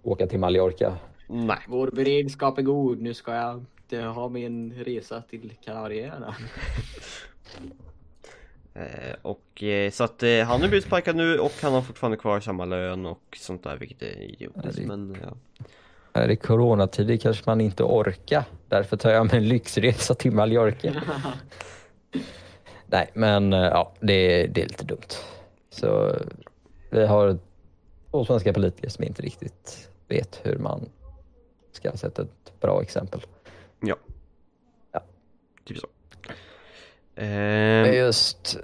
åka 0.03 0.27
till 0.27 0.39
Mallorca. 0.39 0.97
Nej 1.29 1.59
Vår 1.69 1.91
beredskap 1.91 2.59
är 2.59 2.63
god. 2.63 3.01
Nu 3.01 3.15
ska 3.15 3.35
jag 3.35 4.13
ha 4.13 4.29
min 4.29 4.73
resa 4.73 5.23
till 5.23 5.53
Kanarieöarna. 5.65 6.35
eh, 8.75 9.15
Och 9.23 9.63
eh, 9.63 9.91
så 9.91 10.05
att 10.05 10.23
eh, 10.23 10.39
han 10.39 10.61
har 10.61 10.69
blivit 10.69 10.85
sparkad 10.85 11.17
nu 11.17 11.39
och 11.39 11.53
han 11.63 11.73
har 11.73 11.83
fortfarande 11.83 12.17
kvar 12.17 12.41
samma 12.41 12.65
lön 12.65 13.07
och 13.07 13.37
sånt 13.41 13.63
där 13.65 13.77
vilket 13.77 14.03
är 14.03 14.23
idiotiskt 14.23 14.77
det- 14.77 14.87
men 14.87 15.17
ja 15.23 15.37
Är 16.13 16.29
i 16.31 16.37
coronatider 16.37 17.17
kanske 17.17 17.43
man 17.47 17.61
inte 17.61 17.83
orkar. 17.85 18.45
Därför 18.69 18.97
tar 18.97 19.11
jag 19.11 19.27
mig 19.27 19.37
en 19.37 19.49
lyxresa 19.49 20.15
till 20.15 20.33
Mallorca. 20.33 20.95
Nej, 22.87 23.11
men 23.15 23.53
ja, 23.53 23.93
det, 24.01 24.47
det 24.47 24.63
är 24.63 24.69
lite 24.69 24.85
dumt. 24.85 25.09
Så 25.71 26.17
vi 26.91 27.07
har 27.07 27.39
två 28.11 28.25
svenska 28.25 28.53
politiker 28.53 28.89
som 28.89 29.05
inte 29.05 29.23
riktigt 29.23 29.91
vet 30.09 30.41
hur 30.43 30.57
man 30.59 30.89
ska 31.73 31.93
sätta 31.93 32.23
ett 32.23 32.61
bra 32.61 32.83
exempel. 32.83 33.21
Ja 33.81 33.97
Ja. 34.93 35.01
Typ 35.65 35.79
så 35.79 35.87
eh, 37.21 37.95
just 37.95 38.57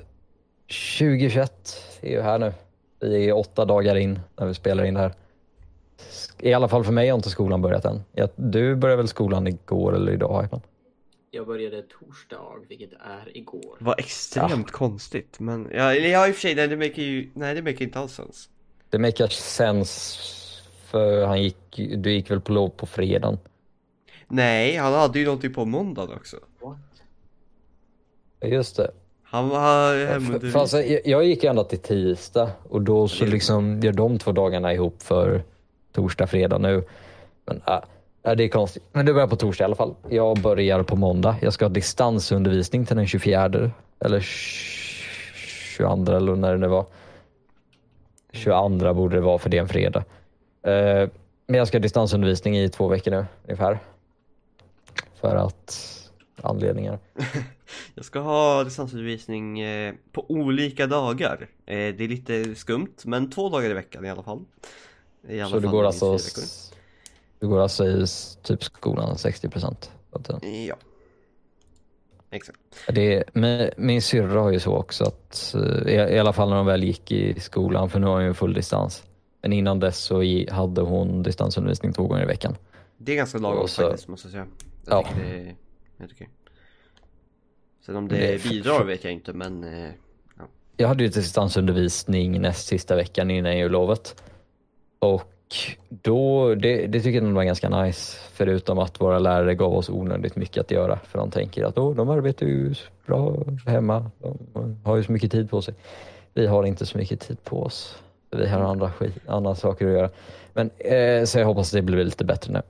2021 0.98 1.52
är 2.00 2.10
ju 2.10 2.20
här 2.20 2.38
nu. 2.38 2.52
Vi 3.00 3.28
är 3.28 3.36
åtta 3.36 3.64
dagar 3.64 3.96
in 3.96 4.20
när 4.36 4.46
vi 4.46 4.54
spelar 4.54 4.84
in 4.84 4.94
det 4.94 5.00
här. 5.00 5.12
I 6.38 6.52
alla 6.52 6.68
fall 6.68 6.84
för 6.84 6.92
mig 6.92 7.08
har 7.08 7.16
inte 7.16 7.30
skolan 7.30 7.62
börjat 7.62 7.84
än. 7.84 8.04
Du 8.36 8.76
började 8.76 8.96
väl 8.96 9.08
skolan 9.08 9.46
igår 9.46 9.94
eller 9.94 10.12
idag? 10.12 10.42
Hypan? 10.42 10.60
Jag 11.30 11.46
började 11.46 11.82
torsdag, 11.82 12.36
vilket 12.68 12.92
är 12.92 13.36
igår. 13.36 13.76
Var 13.78 13.94
extremt 13.98 14.70
konstigt 14.70 15.40
men 15.40 15.68
ja, 15.72 15.94
ja 15.94 16.28
i 16.28 16.30
och 16.30 16.34
för 16.34 16.40
sig 16.40 16.54
nej 16.54 16.68
det 16.68 16.76
make 16.76 17.02
ju, 17.02 17.30
nej 17.34 17.54
det 17.54 17.62
make 17.62 17.84
inte 17.84 17.98
alls 17.98 18.12
sens 18.12 18.48
Det 18.90 18.98
makar 18.98 19.26
sense 19.26 20.20
för 20.84 21.26
han 21.26 21.42
gick, 21.42 21.76
du 21.76 22.12
gick 22.12 22.30
väl 22.30 22.40
på 22.40 22.52
lov 22.52 22.68
på 22.68 22.86
fredagen? 22.86 23.38
Nej 24.28 24.76
han 24.76 24.92
hade 24.92 25.18
ju 25.18 25.24
någonting 25.24 25.54
på 25.54 25.64
måndagen 25.64 26.16
också 26.16 26.36
What? 26.60 26.95
Just 28.40 28.76
det. 28.76 28.90
Han 29.24 29.48
var 29.48 29.90
För, 29.90 30.06
hemundervisning 30.06 30.52
för 30.52 30.60
alltså, 30.60 30.82
jag, 30.82 31.00
jag 31.04 31.24
gick 31.24 31.44
ända 31.44 31.64
till 31.64 31.78
tisdag 31.78 32.50
och 32.68 32.82
då 32.82 33.08
så 33.08 33.26
liksom 33.26 33.80
gör 33.80 33.92
de 33.92 34.18
två 34.18 34.32
dagarna 34.32 34.72
ihop 34.72 35.02
för 35.02 35.42
torsdag, 35.92 36.26
fredag 36.26 36.58
nu. 36.58 36.84
Men 37.46 37.62
äh, 37.66 37.80
äh, 38.22 38.36
det 38.36 38.44
är 38.44 38.48
konstigt. 38.48 38.82
Men 38.92 39.06
det 39.06 39.12
börjar 39.12 39.26
på 39.26 39.36
torsdag 39.36 39.64
i 39.64 39.66
alla 39.66 39.74
fall. 39.74 39.94
Jag 40.08 40.38
börjar 40.38 40.82
på 40.82 40.96
måndag. 40.96 41.36
Jag 41.42 41.52
ska 41.52 41.64
ha 41.64 41.70
distansundervisning 41.70 42.86
till 42.86 42.96
den 42.96 43.06
24 43.06 43.70
eller 44.00 44.20
22 44.20 46.12
eller 46.12 46.36
när 46.36 46.52
det 46.52 46.58
nu 46.58 46.66
var. 46.66 46.86
22 48.32 48.94
borde 48.94 49.16
det 49.16 49.22
vara 49.22 49.38
för 49.38 49.50
det 49.50 49.56
är 49.56 49.62
en 49.62 49.68
fredag. 49.68 50.04
Eh, 50.62 51.08
men 51.46 51.58
jag 51.58 51.68
ska 51.68 51.78
ha 51.78 51.82
distansundervisning 51.82 52.58
i 52.58 52.68
två 52.68 52.88
veckor 52.88 53.10
nu 53.10 53.26
ungefär. 53.44 53.78
För 55.20 55.36
att 55.36 55.92
anledningar. 56.42 56.98
Jag 57.94 58.04
ska 58.04 58.18
ha 58.18 58.64
distansundervisning 58.64 59.60
eh, 59.60 59.94
på 60.12 60.30
olika 60.30 60.86
dagar. 60.86 61.48
Eh, 61.66 61.74
det 61.74 62.04
är 62.04 62.08
lite 62.08 62.54
skumt, 62.54 62.94
men 63.04 63.30
två 63.30 63.48
dagar 63.48 63.70
i 63.70 63.74
veckan 63.74 64.04
i 64.04 64.10
alla 64.10 64.22
fall. 64.22 64.44
I 65.28 65.40
alla 65.40 65.50
Så 65.50 65.58
du 65.60 65.68
går 65.68 65.84
alltså, 65.84 66.18
du 67.38 67.48
går 67.48 67.60
alltså 67.60 67.86
i 67.86 68.06
typ 68.42 68.64
skolan 68.64 69.18
60 69.18 69.48
procent? 69.48 69.90
Ja. 70.68 70.76
Exakt. 72.30 72.58
Det, 72.88 73.24
min, 73.32 73.70
min 73.76 74.02
syrra 74.02 74.40
har 74.40 74.50
ju 74.52 74.60
så 74.60 74.76
också 74.76 75.04
att, 75.04 75.54
eh, 75.54 75.92
i, 75.92 76.14
i 76.14 76.18
alla 76.18 76.32
fall 76.32 76.48
när 76.48 76.56
hon 76.56 76.66
väl 76.66 76.84
gick 76.84 77.12
i 77.12 77.40
skolan, 77.40 77.90
för 77.90 77.98
nu 78.00 78.06
har 78.06 78.14
hon 78.14 78.24
ju 78.24 78.34
full 78.34 78.54
distans. 78.54 79.04
Men 79.42 79.52
innan 79.52 79.80
dess 79.80 79.98
så 79.98 80.22
i, 80.22 80.48
hade 80.50 80.80
hon 80.80 81.22
distansundervisning 81.22 81.92
två 81.92 82.06
gånger 82.06 82.22
i 82.22 82.26
veckan. 82.26 82.56
Det 82.98 83.12
är 83.12 83.16
ganska 83.16 83.38
lagom 83.38 83.68
så- 83.68 83.82
faktiskt, 83.82 84.08
måste 84.08 84.26
jag 84.28 84.32
säga. 84.32 84.46
Jag 84.86 85.04
Ja. 85.06 85.08
det 85.24 85.40
är 85.40 85.56
helt 85.98 86.12
okej. 86.12 86.28
Sen 87.86 87.96
om 87.96 88.08
det, 88.08 88.42
bidrar 88.42 88.84
vet 88.84 89.04
jag 89.04 89.12
inte, 89.12 89.32
men 89.32 89.64
eh, 89.64 89.90
Jag 90.76 90.88
hade 90.88 91.02
ju 91.04 91.08
distansundervisning 91.08 92.40
näst 92.40 92.66
sista 92.66 92.96
veckan 92.96 93.30
innan 93.30 93.58
jullovet. 93.58 94.22
Och 94.98 95.32
då, 95.88 96.54
det, 96.54 96.86
det 96.86 97.00
tycker 97.00 97.22
jag 97.22 97.32
var 97.32 97.44
ganska 97.44 97.82
nice. 97.82 98.18
Förutom 98.32 98.78
att 98.78 99.00
våra 99.00 99.18
lärare 99.18 99.54
gav 99.54 99.74
oss 99.74 99.90
onödigt 99.90 100.36
mycket 100.36 100.60
att 100.60 100.70
göra. 100.70 100.98
För 100.98 101.18
de 101.18 101.30
tänker 101.30 101.64
att 101.64 101.78
oh, 101.78 101.94
de 101.94 102.08
arbetar 102.08 102.46
ju 102.46 102.74
bra 103.06 103.36
hemma. 103.66 104.10
De 104.52 104.80
har 104.84 104.96
ju 104.96 105.02
så 105.02 105.12
mycket 105.12 105.32
tid 105.32 105.50
på 105.50 105.62
sig. 105.62 105.74
Vi 106.34 106.46
har 106.46 106.64
inte 106.64 106.86
så 106.86 106.98
mycket 106.98 107.20
tid 107.20 107.44
på 107.44 107.62
oss. 107.62 107.98
Vi 108.30 108.48
har 108.48 108.60
andra, 108.60 108.92
skit, 108.92 109.14
andra 109.26 109.54
saker 109.54 109.86
att 109.86 109.92
göra. 109.92 110.10
Men, 110.52 110.70
eh, 110.78 111.24
så 111.24 111.38
jag 111.38 111.46
hoppas 111.46 111.70
det 111.70 111.82
blir 111.82 112.04
lite 112.04 112.24
bättre 112.24 112.52
nu. 112.52 112.62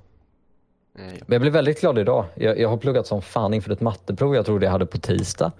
Men 0.96 1.20
jag 1.28 1.40
blev 1.40 1.52
väldigt 1.52 1.80
glad 1.80 1.98
idag. 1.98 2.24
Jag, 2.34 2.58
jag 2.58 2.68
har 2.68 2.76
pluggat 2.76 3.06
som 3.06 3.22
fan 3.22 3.54
inför 3.54 3.70
ett 3.72 3.80
matteprov 3.80 4.34
jag 4.34 4.46
trodde 4.46 4.64
jag 4.66 4.72
hade 4.72 4.86
på 4.86 4.98
tisdag. 4.98 5.52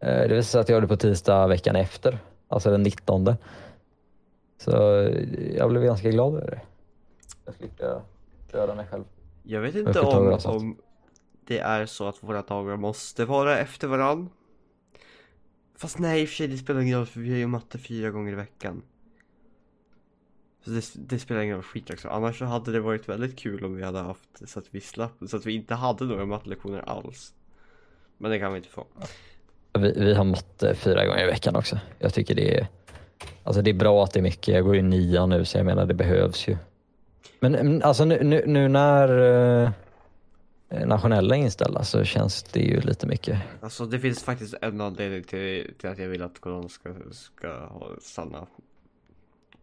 Eh, 0.00 0.08
Det 0.08 0.28
visade 0.28 0.42
sig 0.42 0.60
att 0.60 0.68
jag 0.68 0.76
hade 0.76 0.88
på 0.88 0.96
tisdag 0.96 1.46
veckan 1.46 1.76
efter, 1.76 2.18
alltså 2.48 2.70
den 2.70 2.82
19. 2.82 3.34
Så 4.58 5.00
eh, 5.00 5.56
jag 5.56 5.70
blev 5.70 5.82
ganska 5.82 6.10
glad 6.10 6.34
över 6.34 6.50
det. 6.50 6.60
Jag 7.44 7.54
slipper 7.54 8.00
döda 8.52 8.74
mig 8.74 8.86
själv. 8.90 9.04
Jag 9.42 9.60
vet 9.60 9.74
Jag 9.74 9.80
inte 9.80 9.92
ta 9.92 10.18
om, 10.18 10.26
det 10.26 10.44
om 10.48 10.76
det 11.46 11.58
är 11.58 11.86
så 11.86 12.08
att 12.08 12.22
våra 12.22 12.42
dagar 12.42 12.76
måste 12.76 13.24
vara 13.24 13.58
efter 13.58 13.88
varann. 13.88 14.30
Fast 15.76 15.98
nej 15.98 16.22
i 16.22 16.24
och 16.24 16.28
för 16.28 16.36
sig 16.36 16.48
det 16.48 16.56
spelar 16.58 16.80
ingen 16.80 16.98
roll 16.98 17.06
för 17.06 17.20
vi 17.20 17.30
har 17.30 17.38
ju 17.38 17.46
matte 17.46 17.78
fyra 17.78 18.10
gånger 18.10 18.32
i 18.32 18.34
veckan. 18.34 18.82
Så 20.68 20.74
det, 20.74 21.08
det 21.08 21.18
spelar 21.18 21.40
ingen 21.40 21.62
skit 21.62 21.90
också. 21.90 22.08
Annars 22.08 22.38
så 22.38 22.44
hade 22.44 22.72
det 22.72 22.80
varit 22.80 23.08
väldigt 23.08 23.38
kul 23.38 23.64
om 23.64 23.76
vi 23.76 23.82
hade 23.82 23.98
haft 23.98 24.48
så 24.48 24.58
att 24.58 24.66
vi 24.70 24.80
slapp, 24.80 25.12
så 25.28 25.36
att 25.36 25.46
vi 25.46 25.52
inte 25.54 25.74
hade 25.74 26.04
några 26.04 26.26
mattelektioner 26.26 26.88
alls. 26.88 27.32
Men 28.18 28.30
det 28.30 28.38
kan 28.38 28.52
vi 28.52 28.56
inte 28.56 28.68
få. 28.68 28.86
Vi, 29.78 29.92
vi 29.96 30.14
har 30.14 30.24
matte 30.24 30.74
fyra 30.74 31.06
gånger 31.06 31.22
i 31.22 31.26
veckan 31.26 31.56
också. 31.56 31.78
Jag 31.98 32.14
tycker 32.14 32.34
det 32.34 32.58
är, 32.58 32.66
alltså 33.42 33.62
det 33.62 33.70
är 33.70 33.74
bra 33.74 34.04
att 34.04 34.12
det 34.12 34.20
är 34.20 34.22
mycket. 34.22 34.48
Jag 34.54 34.64
går 34.64 34.76
i 34.76 34.82
nian 34.82 35.28
nu 35.28 35.44
så 35.44 35.58
jag 35.58 35.66
menar 35.66 35.86
det 35.86 35.94
behövs 35.94 36.48
ju. 36.48 36.56
Men 37.40 37.82
alltså 37.82 38.04
nu, 38.04 38.22
nu, 38.22 38.44
nu 38.46 38.68
när 38.68 39.08
eh, 40.68 40.86
nationella 40.86 41.36
är 41.36 41.40
inställda 41.40 41.84
så 41.84 42.04
känns 42.04 42.42
det 42.42 42.60
ju 42.60 42.80
lite 42.80 43.06
mycket. 43.06 43.38
Alltså 43.60 43.86
det 43.86 43.98
finns 43.98 44.22
faktiskt 44.22 44.54
en 44.60 44.80
anledning 44.80 45.22
till, 45.22 45.74
till 45.78 45.88
att 45.88 45.98
jag 45.98 46.08
vill 46.08 46.22
att 46.22 46.40
corona 46.40 46.68
ska, 46.68 46.94
ska 47.10 47.68
stanna. 48.00 48.46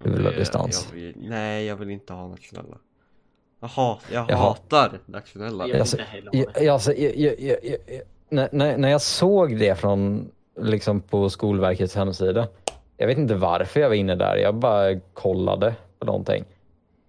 Du 0.04 0.10
vill 0.12 0.26
ha 0.26 0.32
distans? 0.32 0.88
Jag 0.92 0.96
vill, 1.00 1.14
nej, 1.18 1.66
jag 1.66 1.76
vill 1.76 1.90
inte 1.90 2.14
ha 2.14 2.28
nationella. 2.28 2.78
Jaha, 3.60 3.98
jag 4.12 4.26
Jaha. 4.30 4.38
hatar 4.38 5.00
nationella. 5.06 5.64
Jag 5.64 5.72
vill 5.74 5.82
Alltså, 5.82 5.98
inte 5.98 6.10
heller 6.12 6.32
ha 6.32 6.38
Jag, 6.54 6.64
jag, 6.64 6.74
alltså, 6.74 6.94
jag, 6.94 7.16
jag, 7.18 7.40
jag, 7.40 7.58
jag, 7.64 7.78
när, 8.30 8.50
när, 8.52 8.78
när 8.78 8.90
jag 8.90 9.02
såg 9.02 9.60
det 9.60 9.76
från, 9.80 10.32
liksom 10.62 11.02
på 11.02 11.30
Skolverkets 11.30 11.96
hemsida. 11.96 12.48
Jag 12.98 13.08
vet 13.08 13.18
inte 13.18 13.36
varför 13.36 13.80
jag 13.80 13.90
var 13.90 13.96
inne 13.96 14.16
där. 14.16 14.36
Jag 14.38 14.56
bara 14.56 15.00
kollade 15.14 15.76
på 16.00 16.06
någonting 16.06 16.46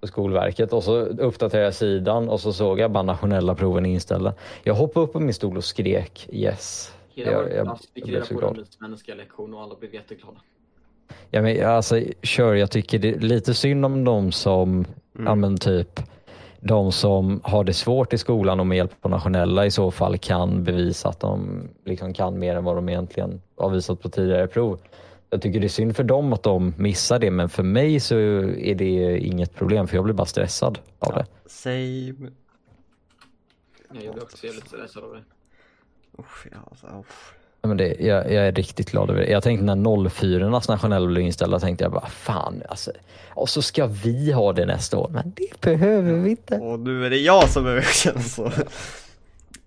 på 0.01 0.07
Skolverket 0.07 0.73
och 0.73 0.85
så 0.85 0.97
uppdaterade 0.99 1.65
jag 1.67 1.75
sidan 1.75 2.29
och 2.29 2.41
så 2.41 2.53
såg 2.53 2.81
jag 2.81 2.91
bara 2.91 3.03
nationella 3.03 3.55
proven 3.55 3.87
inställda. 3.87 4.35
Jag 4.63 4.75
hoppade 4.75 5.05
upp 5.07 5.13
på 5.13 5.21
min 5.21 5.35
stol 5.35 5.57
och 5.57 5.65
skrek 5.65 6.29
yes. 6.33 6.93
Hela 7.09 7.33
Jag- 7.33 7.53
jag- 7.55 7.65
klass 7.67 7.81
fick 7.81 7.91
jag 7.95 8.05
blev 8.09 8.15
reda 8.15 8.27
så 8.27 8.35
på 8.35 8.41
glad. 8.41 8.67
svenska 8.71 9.15
lektion 9.15 9.55
och 9.55 9.63
alla 9.63 9.75
blev 9.77 9.95
jätteglada. 9.95 10.41
Ja, 11.31 11.43
men, 11.43 11.67
alltså, 11.67 12.01
kör, 12.23 12.55
jag 12.55 12.71
tycker 12.71 12.99
det 12.99 13.09
är 13.09 13.19
lite 13.19 13.55
synd 13.55 13.85
om 13.85 14.05
de 14.05 14.33
som, 14.33 14.85
ja 15.19 15.35
men 15.35 15.59
typ, 15.59 16.01
de 16.61 16.93
som 16.93 17.41
har 17.45 17.65
det 17.65 17.73
svårt 17.73 18.13
i 18.13 18.19
skolan 18.19 18.61
och 18.61 18.67
med 18.67 18.77
hjälp 18.77 19.01
på 19.01 19.09
nationella 19.09 19.67
i 19.67 19.71
så 19.71 19.91
fall 19.91 20.19
kan 20.19 20.65
bevisa 20.65 21.09
att 21.09 21.21
de 21.21 21.63
liksom 21.85 22.15
kan 22.15 22.39
mer 22.39 22.57
än 22.57 22.65
vad 22.65 22.77
de 22.77 22.89
egentligen 22.89 23.43
har 23.57 23.71
visat 23.71 24.03
på 24.03 24.09
tidigare 24.09 24.47
prov. 24.47 24.81
Jag 25.31 25.43
tycker 25.43 25.61
det 25.61 25.67
är 25.67 25.69
synd 25.69 25.97
för 25.97 26.05
dem 26.05 26.33
att 26.33 26.43
de 26.43 26.75
missar 26.77 27.19
det 27.19 27.31
men 27.31 27.49
för 27.49 27.63
mig 27.63 28.01
så 28.01 28.17
är 28.17 28.75
det 28.75 29.19
inget 29.19 29.55
problem 29.55 29.89
för 29.89 29.97
jag 29.97 30.05
blir 30.05 30.15
bara 30.15 30.27
stressad 30.27 30.79
av 30.99 31.15
det. 31.15 31.27
Same. 31.47 32.31
Jag 33.93 34.15
blir 34.15 34.23
också 34.23 34.47
jävligt 34.47 34.69
stressad 34.69 35.05
av 35.05 35.13
det. 35.13 35.23
Usch, 36.19 36.47
ja, 36.53 36.59
alltså, 36.71 36.87
usch. 36.87 37.36
Men 37.67 37.77
det, 37.77 37.97
jag, 38.01 38.33
jag 38.33 38.47
är 38.47 38.53
riktigt 38.53 38.91
glad 38.91 39.11
över 39.11 39.21
det. 39.21 39.31
Jag 39.31 39.43
tänkte 39.43 39.65
när 39.65 40.09
04 40.09 40.49
nationella 40.49 41.07
blev 41.07 41.25
inställda 41.25 41.61
tänkte 41.61 41.85
jag 41.85 41.93
bara 41.93 42.07
fan 42.07 42.63
alltså. 42.69 42.93
Och 43.29 43.49
så 43.49 43.63
ska 43.63 43.87
vi 43.87 44.33
ha 44.33 44.53
det 44.53 44.67
nästa 44.67 44.99
år 44.99 45.09
men 45.13 45.33
det 45.37 45.61
behöver 45.61 46.13
vi 46.13 46.31
inte. 46.31 46.59
Och 46.59 46.81
nu 46.81 47.07
är 47.07 47.11
det 47.11 47.17
jag 47.17 47.49
som 47.49 47.65
behöver 47.65 47.83
känna 47.83 48.21
så. 48.21 48.51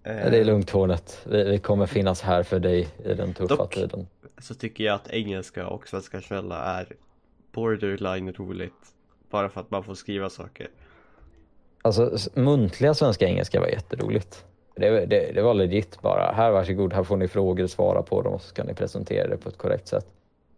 Det 0.03 0.37
är 0.39 0.45
lugnt 0.45 0.69
Hornet. 0.69 1.19
Vi, 1.23 1.43
vi 1.43 1.59
kommer 1.59 1.85
finnas 1.85 2.21
här 2.21 2.43
för 2.43 2.59
dig 2.59 2.87
i 3.05 3.13
den 3.13 3.33
tuffa 3.33 3.55
Dock. 3.55 3.73
tiden. 3.73 4.07
Så 4.41 4.53
tycker 4.53 4.83
jag 4.83 4.95
att 4.95 5.09
engelska 5.09 5.67
och 5.67 5.87
svenska 5.87 6.17
nationella 6.17 6.63
är 6.79 6.87
borderline 7.51 8.33
roligt. 8.33 8.73
Bara 9.29 9.49
för 9.49 9.61
att 9.61 9.71
man 9.71 9.83
får 9.83 9.95
skriva 9.95 10.29
saker. 10.29 10.67
Alltså 11.81 12.17
muntliga 12.33 12.93
svenska 12.93 13.25
engelska 13.25 13.59
var 13.59 13.67
jätteroligt. 13.67 14.45
Det, 14.75 15.05
det, 15.05 15.31
det 15.31 15.41
var 15.41 15.53
legit 15.53 16.01
bara. 16.01 16.31
Här 16.31 16.51
varsågod, 16.51 16.93
här 16.93 17.03
får 17.03 17.17
ni 17.17 17.27
frågor, 17.27 17.67
svara 17.67 18.01
på 18.01 18.21
dem 18.21 18.33
och 18.33 18.41
så 18.41 18.47
ska 18.47 18.63
ni 18.63 18.73
presentera 18.73 19.27
det 19.27 19.37
på 19.37 19.49
ett 19.49 19.57
korrekt 19.57 19.87
sätt. 19.87 20.05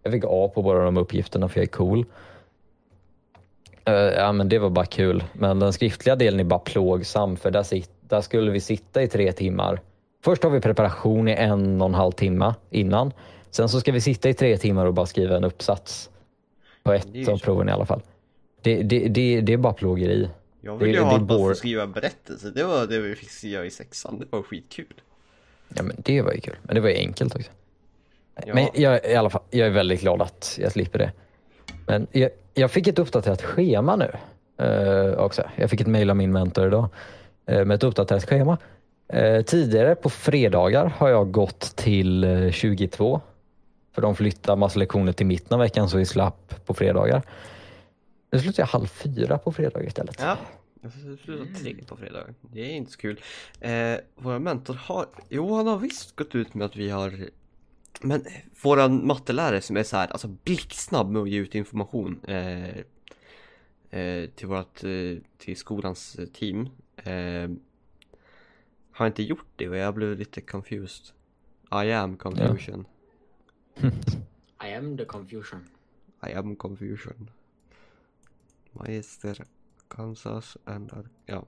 Jag 0.03 0.14
fick 0.14 0.24
A 0.28 0.51
på 0.53 0.62
båda 0.62 0.80
de 0.80 0.97
uppgifterna 0.97 1.49
för 1.49 1.59
jag 1.59 1.64
är 1.64 1.68
cool. 1.68 2.05
Eh, 3.86 3.93
ja 3.93 4.32
men 4.32 4.49
det 4.49 4.59
var 4.59 4.70
bara 4.70 4.86
kul. 4.86 5.24
Men 5.34 5.59
den 5.59 5.74
skriftliga 5.74 6.16
delen 6.16 6.39
är 6.39 6.43
bara 6.43 6.59
plågsam 6.59 7.38
för 7.38 7.51
där, 7.51 7.64
sit, 7.64 7.91
där 8.01 8.22
skulle 8.22 8.51
vi 8.51 8.59
sitta 8.59 9.03
i 9.03 9.07
tre 9.07 9.32
timmar. 9.32 9.82
Först 10.24 10.43
har 10.43 10.49
vi 10.49 10.62
preparation 10.62 11.28
i 11.28 11.32
en 11.32 11.82
och 11.82 11.88
en 11.88 11.93
halv 11.93 12.12
timme 12.12 12.53
innan. 12.70 13.14
Sen 13.49 13.70
så 13.70 13.80
ska 13.80 13.91
vi 13.91 14.01
sitta 14.01 14.30
i 14.30 14.34
tre 14.34 14.57
timmar 14.57 14.86
och 14.86 14.93
bara 14.93 15.05
skriva 15.05 15.38
en 15.38 15.43
uppsats. 15.43 16.09
På 16.84 16.93
ett 16.93 17.28
av 17.30 17.38
proven 17.38 17.70
i 17.70 17.72
alla 17.72 17.86
fall. 17.86 18.01
Det, 18.62 18.84
det, 18.84 19.07
det, 19.07 19.41
det 19.41 19.53
är 19.53 19.57
bara 19.57 19.74
plågeri. 19.74 20.30
Jag 20.62 20.78
ville 20.78 20.97
ju 20.97 21.03
ha 21.03 21.16
att 21.16 21.22
bore- 21.22 21.55
skriva 21.55 21.84
en 21.84 21.91
berättelse. 21.91 22.49
Det 22.55 22.64
var 22.64 22.88
det 22.88 22.99
vi 22.99 23.16
fick 23.16 23.43
göra 23.43 23.66
i 23.66 23.72
sexan. 23.72 24.20
Det 24.20 24.26
var 24.30 24.43
skitkul. 24.43 24.93
Ja 25.76 25.84
men 25.84 25.95
det 25.99 26.22
var 26.22 26.34
ju 26.34 26.41
kul. 26.41 26.55
Men 26.64 26.76
det 26.76 26.82
var 26.82 26.89
ju 26.89 26.95
enkelt 26.95 27.36
också. 27.36 27.51
Ja. 28.45 28.53
Men 28.53 28.68
jag, 28.74 29.05
i 29.05 29.16
alla 29.16 29.30
fall, 29.30 29.41
jag 29.49 29.68
är 29.68 29.72
väldigt 29.72 30.01
glad 30.01 30.22
att 30.22 30.57
jag 30.62 30.72
slipper 30.72 30.99
det. 30.99 31.12
Men 31.88 32.07
jag, 32.12 32.30
jag 32.53 32.72
fick 32.72 32.88
ett 32.88 32.99
uppdaterat 32.99 33.41
schema 33.41 33.95
nu 33.95 34.12
eh, 34.66 35.14
också. 35.14 35.43
Jag 35.55 35.70
fick 35.70 35.82
ett 35.82 35.88
mejl 35.88 36.09
av 36.09 36.16
min 36.16 36.32
mentor 36.32 36.68
idag 36.68 36.89
eh, 37.45 37.66
med 37.66 37.76
ett 37.76 37.84
uppdaterat 37.84 38.30
schema. 38.30 38.57
Eh, 39.07 39.41
tidigare 39.41 39.95
på 39.95 40.09
fredagar 40.09 40.93
har 40.97 41.09
jag 41.09 41.32
gått 41.32 41.59
till 41.76 42.24
eh, 42.24 42.51
22. 42.51 43.22
För 43.95 44.01
de 44.01 44.16
flyttar 44.16 44.55
massa 44.55 44.80
lektioner 44.80 45.12
till 45.14 45.26
mitten 45.26 45.53
av 45.53 45.59
veckan 45.59 45.89
så 45.89 45.97
vi 45.97 46.05
slapp 46.05 46.66
på 46.66 46.74
fredagar. 46.74 47.22
Nu 48.32 48.39
slutar 48.39 48.63
jag 48.63 48.67
halv 48.67 48.86
fyra 48.86 49.38
på 49.38 49.51
fredag 49.51 49.84
istället. 49.84 50.15
Ja. 50.19 50.38
Jag 50.82 50.91
slutar 51.19 51.59
tre 51.59 51.75
på 51.88 51.97
fredag. 51.97 52.25
Det 52.41 52.61
är 52.61 52.75
inte 52.75 52.91
så 52.91 52.97
kul. 52.97 53.21
Eh, 53.59 53.97
vår 54.15 54.39
mentor 54.39 54.73
har, 54.73 55.05
jo 55.29 55.55
han 55.55 55.67
har 55.67 55.77
visst 55.77 56.15
gått 56.15 56.36
ut 56.36 56.53
med 56.53 56.65
att 56.65 56.75
vi 56.75 56.89
har 56.89 57.29
Men 58.01 58.25
våran 58.63 59.07
mattelärare 59.07 59.61
som 59.61 59.77
är 59.77 59.84
så 59.84 59.97
här, 59.97 60.07
alltså 60.07 60.27
blixtsnabb 60.27 61.11
med 61.11 61.21
att 61.21 61.29
ge 61.29 61.38
ut 61.39 61.55
information 61.55 62.21
eh, 62.23 62.77
eh, 63.89 64.29
till 64.29 64.47
vårat, 64.47 64.84
eh, 64.84 65.17
till 65.38 65.57
skolans 65.57 66.15
eh, 66.15 66.25
team 66.25 66.69
eh, 66.95 67.49
Har 68.91 69.07
inte 69.07 69.23
gjort 69.23 69.47
det 69.55 69.69
och 69.69 69.75
jag 69.75 69.93
blev 69.93 70.17
lite 70.17 70.41
confused 70.41 71.05
I 71.71 71.91
am 71.91 72.17
confusion 72.17 72.86
I 74.63 74.73
am 74.73 74.97
the 74.97 75.05
confusion. 75.05 75.67
I 76.27 76.34
am 76.34 76.55
confusion 76.55 77.29
Magister 78.72 79.43
Kansas 79.88 80.57
and 80.65 80.91
ja 81.26 81.43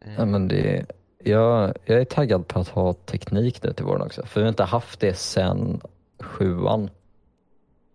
eh, 0.00 0.14
Ja, 0.16 0.24
men 0.24 0.48
det, 0.48 0.86
jag, 1.18 1.74
jag 1.84 2.00
är 2.00 2.04
taggad 2.04 2.48
på 2.48 2.60
att 2.60 2.68
ha 2.68 2.92
teknik 2.92 3.62
nu 3.62 3.72
till 3.72 3.84
våren 3.84 4.02
också. 4.02 4.26
För 4.26 4.40
vi 4.40 4.44
har 4.44 4.48
inte 4.48 4.64
haft 4.64 5.00
det 5.00 5.14
sen 5.14 5.80
sjuan. 6.20 6.90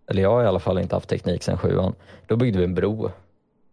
Eller 0.06 0.22
jag 0.22 0.30
har 0.30 0.44
i 0.44 0.46
alla 0.46 0.58
fall 0.58 0.78
inte 0.78 0.96
haft 0.96 1.08
teknik 1.08 1.42
sen 1.42 1.58
sjuan. 1.58 1.94
Då 2.26 2.36
byggde 2.36 2.58
vi 2.58 2.64
en 2.64 2.74
bro. 2.74 3.10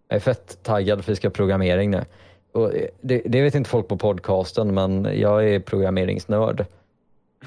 Jag 0.07 0.15
är 0.15 0.20
fett 0.20 0.63
taggad 0.63 1.05
för 1.05 1.11
vi 1.11 1.15
ska 1.15 1.28
ha 1.28 1.34
programmering 1.34 1.91
nu. 1.91 2.05
Och 2.51 2.72
det, 3.01 3.22
det 3.26 3.41
vet 3.41 3.55
inte 3.55 3.70
folk 3.70 3.88
på 3.88 3.97
podcasten 3.97 4.74
men 4.74 5.20
jag 5.20 5.49
är 5.49 5.59
programmeringsnörd. 5.59 6.65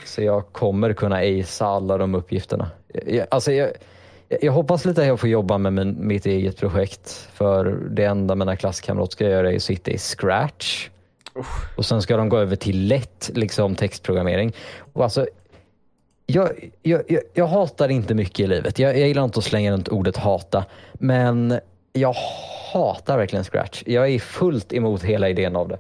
Så 0.05 0.23
jag 0.23 0.53
kommer 0.53 0.93
kunna 0.93 1.17
acea 1.17 1.67
alla 1.67 1.99
de 1.99 2.15
uppgifterna. 2.15 2.71
Jag, 3.07 3.27
alltså 3.31 3.53
jag, 3.53 3.71
jag 4.41 4.53
hoppas 4.53 4.85
lite 4.85 5.01
att 5.01 5.07
jag 5.07 5.21
får 5.21 5.29
jobba 5.29 5.59
med 5.59 5.73
min, 5.73 6.07
mitt 6.07 6.27
eget 6.27 6.57
projekt. 6.57 7.29
För 7.33 7.65
det 7.91 8.05
enda 8.05 8.35
mina 8.35 8.57
klasskamrater 8.57 9.13
ska 9.13 9.29
göra 9.29 9.53
är 9.53 9.57
att 9.57 9.63
sitta 9.63 9.91
i 9.91 9.99
scratch. 9.99 10.89
Och 11.77 11.85
sen 11.85 12.03
ska 12.03 12.17
de 12.17 12.29
gå 12.29 12.39
över 12.39 12.57
till 12.57 12.89
lätt 12.89 13.31
liksom, 13.35 13.75
textprogrammering. 13.75 14.53
Och 14.93 15.05
alltså, 15.05 15.27
jag, 16.27 16.71
jag, 16.83 17.03
jag, 17.09 17.23
jag 17.35 17.47
hatar 17.47 17.89
inte 17.89 18.15
mycket 18.15 18.41
i 18.41 18.47
livet. 18.47 18.79
Jag, 18.79 18.99
jag 18.99 19.09
gillar 19.09 19.25
inte 19.25 19.39
att 19.39 19.45
slänga 19.45 19.73
runt 19.73 19.89
ordet 19.89 20.17
hata. 20.17 20.65
Men 20.93 21.59
jag 21.93 22.15
hatar 22.73 23.17
verkligen 23.17 23.45
scratch. 23.45 23.83
Jag 23.87 24.09
är 24.09 24.19
fullt 24.19 24.73
emot 24.73 25.03
hela 25.03 25.29
idén 25.29 25.57
av 25.57 25.69
det. 25.69 25.79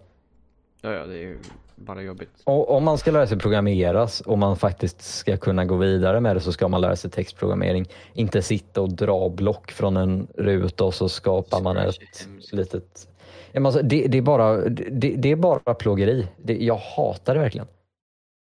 Ja, 0.80 0.92
ja, 0.92 1.06
det 1.06 1.14
är 1.14 1.22
ju 1.22 1.38
bara 1.80 2.02
jobbigt. 2.02 2.42
Och 2.44 2.70
om 2.70 2.84
man 2.84 2.98
ska 2.98 3.10
lära 3.10 3.26
sig 3.26 3.38
programmeras 3.38 4.20
och 4.20 4.38
man 4.38 4.56
faktiskt 4.56 5.02
ska 5.02 5.36
kunna 5.36 5.64
gå 5.64 5.76
vidare 5.76 6.20
med 6.20 6.36
det 6.36 6.40
så 6.40 6.52
ska 6.52 6.68
man 6.68 6.80
lära 6.80 6.96
sig 6.96 7.10
textprogrammering. 7.10 7.86
Inte 8.14 8.42
sitta 8.42 8.80
och 8.80 8.92
dra 8.92 9.28
block 9.28 9.70
från 9.70 9.96
en 9.96 10.28
ruta 10.34 10.84
och 10.84 10.94
så 10.94 11.08
skapar 11.08 11.62
man 11.62 11.76
ett 11.76 12.28
litet... 12.52 13.08
Alltså, 13.54 13.82
det, 13.82 14.06
det, 14.06 14.18
är 14.18 14.22
bara, 14.22 14.68
det, 14.68 15.16
det 15.16 15.30
är 15.30 15.36
bara 15.36 15.74
plågeri. 15.74 16.28
Det, 16.36 16.56
jag 16.56 16.76
hatar 16.76 17.34
det 17.34 17.40
verkligen. 17.40 17.66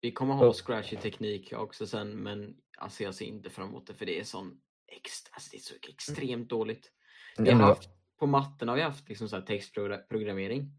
Vi 0.02 0.12
kommer 0.12 0.34
ha 0.34 0.54
scratch 0.54 0.94
i 0.94 0.96
teknik 0.96 1.54
också 1.58 1.88
sen 1.88 2.10
men 2.10 2.54
alltså 2.78 3.04
jag 3.04 3.16
ser 3.16 3.26
inte 3.26 3.50
fram 3.50 3.68
emot 3.68 3.88
det 3.88 3.94
för 3.94 4.06
det 4.06 4.20
är 4.20 4.24
sån 4.24 4.52
extra, 4.88 5.32
alltså 5.34 5.50
det 5.52 5.58
är 5.58 5.62
så 5.62 5.74
extremt 5.90 6.50
dåligt. 6.50 6.92
Vi 7.38 7.52
har 7.52 7.62
haft, 7.62 7.90
på 8.20 8.28
matten 8.28 8.68
har 8.68 8.76
vi 8.76 8.82
haft 8.82 9.10
liksom 9.10 9.30
så 9.30 9.36
här 9.36 9.44
textprogrammering. 9.44 10.72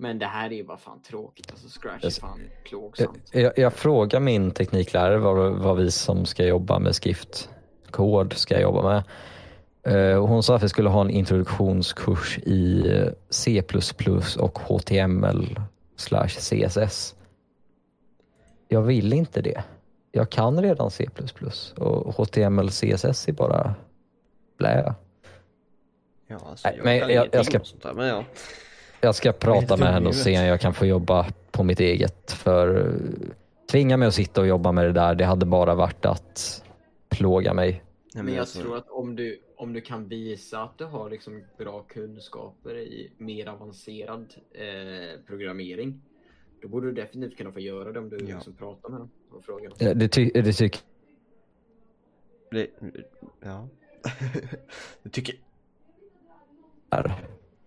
Men 0.00 0.18
det 0.18 0.26
här 0.26 0.50
är 0.50 0.54
ju 0.54 0.64
bara 0.64 0.76
fan 0.78 1.00
tråkigt. 1.02 1.50
Alltså 1.50 1.80
scratch 1.80 2.04
är 2.04 2.10
fan 2.20 2.40
Jag, 2.40 2.64
plågsamt. 2.64 3.28
jag, 3.32 3.52
jag 3.58 3.72
frågar 3.72 4.20
min 4.20 4.50
tekniklärare 4.50 5.18
vad, 5.18 5.52
vad 5.58 5.76
vi 5.76 5.90
som 5.90 6.26
ska 6.26 6.44
jobba 6.46 6.78
med 6.78 6.94
skriftkod 6.94 8.32
ska 8.32 8.60
jobba 8.60 8.82
med. 8.82 9.02
Eh, 10.14 10.26
hon 10.26 10.42
sa 10.42 10.56
att 10.56 10.62
vi 10.62 10.68
skulle 10.68 10.88
ha 10.88 11.00
en 11.00 11.10
introduktionskurs 11.10 12.38
i 12.38 12.84
C++ 13.30 13.62
och 14.38 14.58
HTML 14.58 15.60
slash 15.96 16.28
CSS. 16.28 17.14
Jag 18.68 18.82
vill 18.82 19.12
inte 19.12 19.40
det. 19.42 19.64
Jag 20.12 20.30
kan 20.30 20.62
redan 20.62 20.90
C++ 20.90 21.06
och 21.76 22.14
HTML 22.14 22.68
CSS 22.70 23.28
är 23.28 23.32
bara 23.32 23.74
blä. 24.58 24.94
Ja, 26.26 26.38
alltså, 26.46 26.68
Nej, 26.68 26.76
jag 26.76 26.84
men 26.84 27.00
kan 27.00 27.08
jag- 27.10 27.16
jag 27.16 27.34
ingenting 27.34 27.44
ska- 27.44 27.64
sånt 27.64 27.82
där, 27.82 27.92
men 27.92 28.06
ja. 28.08 28.24
Jag 29.00 29.14
ska 29.14 29.32
prata 29.32 29.76
med 29.76 29.88
henne 29.92 30.08
och 30.08 30.14
se 30.14 30.38
om 30.38 30.44
jag 30.44 30.60
kan 30.60 30.74
få 30.74 30.86
jobba 30.86 31.26
på 31.50 31.64
mitt 31.64 31.80
eget. 31.80 32.32
För 32.32 32.86
eh, 32.86 33.30
tvinga 33.70 33.96
mig 33.96 34.08
att 34.08 34.14
sitta 34.14 34.40
och 34.40 34.46
jobba 34.46 34.72
med 34.72 34.84
det 34.84 34.92
där, 34.92 35.14
det 35.14 35.24
hade 35.24 35.46
bara 35.46 35.74
varit 35.74 36.06
att 36.06 36.64
plåga 37.08 37.54
mig. 37.54 37.84
Nej, 38.14 38.24
Men 38.24 38.34
jag 38.34 38.40
alltså, 38.40 38.60
tror 38.60 38.76
att 38.76 38.88
om 38.90 39.16
du, 39.16 39.40
om 39.56 39.72
du 39.72 39.80
kan 39.80 40.08
visa 40.08 40.62
att 40.62 40.78
du 40.78 40.84
har 40.84 41.10
liksom 41.10 41.42
bra 41.58 41.82
kunskaper 41.82 42.76
i 42.78 43.12
mer 43.18 43.46
avancerad 43.48 44.34
eh, 44.52 45.20
programmering. 45.26 46.02
Då 46.62 46.68
borde 46.68 46.86
du 46.86 46.92
definitivt 46.92 47.38
kunna 47.38 47.52
få 47.52 47.60
göra 47.60 47.92
det 47.92 47.98
om 47.98 48.08
du 48.08 48.16
Ja. 48.18 48.34
liksom 48.34 48.52
pratar 48.52 48.88
med 48.88 49.00
dem 49.00 49.10
och 49.32 49.44
frågar. 49.44 49.70
dem. 49.70 49.88
Eh, 49.88 49.96
Det, 49.96 50.08
ty- 50.08 50.30
det 50.34 50.52
tycker 50.52 50.80
det, 52.50 52.66
ja. 53.40 53.68
jag 55.02 55.12
tycker, 55.12 55.34
jag 56.90 56.98
är 57.00 57.14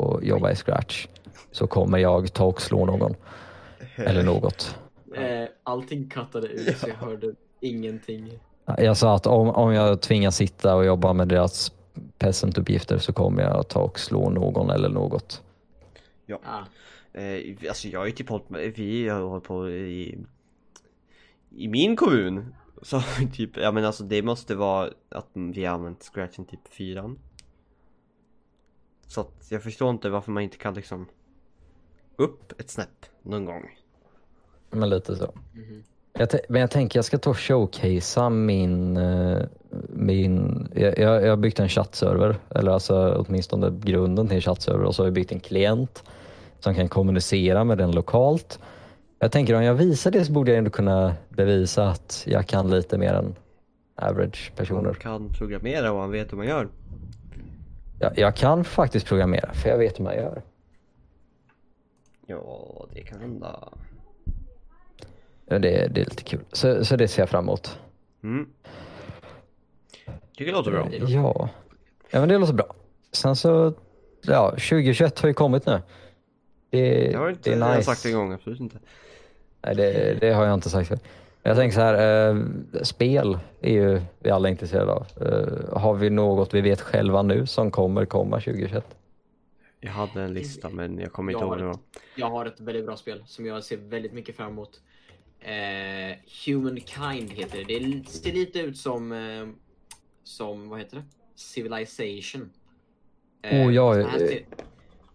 och 0.03 0.23
jobba 0.23 0.51
i 0.51 0.55
scratch. 0.55 1.07
Så 1.51 1.67
kommer 1.67 1.97
jag 1.97 2.33
ta 2.33 2.45
och 2.45 2.61
slå 2.61 2.85
någon. 2.85 3.15
Eller 3.95 4.23
något. 4.23 4.75
Eh, 5.15 5.47
allting 5.63 6.09
kattade 6.09 6.47
ut 6.47 6.77
så 6.77 6.87
jag 6.87 6.95
hörde 6.95 7.33
ingenting. 7.59 8.39
Jag 8.77 8.97
sa 8.97 9.15
att 9.15 9.27
om, 9.27 9.49
om 9.49 9.73
jag 9.73 10.01
tvingas 10.01 10.35
sitta 10.35 10.75
och 10.75 10.85
jobba 10.85 11.13
med 11.13 11.27
deras 11.27 11.71
peasantuppgifter 12.17 12.97
så 12.97 13.13
kommer 13.13 13.43
jag 13.43 13.67
ta 13.67 13.79
och 13.79 13.99
slå 13.99 14.29
någon 14.29 14.69
eller 14.69 14.89
något. 14.89 15.41
Ah, 16.43 16.63
Eh, 17.13 17.69
alltså 17.69 17.87
jag 17.87 17.99
har 17.99 18.05
ju 18.05 18.11
typ 18.11 18.29
hållit 18.29 18.49
med, 18.49 18.73
vi 18.75 19.09
har 19.09 19.21
hållit 19.21 19.43
på 19.43 19.69
i 19.69 20.17
I 21.49 21.67
min 21.67 21.95
kommun 21.95 22.53
Så 22.81 23.01
typ, 23.33 23.57
ja 23.57 23.71
men 23.71 23.85
alltså 23.85 24.03
det 24.03 24.21
måste 24.21 24.55
vara 24.55 24.89
att 25.09 25.29
vi 25.33 25.65
har 25.65 25.75
använt 25.75 26.03
scratchen 26.03 26.45
typ 26.45 26.67
fyran 26.67 27.19
Så 29.07 29.21
att 29.21 29.31
jag 29.49 29.63
förstår 29.63 29.89
inte 29.89 30.09
varför 30.09 30.31
man 30.31 30.43
inte 30.43 30.57
kan 30.57 30.73
liksom 30.73 31.05
Upp 32.15 32.59
ett 32.61 32.69
snäpp 32.69 33.05
någon 33.23 33.45
gång 33.45 33.63
Men 34.71 34.89
lite 34.89 35.15
så. 35.15 35.33
mhm. 35.53 35.83
Jag 36.19 36.29
t- 36.29 36.39
men 36.49 36.61
jag 36.61 36.71
tänker 36.71 36.97
jag 36.97 37.05
ska 37.05 37.17
ta 37.17 37.29
och 37.29 37.37
showcasea 37.39 38.29
min, 38.29 38.97
eh, 38.97 39.41
min 39.89 40.67
jag, 40.75 40.97
jag 40.99 41.29
har 41.29 41.37
byggt 41.37 41.59
en 41.59 41.69
chattserver, 41.69 42.35
eller 42.49 42.71
alltså 42.71 43.25
åtminstone 43.27 43.79
grunden 43.83 44.27
till 44.27 44.35
en 44.35 44.41
chattserver 44.41 44.83
och 44.83 44.95
så 44.95 45.01
har 45.01 45.07
jag 45.07 45.13
byggt 45.13 45.31
en 45.31 45.39
klient 45.39 46.03
som 46.59 46.75
kan 46.75 46.89
kommunicera 46.89 47.63
med 47.63 47.77
den 47.77 47.91
lokalt. 47.91 48.59
Jag 49.19 49.31
tänker 49.31 49.55
om 49.55 49.63
jag 49.63 49.73
visar 49.73 50.11
det 50.11 50.25
så 50.25 50.31
borde 50.31 50.51
jag 50.51 50.57
ändå 50.57 50.69
kunna 50.69 51.15
bevisa 51.29 51.87
att 51.89 52.23
jag 52.27 52.47
kan 52.47 52.69
lite 52.69 52.97
mer 52.97 53.13
än 53.13 53.35
average 53.95 54.51
Man 54.51 54.57
personer. 54.57 54.93
kan 54.93 55.29
programmera 55.29 55.91
och 55.91 55.97
man 55.97 56.11
vet 56.11 56.31
hur 56.31 56.37
man 56.37 56.47
gör. 56.47 56.67
Jag, 57.99 58.17
jag 58.17 58.35
kan 58.35 58.63
faktiskt 58.63 59.05
programmera 59.07 59.53
för 59.53 59.69
jag 59.69 59.77
vet 59.77 59.99
hur 59.99 60.03
man 60.03 60.15
gör. 60.15 60.41
Ja, 62.27 62.85
det 62.93 63.01
kan 63.01 63.19
hända. 63.19 63.69
Det, 65.45 65.59
det 65.59 65.79
är 65.79 65.89
lite 65.89 66.23
kul. 66.23 66.39
Så, 66.51 66.85
så 66.85 66.95
det 66.95 67.07
ser 67.07 67.21
jag 67.21 67.29
fram 67.29 67.43
emot. 67.45 67.79
Mm. 68.23 68.49
Tycker 70.31 70.45
det 70.45 70.51
låter 70.51 70.71
bra. 70.71 70.87
Ja. 70.91 71.49
ja, 72.11 72.19
men 72.19 72.29
det 72.29 72.37
låter 72.37 72.53
bra. 72.53 72.75
Sen 73.11 73.35
så, 73.35 73.73
ja, 74.21 74.49
2021 74.49 75.19
har 75.19 75.27
ju 75.27 75.33
kommit 75.33 75.65
nu. 75.65 75.81
Det, 76.69 77.11
Jag 77.11 77.19
har 77.19 77.29
inte 77.29 77.49
det 77.49 77.55
är 77.55 77.59
jag 77.59 77.75
nice. 77.77 77.83
sagt 77.83 78.03
det 78.03 78.09
en 78.09 78.15
gång, 78.15 78.33
absolut 78.33 78.59
inte. 78.59 78.79
Nej, 79.61 79.75
det, 79.75 80.17
det 80.19 80.33
har 80.33 80.45
jag 80.45 80.53
inte 80.53 80.69
sagt. 80.69 80.91
Jag 81.45 81.55
tänker 81.55 81.75
så 81.75 81.81
här, 81.81 82.29
eh, 82.29 82.37
spel 82.83 83.39
är 83.61 83.73
ju 83.73 84.01
vi 84.19 84.29
alla 84.29 84.49
intresserade 84.49 84.91
av. 84.91 85.07
Eh, 85.21 85.79
har 85.79 85.93
vi 85.93 86.09
något 86.09 86.53
vi 86.53 86.61
vet 86.61 86.81
själva 86.81 87.21
nu 87.21 87.45
som 87.45 87.71
kommer 87.71 88.05
komma 88.05 88.39
2021? 88.39 88.85
Jag 89.79 89.91
hade 89.91 90.21
en 90.21 90.33
lista 90.33 90.69
men 90.69 90.99
jag 90.99 91.11
kommer 91.11 91.31
inte 91.31 91.45
Jag 91.45 91.59
ihåg 91.59 91.73
det. 91.73 91.99
Jag 92.15 92.29
har 92.29 92.45
ett 92.45 92.59
väldigt 92.59 92.85
bra 92.85 92.97
spel 92.97 93.23
som 93.25 93.45
jag 93.45 93.63
ser 93.63 93.77
väldigt 93.77 94.13
mycket 94.13 94.35
fram 94.35 94.51
emot. 94.51 94.81
Eh, 95.39 96.17
Humankind 96.45 97.31
heter 97.31 97.63
det. 97.67 97.79
Det 97.79 98.09
ser 98.09 98.31
lite 98.31 98.59
ut 98.59 98.77
som, 98.77 99.11
eh, 99.11 99.47
som 100.23 100.69
vad 100.69 100.79
heter 100.79 100.97
det? 100.97 101.03
Civilization. 101.35 102.49
Eh, 103.41 103.67
Oh, 103.67 103.73
ja, 103.73 103.93
det, 103.93 104.03
här 104.03 104.21
eh. 104.21 104.27
ser, 104.27 104.45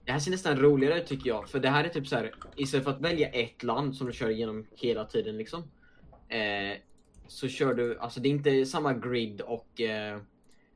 det 0.04 0.12
här 0.12 0.18
ser 0.18 0.30
nästan 0.30 0.56
roligare 0.56 1.00
ut 1.00 1.06
tycker 1.06 1.28
jag. 1.28 1.48
För 1.48 1.58
det 1.58 1.68
här 1.68 1.84
är 1.84 1.88
typ 1.88 2.06
så 2.06 2.16
här, 2.16 2.34
istället 2.56 2.84
för 2.84 2.92
att 2.92 3.00
välja 3.00 3.28
ett 3.28 3.62
land 3.62 3.96
som 3.96 4.06
du 4.06 4.12
kör 4.12 4.30
igenom 4.30 4.66
hela 4.76 5.04
tiden 5.04 5.36
liksom. 5.36 5.62
Eh, 6.28 6.78
så 7.26 7.48
kör 7.48 7.74
du, 7.74 7.98
alltså 7.98 8.20
det 8.20 8.28
är 8.28 8.30
inte 8.30 8.66
samma 8.66 8.94
grid 8.94 9.40
och 9.40 9.80
eh, 9.80 10.20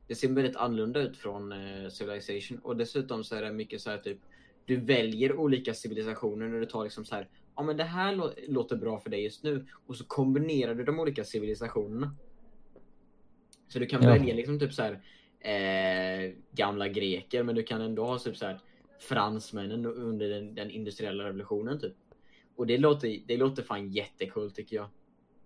det 0.07 0.15
ser 0.15 0.27
väldigt 0.27 0.55
annorlunda 0.55 0.99
ut 0.99 1.17
från 1.17 1.51
eh, 1.51 1.89
Civilization. 1.89 2.59
Och 2.59 2.77
dessutom 2.77 3.23
så 3.23 3.35
är 3.35 3.41
det 3.41 3.51
mycket 3.53 3.81
så 3.81 3.89
här 3.89 3.97
typ, 3.97 4.17
du 4.65 4.75
väljer 4.77 5.35
olika 5.35 5.73
civilisationer 5.73 6.47
när 6.47 6.59
du 6.59 6.65
tar 6.65 6.83
liksom 6.83 7.05
så 7.05 7.15
här, 7.15 7.29
ja 7.55 7.63
men 7.63 7.77
det 7.77 7.83
här 7.83 8.15
lå- 8.15 8.33
låter 8.47 8.75
bra 8.75 8.99
för 8.99 9.09
dig 9.09 9.23
just 9.23 9.43
nu. 9.43 9.65
Och 9.85 9.95
så 9.95 10.05
kombinerar 10.05 10.75
du 10.75 10.83
de 10.83 10.99
olika 10.99 11.23
civilisationerna. 11.23 12.15
Så 13.67 13.79
du 13.79 13.85
kan 13.85 14.03
Ja. 14.03 14.09
välja 14.09 14.35
liksom 14.35 14.59
typ 14.59 14.73
så 14.73 14.81
här 14.81 15.01
eh, 15.39 16.33
gamla 16.51 16.87
greker, 16.87 17.43
men 17.43 17.55
du 17.55 17.63
kan 17.63 17.81
ändå 17.81 18.05
ha 18.05 18.19
typ 18.19 18.37
så 18.37 18.45
här 18.45 18.59
fransmännen 18.99 19.85
under 19.85 20.29
den, 20.29 20.55
den 20.55 20.69
industriella 20.71 21.23
revolutionen 21.23 21.79
typ. 21.79 21.93
Och 22.55 22.67
det 22.67 22.77
låter, 22.77 23.19
det 23.27 23.37
låter 23.37 23.63
fan 23.63 23.89
jättekul 23.89 24.51
tycker 24.51 24.75
jag. 24.75 24.89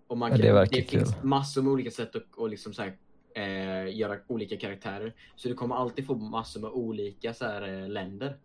Och 0.08 0.18
man 0.18 0.30
Ja, 0.30 0.36
kan, 0.36 0.46
det 0.46 0.52
verkar 0.52 0.80
finns 0.82 0.90
kul. 1.14 1.24
massor 1.24 1.62
med 1.62 1.72
olika 1.72 1.90
sätt 1.90 2.16
att 2.16 2.24
och 2.36 2.48
liksom 2.48 2.74
så 2.74 2.82
här, 2.82 2.96
eh, 3.34 3.96
göra 3.96 4.18
olika 4.26 4.56
karaktärer. 4.56 5.14
Så 5.36 5.48
du 5.48 5.54
kommer 5.54 5.74
alltid 5.74 6.06
få 6.06 6.14
massor 6.14 6.60
med 6.60 6.70
olika 6.70 7.34
så 7.34 7.44
här, 7.44 7.82
eh, 7.82 7.88
länder. 7.88 8.38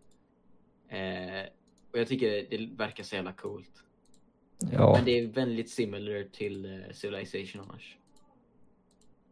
Eh, 0.88 1.48
och 1.92 1.98
jag 1.98 2.08
tycker 2.08 2.46
det 2.50 2.66
verkar 2.76 3.04
så 3.04 3.14
jävla 3.16 3.32
coolt. 3.32 3.70
Ja, 4.72 4.92
Men 4.96 5.04
det 5.04 5.18
är 5.18 5.26
väldigt 5.26 5.70
similar 5.70 6.24
till 6.32 6.64
eh, 6.64 6.92
Civilization 6.92 7.62
annars. 7.62 7.96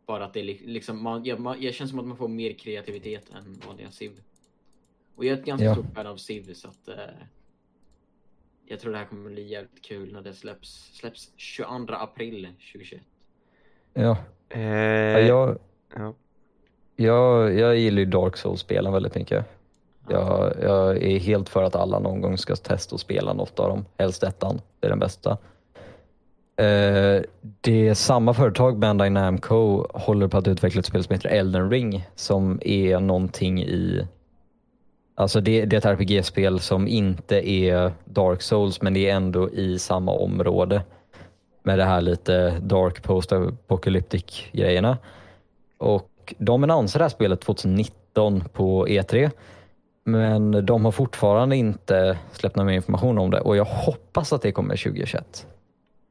Bara 0.07 0.25
att 0.25 0.35
det 0.35 0.41
är 0.41 0.45
li- 0.45 0.63
liksom, 0.67 1.03
man, 1.03 1.25
jag, 1.25 1.41
man, 1.41 1.63
jag 1.63 1.75
känns 1.75 1.91
som 1.91 1.99
att 1.99 2.07
man 2.07 2.17
får 2.17 2.29
mer 2.29 2.53
kreativitet 2.53 3.31
än 3.35 3.61
vanliga 3.67 3.91
Civ. 3.91 4.21
Och 5.17 5.25
jag 5.25 5.33
är 5.37 5.41
ett 5.41 5.47
ganska 5.47 5.65
Ja. 5.65 5.75
stort 5.75 5.95
fan 5.95 6.07
av 6.07 6.17
Civ 6.17 6.53
så 6.55 6.69
att 6.69 6.89
eh, 6.89 6.95
jag 8.67 8.81
tror 8.81 8.93
det 8.93 8.99
här 8.99 9.05
kommer 9.05 9.31
bli 9.31 9.49
jävligt 9.49 9.83
kul 9.83 10.13
när 10.13 10.23
det 10.23 10.35
släpps. 10.35 10.91
Släpps 10.95 11.31
22 11.37 11.95
april 11.95 12.49
2021. 12.73 13.03
ja. 13.95 14.17
Eh, 14.49 14.61
ja 14.61 15.19
jag, 15.19 15.59
ja. 15.97 16.15
jag, 16.97 17.59
jag 17.59 17.77
gillar 17.77 17.99
ju 17.99 18.07
Dark 18.07 18.37
Souls-spelen 18.37 18.93
väldigt 18.93 19.15
mycket. 19.15 19.45
Jag, 20.09 20.53
jag 20.63 21.03
är 21.03 21.19
helt 21.19 21.49
för 21.49 21.63
att 21.63 21.77
alla 21.77 21.99
någon 21.99 22.21
gång 22.21 22.39
ska 22.39 22.57
testa 22.57 22.95
att 22.95 23.01
spela 23.01 23.33
något 23.33 23.59
av 23.61 23.69
dem. 23.69 23.85
Helst 23.99 24.23
ettan, 24.23 24.61
det 24.81 24.87
är 24.87 24.91
den 24.91 24.99
bästa. 24.99 25.39
Eh, 26.57 27.23
det 27.61 27.89
är 27.89 27.95
samma 27.95 28.35
företag, 28.35 28.79
Bandai 28.79 29.11
Namco, 29.11 29.87
håller 29.95 30.29
på 30.29 30.37
att 30.37 30.49
utveckla 30.49 30.79
ett 30.79 30.87
spel 30.87 31.05
som 31.05 31.15
heter 31.15 31.29
Elden 31.29 31.71
Ring 31.71 32.09
som 32.15 32.61
är 32.63 33.01
någonting 33.01 33.63
i 33.63 34.07
Alltså 35.15 35.41
det, 35.41 35.65
det 35.65 35.77
är 35.77 35.79
ett 35.79 36.01
RPG-spel 36.01 36.61
som 36.61 36.89
inte 36.89 37.51
är 37.51 37.93
Dark 38.05 38.43
Souls 38.43 38.83
men 38.83 38.95
det 38.95 39.11
är 39.11 39.15
ändå 39.15 39.51
i 39.51 39.79
samma 39.79 40.13
område 40.13 40.83
med 41.63 41.79
det 41.79 41.85
här 41.85 42.01
lite 42.01 42.59
Dark 42.61 43.03
Post-Apocalyptic 43.03 44.45
grejerna. 44.53 44.99
Och 45.79 46.35
de 46.39 46.63
annonserade 46.63 47.03
det 47.03 47.05
här 47.05 47.09
spelet 47.09 47.41
2019 47.41 48.45
på 48.53 48.87
E3 48.87 49.31
men 50.05 50.67
de 50.67 50.85
har 50.85 50.93
fortfarande 50.93 51.57
inte 51.57 52.19
släppt 52.33 52.57
någon 52.57 52.67
mer 52.67 52.75
information 52.75 53.19
om 53.19 53.31
det 53.31 53.41
och 53.41 53.57
jag 53.57 53.65
hoppas 53.65 54.33
att 54.33 54.43
det 54.43 54.53
kommer 54.53 54.77
2021. 54.77 55.47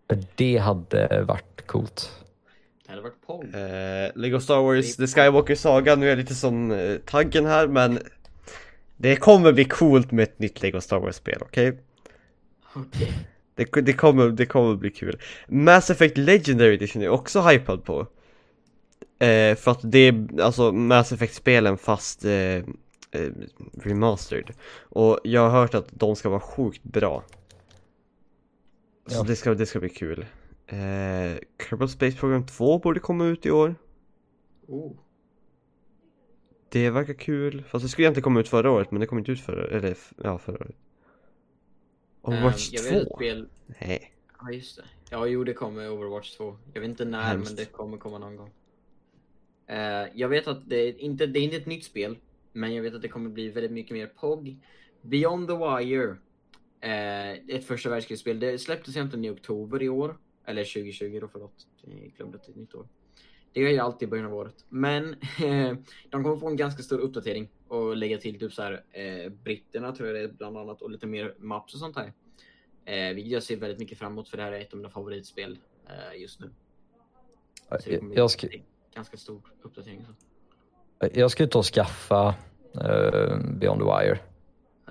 För 0.10 0.20
det 0.36 0.58
hade 0.58 1.24
varit 1.24 1.68
coolt. 1.68 2.12
Det 2.86 2.90
hade 2.90 3.02
varit 3.02 3.28
POG. 3.28 3.44
Eh, 3.44 4.22
Lego 4.22 4.40
Star 4.40 4.62
Wars 4.62 4.96
The 4.96 5.08
Skywalker 5.08 5.56
Saga, 5.56 5.96
nu 5.96 6.06
är 6.06 6.10
jag 6.10 6.18
lite 6.18 6.36
som 6.36 6.72
eh, 6.72 6.96
taggen 6.96 7.46
här 7.46 7.68
men 7.68 8.00
Det 9.02 9.16
kommer 9.16 9.54
bli 9.54 9.66
coolt 9.66 10.12
med 10.12 10.24
ett 10.24 10.40
nytt 10.40 10.62
Lego 10.62 10.82
Star 10.82 11.00
Wars-spel, 11.00 11.38
okej? 11.42 11.80
Okej. 12.74 13.14
Det, 13.56 13.82
det, 13.82 13.94
kommer, 13.94 14.30
det 14.30 14.46
kommer 14.46 14.76
bli 14.76 14.90
kul. 14.90 15.20
Mass 15.48 15.90
Effect 15.90 16.18
Legendary 16.18 16.74
Edition 16.74 17.02
är 17.02 17.06
jag 17.06 17.14
också 17.14 17.42
hypad 17.42 17.84
på. 17.84 18.00
Eh, 19.20 19.56
för 19.56 19.72
att 19.72 19.80
det 19.84 20.00
är 20.00 20.42
alltså 20.42 20.72
Mass 20.72 21.12
Effect-spelen 21.12 21.78
fast 21.78 22.26
eh, 22.26 22.32
eh, 22.32 22.64
remastered. 23.84 24.52
Och 24.80 25.20
jag 25.24 25.50
har 25.50 25.60
hört 25.62 25.74
att 25.74 25.88
de 25.92 26.16
ska 26.16 26.30
vara 26.30 26.40
sjukt 26.40 26.84
bra. 26.84 27.24
Så 29.08 29.18
Ja. 29.18 29.24
det, 29.24 29.36
ska, 29.36 29.54
det 29.54 29.66
ska 29.66 29.80
bli 29.80 29.90
kul. 29.90 30.26
Eh, 30.68 30.78
Kerbal 31.70 31.90
Space 31.90 32.18
Program 32.18 32.46
2 32.46 32.80
borde 32.80 33.00
komma 33.00 33.26
ut 33.26 33.46
i 33.46 33.52
år. 33.52 33.76
Oh. 34.68 34.92
Det 36.72 36.90
verkar 36.90 37.14
kul. 37.14 37.64
Fast 37.68 37.86
det 37.86 37.90
skulle 37.90 38.06
egentligen 38.06 38.24
komma 38.24 38.40
ut 38.40 38.48
förra 38.48 38.72
året 38.72 38.92
men 38.92 39.00
det 39.02 39.08
kom 39.08 39.18
inte 39.18 39.32
ut 39.32 39.40
förra, 39.42 39.78
eller 39.78 39.98
ja 40.24 40.38
förra 40.38 40.56
året. 40.56 40.76
Overwatch 42.22 42.70
Ehm, 42.74 42.84
vet 42.84 43.02
ett 43.02 43.08
2? 43.10 43.16
spel... 43.16 43.50
Nej. 43.82 44.14
Ja 44.42 44.52
just 44.52 44.78
det. 44.78 44.84
Ja 45.10 45.28
jo 45.28 45.44
det 45.44 45.54
kommer 45.54 45.90
Overwatch 45.92 46.38
2. 46.38 46.58
Jag 46.74 46.82
vet 46.82 46.90
inte 46.90 47.06
när 47.06 47.22
Hemskt. 47.22 47.50
men 47.52 47.56
det 47.56 47.66
kommer 47.66 47.98
komma 47.98 48.18
någon 48.20 48.36
gång. 48.36 48.50
Eh, 49.68 50.08
jag 50.14 50.30
vet 50.30 50.48
att 50.48 50.70
det 50.70 50.76
är, 50.76 51.00
inte, 51.00 51.26
det 51.26 51.40
är 51.40 51.44
inte 51.44 51.58
ett 51.58 51.66
nytt 51.66 51.84
spel. 51.86 52.18
Men 52.54 52.76
jag 52.76 52.84
vet 52.84 52.94
att 52.94 53.02
det 53.02 53.08
kommer 53.08 53.30
bli 53.30 53.50
väldigt 53.50 53.72
mycket 53.72 53.94
mer 53.94 54.08
POG. 54.08 54.58
Beyond 55.02 55.48
the 55.48 55.54
Wire. 55.56 56.16
Eh, 56.82 57.56
ett 57.56 57.66
första 57.66 57.90
världskrigsspel. 57.90 58.40
Det 58.40 58.60
släpptes 58.60 58.96
egentligen 58.96 59.26
i 59.26 59.30
oktober 59.30 59.84
i 59.84 59.90
år. 59.90 60.18
Eller 60.46 60.64
2020 60.64 61.18
då 61.22 61.28
förlåt. 61.28 61.68
Jag 61.82 62.12
glömde 62.18 62.38
att 62.38 62.44
det 62.44 62.50
är 62.50 62.52
ett 62.54 62.58
nytt 62.58 62.76
år. 62.76 62.88
Det 63.54 63.62
är 63.62 63.70
ju 63.70 63.80
alltid 63.80 64.08
i 64.08 64.10
början 64.10 64.26
av 64.26 64.34
året. 64.34 64.66
Men 64.70 65.14
eh, 65.44 65.74
de 66.10 66.24
kommer 66.24 66.38
få 66.38 66.48
en 66.48 66.56
ganska 66.56 66.84
stor 66.84 67.00
uppdatering. 67.00 67.50
Och 67.68 67.98
lägga 67.98 68.18
till 68.18 68.40
typ 68.40 68.54
så 68.54 68.62
här 68.62 68.84
eh, 68.92 69.30
britterna 69.30 69.92
tror 69.92 70.08
jag 70.08 70.16
det 70.18 70.22
är 70.24 70.28
bland 70.28 70.58
annat. 70.58 70.82
Och 70.82 70.92
lite 70.92 71.08
mer 71.08 71.36
maps 71.38 71.74
och 71.74 71.80
sånt 71.80 71.96
här. 71.96 72.14
Eh, 72.86 73.16
vilket 73.16 73.32
jag 73.32 73.44
ser 73.44 73.56
väldigt 73.56 73.80
mycket 73.80 73.98
fram 73.98 74.12
emot 74.12 74.30
för 74.30 74.38
det 74.38 74.44
här 74.44 74.52
är 74.52 74.60
ett 74.60 74.74
av 74.74 74.78
mina 74.78 74.90
favoritspel 74.90 75.60
eh, 75.88 76.22
just 76.22 76.40
nu. 76.40 76.50
Så 77.70 77.90
det 77.90 77.98
kommer 77.98 78.16
Jag 78.16 78.32
ska, 78.32 78.48
ganska 78.96 79.18
stor 79.18 79.42
uppdatering. 79.62 80.06
Så. 80.06 81.08
jag 81.14 81.32
ska 81.32 81.44
ut 81.44 81.56
och 81.56 81.66
skaffa 81.66 82.36
eh, 82.74 83.38
Beyond 83.60 83.82
the 83.82 83.86
Wire. 83.86 84.20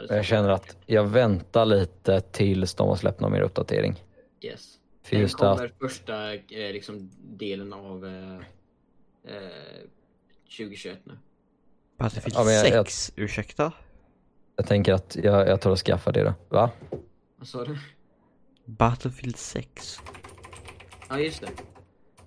Jag 0.08 0.24
känner 0.24 0.48
att 0.48 0.76
jag 0.86 1.04
väntar 1.04 1.64
lite 1.64 2.20
tills 2.20 2.74
de 2.74 2.88
har 2.88 2.96
släppt 2.96 3.20
någon 3.20 3.32
mer 3.32 3.40
uppdatering. 3.40 4.04
Yes. 4.40 4.78
För 5.02 5.16
Den 5.16 5.28
kommer 5.28 5.64
att, 5.66 5.78
första 5.78 6.34
eh, 6.34 6.40
liksom, 6.48 7.10
delen 7.22 7.72
av 7.72 8.06
eh, 8.06 8.34
eh, 9.34 9.82
2021 10.56 10.98
nu. 11.04 11.18
Battlefield 11.98 12.36
Ja, 12.36 12.50
jag- 12.50 12.68
jag- 12.68 12.86
6, 12.86 13.12
ursäkta? 13.16 13.72
jag 14.56 14.66
tänker 14.66 14.92
att 14.92 15.16
jag, 15.22 15.48
jag 15.48 15.60
tar 15.60 15.70
och 15.70 15.78
skaffar 15.78 16.12
det 16.12 16.22
då. 16.24 16.34
Va? 16.48 16.70
Vad 17.36 17.48
sa 17.48 17.64
du? 17.64 17.78
Battlefield 18.64 19.36
6? 19.36 20.00
Ja 21.08 21.18
just 21.20 21.40
det. 21.40 21.48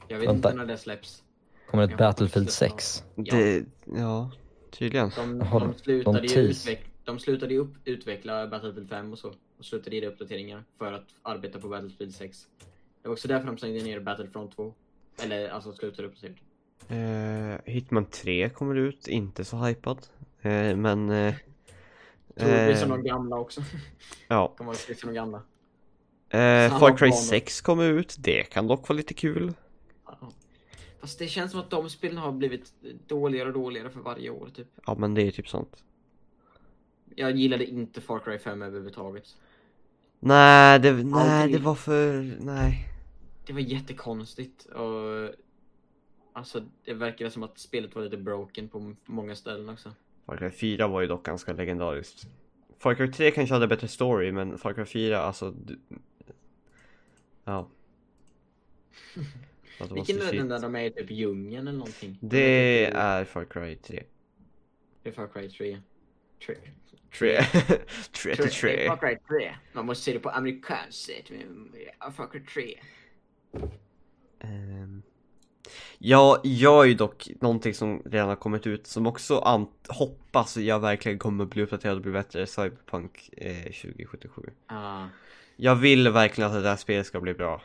Jag 0.07 0.19
vet 0.19 0.29
Vänta. 0.29 0.49
inte 0.49 0.57
när 0.63 0.65
det 0.65 0.77
släpps. 0.77 1.23
Kommer 1.69 1.83
ett 1.83 1.89
Jag 1.89 1.99
Battlefield 1.99 2.45
hoppas 2.47 2.59
det 2.59 2.69
6? 2.69 3.03
Ja. 3.15 3.35
Det, 3.35 3.65
ja, 3.85 4.31
tydligen. 4.71 5.11
De, 5.15 5.39
de 5.39 5.49
de 5.49 5.73
slutade 5.73 6.21
ju 6.21 6.27
tease. 6.27 6.69
utveck- 6.71 6.85
de 7.03 7.19
slutade 7.19 7.53
ju 7.53 7.59
upp, 7.59 7.73
utveckla 7.85 8.47
Battlefield 8.47 8.89
5 8.89 9.11
och 9.11 9.19
så. 9.19 9.33
Och 9.63 9.67
slutade 9.67 9.99
det 9.99 10.07
uppdateringar 10.07 10.63
för 10.77 10.93
att 10.93 11.15
arbeta 11.21 11.59
på 11.59 11.67
Battlefield 11.67 12.15
6. 12.15 12.47
Det 13.01 13.07
var 13.07 13.13
också 13.13 13.27
därför 13.27 13.47
de 13.47 13.57
stängde 13.57 13.83
ner 13.83 13.99
Battlefront 13.99 14.55
2. 14.55 14.73
Eller 15.23 15.49
alltså 15.49 15.73
slutade 15.73 16.07
uppdatera. 16.07 16.33
Eh, 16.87 17.59
Hitman 17.65 18.05
3 18.05 18.49
kommer 18.49 18.75
ut, 18.75 19.07
inte 19.07 19.45
så 19.45 19.57
hypad. 19.57 20.07
Eh, 20.41 20.75
men... 20.75 21.09
Eh, 21.09 21.35
Tror 22.35 22.49
det 22.49 22.65
blir 22.65 22.75
som 22.75 22.91
eh, 22.91 22.97
de 22.97 23.03
gamla 23.03 23.35
också. 23.35 23.61
ja. 24.27 24.53
Kommer 24.57 24.71
precis 24.71 24.99
som 24.99 25.07
de 25.07 25.13
gamla. 25.13 25.37
Eh, 26.29 26.69
Samma 26.69 26.79
Far 26.79 26.97
Cry 26.97 27.09
banor. 27.09 27.21
6 27.21 27.61
kommer 27.61 27.89
ut, 27.89 28.15
det 28.19 28.43
kan 28.43 28.67
dock 28.67 28.89
vara 28.89 28.97
lite 28.97 29.13
kul. 29.13 29.53
Fast 31.01 31.19
det 31.19 31.27
känns 31.27 31.51
som 31.51 31.59
att 31.59 31.69
de 31.69 31.89
spelen 31.89 32.17
har 32.17 32.31
blivit 32.31 32.73
dåligare 33.07 33.47
och 33.47 33.53
dåligare 33.53 33.89
för 33.89 33.99
varje 33.99 34.29
år 34.29 34.49
typ. 34.55 34.67
Ja 34.85 34.95
men 34.95 35.13
det 35.13 35.21
är 35.21 35.31
typ 35.31 35.49
sånt. 35.49 35.83
Jag 37.15 37.31
gillade 37.31 37.65
inte 37.65 38.01
Far 38.01 38.19
Cry 38.19 38.37
5 38.37 38.61
överhuvudtaget. 38.61 39.37
Nej, 40.25 40.79
det, 40.79 40.93
nej, 40.93 41.51
det 41.51 41.59
var 41.59 41.75
för... 41.75 42.37
Nej. 42.39 42.89
Det 43.47 43.53
var 43.53 43.59
jättekonstigt 43.59 44.65
och 44.65 45.29
alltså 46.33 46.63
det 46.85 46.93
verkade 46.93 47.31
som 47.31 47.43
att 47.43 47.59
spelet 47.59 47.95
var 47.95 48.03
lite 48.03 48.17
broken 48.17 48.69
på 48.69 48.95
många 49.05 49.35
ställen 49.35 49.69
också. 49.69 49.91
Far 50.25 50.37
Cry 50.37 50.49
4 50.49 50.87
var 50.87 51.01
ju 51.01 51.07
dock 51.07 51.25
ganska 51.25 51.53
legendariskt. 51.53 52.27
Far 52.79 52.95
Cry 52.95 53.11
3 53.11 53.31
kanske 53.31 53.53
hade 53.53 53.67
bättre 53.67 53.87
story, 53.87 54.31
men 54.31 54.57
Far 54.57 54.73
Cry 54.73 54.85
4, 54.85 55.19
alltså... 55.19 55.51
Du... 55.51 55.79
Ja. 57.43 57.69
Var 59.79 59.95
Vilken 59.95 60.21
är 60.21 60.33
den 60.33 60.47
där 60.47 60.59
de 60.59 60.75
är 60.75 60.83
i 60.83 60.91
typ 60.91 61.11
djungeln 61.11 61.67
eller 61.67 61.77
någonting? 61.77 62.17
Det 62.21 62.85
är 62.85 63.25
Far 63.25 63.45
Cry 63.45 63.75
3. 63.75 64.03
Det 65.03 65.09
är 65.09 65.13
Far 65.13 65.27
Cry 65.27 65.49
3. 65.49 65.81
3. 66.45 66.55
3. 67.17 67.41
3 68.11 68.35
till 68.35 68.51
3. 68.51 68.87
Far 68.87 68.97
Cry 68.97 69.17
3. 69.39 69.55
Man 69.73 69.85
måste 69.85 70.03
se 70.03 70.13
det 70.13 70.19
på 70.19 70.29
amerikanskt 70.29 71.05
sätt. 71.05 71.29
men, 71.29 71.71
ja, 71.99 72.11
Far 72.11 72.27
Cry 72.27 72.39
3. 72.39 72.79
Ehm. 74.39 75.01
Ja, 75.97 76.41
jag 76.43 76.83
är 76.83 76.87
ju 76.87 76.93
dock 76.93 77.29
någonting 77.41 77.73
som 77.73 78.01
redan 78.05 78.29
har 78.29 78.35
kommit 78.35 78.67
ut 78.67 78.87
som 78.87 79.07
också 79.07 79.67
hoppas 79.87 80.57
jag 80.57 80.79
verkligen 80.79 81.19
kommer 81.19 81.45
bli 81.45 81.63
uppdaterad 81.63 81.95
och 81.95 82.01
bli 82.01 82.11
bättre, 82.11 82.47
Cyberpunk 82.47 83.29
eh, 83.37 83.63
2077. 83.63 84.41
Ah. 84.67 85.05
Jag 85.55 85.75
vill 85.75 86.09
verkligen 86.09 86.49
att 86.49 86.55
det 86.55 86.61
där 86.61 86.75
spelet 86.75 87.07
ska 87.07 87.19
bli 87.19 87.33
bra. 87.33 87.61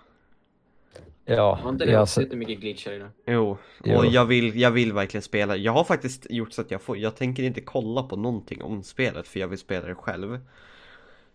Ja, 1.24 1.60
Var 1.62 1.70
inte 1.70 1.84
det 1.84 2.16
lite 2.16 2.36
mycket 2.36 2.60
glitchar 2.60 2.92
i 2.92 2.98
det? 2.98 3.10
Jo, 3.26 3.58
Jo. 3.84 3.96
och 3.96 4.06
jag 4.06 4.24
vill, 4.24 4.60
jag 4.60 4.70
vill 4.70 4.92
verkligen 4.92 5.22
spela. 5.22 5.56
Jag 5.56 5.72
har 5.72 5.84
faktiskt 5.84 6.26
gjort 6.30 6.52
så 6.52 6.60
att 6.60 6.70
jag 6.70 6.82
får, 6.82 6.98
jag 6.98 7.16
tänker 7.16 7.42
inte 7.42 7.60
kolla 7.60 8.02
på 8.02 8.16
någonting 8.16 8.62
om 8.62 8.82
spelet 8.82 9.28
för 9.28 9.40
jag 9.40 9.48
vill 9.48 9.58
spela 9.58 9.86
det 9.86 9.94
själv. 9.94 10.38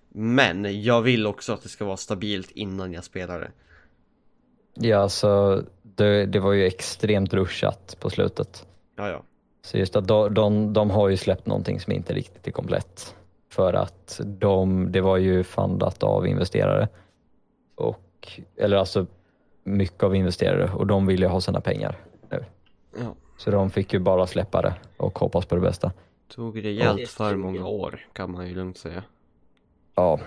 Men 0.10 0.84
jag 0.84 1.02
vill 1.02 1.28
också 1.28 1.54
att 1.54 1.64
det 1.64 1.70
ska 1.70 1.86
vara 1.86 1.98
stabilt 1.98 2.52
innan 2.52 2.94
jag 2.94 3.04
spelar 3.04 3.40
det. 3.40 3.52
ja 4.74 4.98
alltså, 4.98 5.64
det, 5.84 6.26
det 6.26 6.40
var 6.40 6.54
ju 6.54 6.66
extremt 6.66 7.34
rushat 7.34 7.98
på 8.00 8.10
slutet. 8.10 8.68
Ja, 8.96 9.10
ja. 9.10 9.24
Så 9.62 9.78
just 9.78 9.96
att 9.96 10.08
de, 10.08 10.34
de, 10.34 10.74
de 10.74 10.90
har 10.90 11.10
ju 11.10 11.18
släppt 11.18 11.46
någonting 11.48 11.80
som 11.80 11.94
inte 11.94 12.14
riktigt 12.14 12.48
är 12.48 12.52
komplett. 12.52 13.16
För 13.50 13.74
att 13.74 14.22
de, 14.26 14.92
det 14.92 15.02
var 15.02 15.18
ju 15.18 15.44
fundat 15.44 16.04
av 16.04 16.28
investerare. 16.28 16.88
Och, 17.76 18.42
eller 18.58 18.78
alltså 18.78 19.06
mycket 19.64 20.04
av 20.04 20.16
investerare 20.16 20.72
och 20.74 20.88
de 20.88 21.06
vill 21.06 21.20
ju 21.22 21.28
ha 21.28 21.42
sina 21.42 21.62
pengar 21.62 22.00
nu. 22.30 22.46
ja. 22.98 23.16
Så 23.38 23.52
de 23.52 23.70
fick 23.70 23.94
ju 23.94 24.00
bara 24.00 24.28
släppa 24.28 24.62
det 24.62 24.76
och 24.98 25.20
hoppas 25.20 25.46
på 25.46 25.56
det 25.56 25.62
bästa. 25.62 25.92
Tog 26.28 26.56
det 26.56 26.62
rejält 26.62 27.10
för 27.10 27.36
många 27.36 27.68
år 27.68 28.08
kan 28.14 28.32
man 28.32 28.48
ju 28.48 28.56
lugnt 28.56 28.78
säga. 28.78 29.04
Ja, 29.96 30.20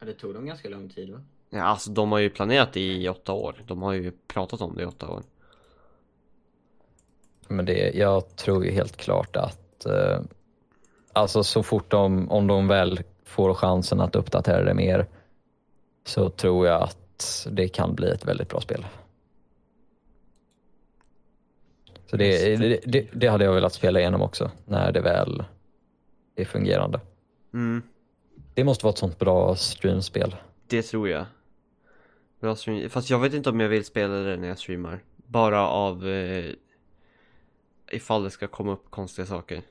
Ja, 0.00 0.06
det 0.06 0.12
tog 0.12 0.34
dem 0.34 0.46
ganska 0.46 0.68
lång 0.68 0.88
tid 0.88 1.10
va? 1.10 1.20
Ja, 1.50 1.62
alltså 1.62 1.90
de 1.90 2.12
har 2.12 2.18
ju 2.18 2.30
planerat 2.30 2.76
i 2.76 3.08
åtta 3.08 3.32
år. 3.32 3.62
De 3.66 3.82
har 3.82 3.92
ju 3.92 4.12
pratat 4.26 4.60
om 4.60 4.76
det 4.76 4.82
i 4.82 4.86
åtta 4.86 5.08
år. 5.08 5.22
men 7.48 7.64
det, 7.64 7.94
jag 7.94 8.36
tror 8.36 8.64
ju 8.64 8.70
helt 8.70 8.96
klart 8.96 9.36
att 9.36 9.86
eh, 9.86 10.20
alltså 11.12 11.44
så 11.44 11.62
fort 11.62 11.90
de, 11.90 12.30
om 12.30 12.46
de 12.46 12.68
väl 12.68 13.00
får 13.24 13.54
chansen 13.54 14.00
att 14.00 14.16
uppdatera 14.16 14.64
det 14.64 14.74
mer 14.74 15.06
så 16.04 16.28
tror 16.30 16.66
jag 16.66 16.82
att 16.82 16.98
det 17.50 17.68
kan 17.68 17.94
bli 17.94 18.10
ett 18.10 18.24
väldigt 18.28 18.48
bra 18.48 18.60
spel. 18.60 18.86
Så 22.06 22.16
det, 22.16 22.56
det, 22.56 22.80
det, 22.86 23.08
det 23.12 23.26
hade 23.26 23.44
jag 23.44 23.52
velat 23.54 23.72
spela 23.74 24.00
igenom 24.00 24.22
också 24.22 24.50
när 24.64 24.92
det 24.92 25.00
väl 25.00 25.44
är 26.36 26.44
fungerande. 26.44 27.00
Mm, 27.54 27.82
Det 28.54 28.64
måste 28.64 28.84
vara 28.84 28.92
ett 28.92 28.98
sånt 28.98 29.18
bra 29.18 29.56
streamspel. 29.56 30.36
det 30.66 30.82
tror 30.82 31.08
jag. 31.08 31.26
Bra 32.40 32.56
stream. 32.56 32.90
Fast 32.90 33.10
jag 33.10 33.18
vet 33.18 33.34
inte 33.34 33.50
om 33.50 33.60
jag 33.60 33.68
vill 33.68 33.84
spela 33.84 34.14
det 34.14 34.36
när 34.36 34.48
jag 34.48 34.58
streamar. 34.58 35.02
Bara 35.16 35.68
av 35.68 36.08
eh, 36.08 36.44
ifall 37.92 38.24
det 38.24 38.30
ska 38.30 38.46
komma 38.48 38.72
upp 38.72 38.90
konstiga 38.90 39.26
saker. 39.26 39.62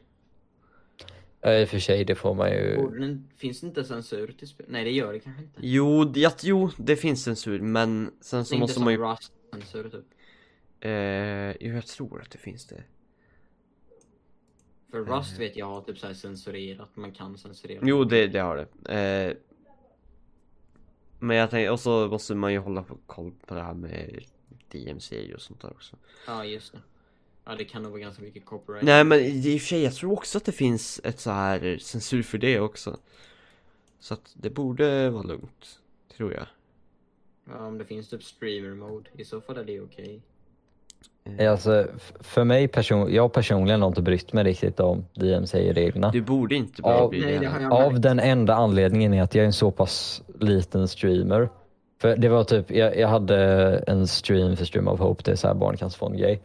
Ja, 1.44 1.60
I 1.60 1.66
och 1.66 1.70
för 1.70 1.80
sig, 1.80 2.06
det 2.06 2.16
får 2.16 2.34
man 2.34 2.50
ju. 2.50 3.20
Finns 3.36 3.62
det 3.62 3.68
inte 3.68 3.84
censur 3.84 4.32
till 4.40 4.48
spel? 4.48 4.66
Nej 4.70 4.84
det 4.84 4.92
gör 4.92 5.14
det 5.14 5.20
kanske 5.20 5.44
inte. 5.44 5.60
Jo, 5.64 6.04
det, 6.04 6.20
ja, 6.20 6.32
jo, 6.44 6.70
det 6.78 6.96
finns 6.96 7.24
censur 7.24 7.62
men 7.62 8.12
sen 8.22 8.46
så 8.46 8.58
måste 8.58 8.80
man 8.80 8.94
ju... 8.94 9.00
Rust-censur 9.00 9.90
typ. 9.90 10.06
Eh, 10.80 11.68
jo, 11.68 11.76
jag 11.76 11.86
tror 11.86 12.22
att 12.22 12.32
det 12.32 12.38
finns 12.38 12.66
det. 12.68 12.84
För 14.92 15.00
Rust 15.00 15.40
vet 15.40 15.56
jag 15.56 15.66
har 15.66 15.82
typ 15.82 15.98
såhär 15.98 16.14
censurerat, 16.14 16.96
man 16.96 17.12
kan 17.12 17.38
censurera. 17.38 17.80
Jo, 17.84 18.04
det, 18.04 18.28
det 18.28 18.40
har 18.40 18.56
det. 18.56 18.94
Eh, 18.96 19.38
men 21.20 21.38
jag 21.38 21.50
tänker, 21.50 21.72
och 21.72 21.80
så 21.80 22.08
måste 22.08 22.36
man 22.36 22.54
ju 22.54 22.60
hålla 22.60 22.84
på 22.84 22.98
koll 23.06 23.32
på 23.48 23.56
det 23.56 23.62
här 23.62 23.74
med 23.74 24.24
DMC 24.72 25.34
och 25.34 25.42
sånt 25.42 25.62
där 25.62 25.72
också. 25.72 25.96
Ja 26.28 26.46
just 26.46 26.72
det. 26.72 26.80
Ja 27.46 27.56
det 27.58 27.64
kan 27.66 27.84
nog 27.84 27.92
vara 27.92 28.02
ganska 28.02 28.24
mycket 28.24 28.46
copyright. 28.46 28.84
Nej 28.84 29.04
men 29.04 29.20
i 29.20 29.58
och 29.58 29.62
för 29.62 29.68
sig, 29.68 29.84
jag 29.84 29.94
tror 29.94 30.12
också 30.14 30.38
att 30.38 30.46
det 30.46 30.52
finns 30.52 31.02
ett 31.04 31.20
så 31.20 31.32
här 31.32 31.78
censur 31.82 32.24
för 32.24 32.38
det 32.38 32.60
också. 32.60 32.98
Så 34.00 34.14
att 34.14 34.32
det 34.34 34.50
borde 34.50 35.10
vara 35.10 35.24
lugnt, 35.24 35.80
tror 36.18 36.34
jag. 36.34 36.46
Ja, 37.50 37.66
om 37.68 37.78
det 37.78 37.86
finns 37.86 38.10
typ 38.10 38.24
streamer 38.24 38.76
mode, 38.76 39.10
i 39.18 39.26
så 39.26 39.42
fall 39.42 39.58
är 39.58 39.64
det 39.64 39.82
okej. 39.82 40.22
Ja, 41.38 41.52
Alltså, 41.52 41.88
f- 41.96 42.14
för 42.20 42.44
mig 42.44 42.68
person, 42.68 43.14
jag 43.14 43.34
personligen 43.34 43.82
har 43.82 43.88
inte 43.88 44.02
brytt 44.02 44.34
mig 44.34 44.44
riktigt 44.44 44.80
om 44.80 45.06
DMC-reglerna. 45.14 46.12
Det 46.12 46.22
borde 46.22 46.56
inte 46.56 46.82
Av- 46.84 47.12
Nej, 47.12 47.40
det 47.40 47.48
här. 47.48 47.62
jag 47.62 47.72
Av 47.74 48.00
den 48.00 48.20
enda 48.20 48.54
anledningen 48.56 49.14
är 49.14 49.22
att 49.22 49.36
jag 49.36 49.42
är 49.42 49.46
en 49.48 49.54
så 49.54 49.72
pass 49.72 50.24
liten 50.40 50.88
streamer. 50.88 51.50
För 52.02 52.18
det 52.18 52.30
var 52.30 52.44
typ, 52.44 52.72
jag, 52.72 52.98
jag 52.98 53.08
hade 53.08 53.38
en 53.88 54.08
stream 54.08 54.58
för 54.58 54.66
Stream 54.66 54.88
of 54.88 55.00
Hope, 55.00 55.22
det 55.26 55.32
är 55.32 55.36
så 55.36 55.48
här 55.48 55.56
barncancerfond-grej. 55.56 56.42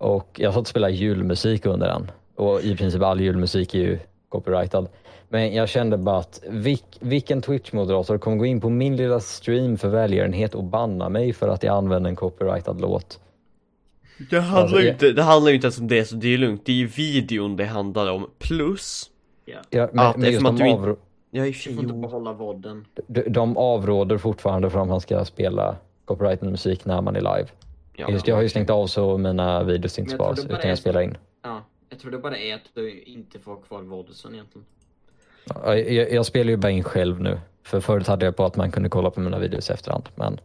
Och 0.00 0.28
jag 0.40 0.54
satt 0.54 0.60
och 0.60 0.66
spelade 0.68 0.92
julmusik 0.92 1.66
under 1.66 1.86
den. 1.86 2.10
Och 2.36 2.60
i 2.60 2.76
princip 2.76 3.02
all 3.02 3.20
julmusik 3.20 3.74
är 3.74 3.78
ju 3.78 3.98
copyrightad. 4.28 4.88
Men 5.28 5.54
jag 5.54 5.68
kände 5.68 5.96
bara 5.98 6.18
att 6.18 6.42
vilk, 6.48 6.84
vilken 7.00 7.42
Twitch-moderator 7.42 8.18
kommer 8.18 8.36
gå 8.36 8.46
in 8.46 8.60
på 8.60 8.68
min 8.68 8.96
lilla 8.96 9.20
stream 9.20 9.76
för 9.78 9.88
välgörenhet 9.88 10.54
och 10.54 10.64
banna 10.64 11.08
mig 11.08 11.32
för 11.32 11.48
att 11.48 11.62
jag 11.62 11.76
använder 11.76 12.10
en 12.10 12.16
copyrightad 12.16 12.80
låt? 12.80 13.20
Det 14.30 14.40
handlar 14.40 14.62
Alltså, 14.62 14.76
jag- 14.80 14.94
inte, 14.94 15.12
det 15.12 15.22
handlar 15.22 15.52
inte 15.52 15.64
ens 15.66 15.78
om 15.78 15.88
det 15.88 16.04
så 16.04 16.16
det 16.16 16.34
är 16.34 16.38
lugnt. 16.38 16.62
Det 16.66 16.72
är 16.72 16.76
ju 16.76 16.86
videon 16.86 17.56
det 17.56 17.64
handlar 17.64 18.10
om. 18.10 18.30
Plus, 18.38 19.10
Ja. 19.44 19.56
Ja, 19.70 19.88
men, 19.92 20.06
Att 20.06 20.16
men 20.16 20.24
eftersom 20.28 20.46
att 20.46 20.56
du 20.56 20.70
avro, 20.72 20.96
jag 21.30 21.46
är 21.46 21.48
i 21.48 21.50
och 21.50 21.54
Du 21.54 21.58
för 21.58 21.62
sig, 21.62 21.74
får 21.74 21.82
inte 21.84 21.94
behålla 21.94 22.32
vodden. 22.32 22.84
de, 23.06 23.22
de 23.22 23.56
avråder 23.56 24.18
fortfarande 24.18 24.70
från 24.70 24.82
att 24.82 24.88
man 24.88 25.00
ska 25.00 25.24
spela 25.24 25.76
copyrightad 26.04 26.50
musik 26.50 26.84
när 26.84 27.00
man 27.02 27.16
är 27.16 27.20
live. 27.20 27.48
Ja, 28.00 28.10
Just, 28.10 28.26
jag 28.28 28.34
har 28.34 28.42
ju 28.42 28.48
stängt 28.48 28.70
av 28.70 28.86
så 28.86 29.18
mina 29.18 29.62
videos 29.64 29.98
inte 29.98 30.14
sparas 30.14 30.42
det 30.44 30.54
utan 30.54 30.68
jag 30.68 30.78
spelar 30.78 31.00
in. 31.00 31.16
Ja, 31.42 31.64
jag 31.88 31.98
tror 31.98 32.10
det 32.10 32.18
bara 32.18 32.38
är 32.38 32.54
att 32.54 32.70
du 32.74 33.00
inte 33.02 33.38
får 33.38 33.62
kvar 33.62 33.82
vodden 33.82 34.14
egentligen. 34.34 34.66
Ja, 35.44 35.76
Jag, 35.76 36.12
jag 36.12 36.26
spelar 36.26 36.50
ju 36.50 36.56
bara 36.56 36.70
in 36.70 36.84
själv 36.84 37.20
nu. 37.20 37.40
För 37.62 37.80
förut 37.80 38.06
hade 38.06 38.24
jag 38.24 38.36
på 38.36 38.44
att 38.44 38.56
man 38.56 38.70
kunde 38.70 38.88
kolla 38.88 39.10
på 39.10 39.20
mina 39.20 39.38
videos 39.38 39.70
i 39.70 39.72
efterhand. 39.72 40.08
Men 40.14 40.40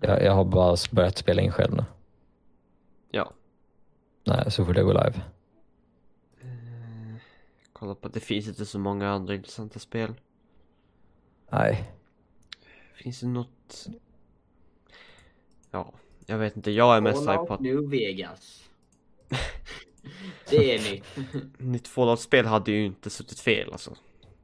jag, 0.00 0.22
jag 0.22 0.32
har 0.32 0.44
bara 0.44 0.76
börjat 0.92 1.18
spela 1.18 1.42
in 1.42 1.52
själv 1.52 1.74
nu. 1.74 1.84
ja. 3.10 3.32
Nej, 4.24 4.50
så 4.50 4.64
fort 4.64 4.76
jag 4.76 4.86
går 4.86 4.94
live. 4.94 5.20
Kolla 7.72 7.94
på, 7.94 8.08
det 8.08 8.20
finns 8.20 8.48
inte 8.48 8.66
så 8.66 8.78
många 8.78 9.08
andra 9.10 9.34
intressanta 9.34 9.78
spel. 9.78 10.14
Nej. 11.50 11.92
Finns 12.94 13.20
det 13.20 13.26
något? 13.26 13.86
Ja, 15.70 15.92
jag 16.26 16.38
vet 16.38 16.56
inte. 16.56 16.70
Jag 16.70 16.96
är 16.96 17.00
mest 17.00 17.20
hype 17.20 17.36
på 17.36 17.54
att 17.54 17.60
New 17.60 17.90
Vegas. 17.90 18.68
det 20.50 20.74
är 20.74 20.92
nytt. 20.92 21.04
nytt 21.58 21.88
Fallout-spel 21.88 22.46
hade 22.46 22.70
ju 22.70 22.84
inte 22.84 23.10
suttit 23.10 23.40
fel 23.40 23.72
alltså. 23.72 23.96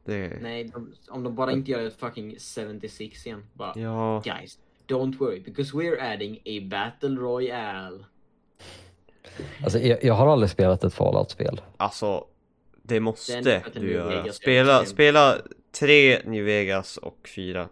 Det... 0.04 0.38
Nej, 0.42 0.64
de, 0.64 0.94
om 1.08 1.22
de 1.22 1.34
bara 1.34 1.52
inte 1.52 1.70
gör 1.70 1.86
ett 1.86 2.00
fucking 2.00 2.36
76 2.80 3.26
igen. 3.26 3.44
Bara, 3.52 3.72
Ja, 3.76 4.22
guys, 4.24 4.58
don't 4.86 5.18
worry 5.18 5.40
because 5.40 5.76
we're 5.76 6.12
adding 6.14 6.36
a 6.36 6.68
battle 6.70 7.16
royale. 7.20 8.04
Alltså, 9.62 9.78
jag, 9.78 10.04
jag 10.04 10.14
har 10.14 10.26
aldrig 10.26 10.50
spelat 10.50 10.84
ett 10.84 10.94
Fallout-spel. 10.94 11.60
alltså. 11.76 12.24
Det 12.82 13.00
måste 13.00 13.40
Den 13.40 13.62
du 13.74 13.80
New 13.80 13.90
göra. 13.90 14.22
Vegas 14.22 14.36
Spela, 14.36 14.84
spela 14.84 15.36
tre 15.72 16.22
New 16.24 16.44
Vegas 16.44 16.96
och 16.96 17.28
fyra. 17.34 17.68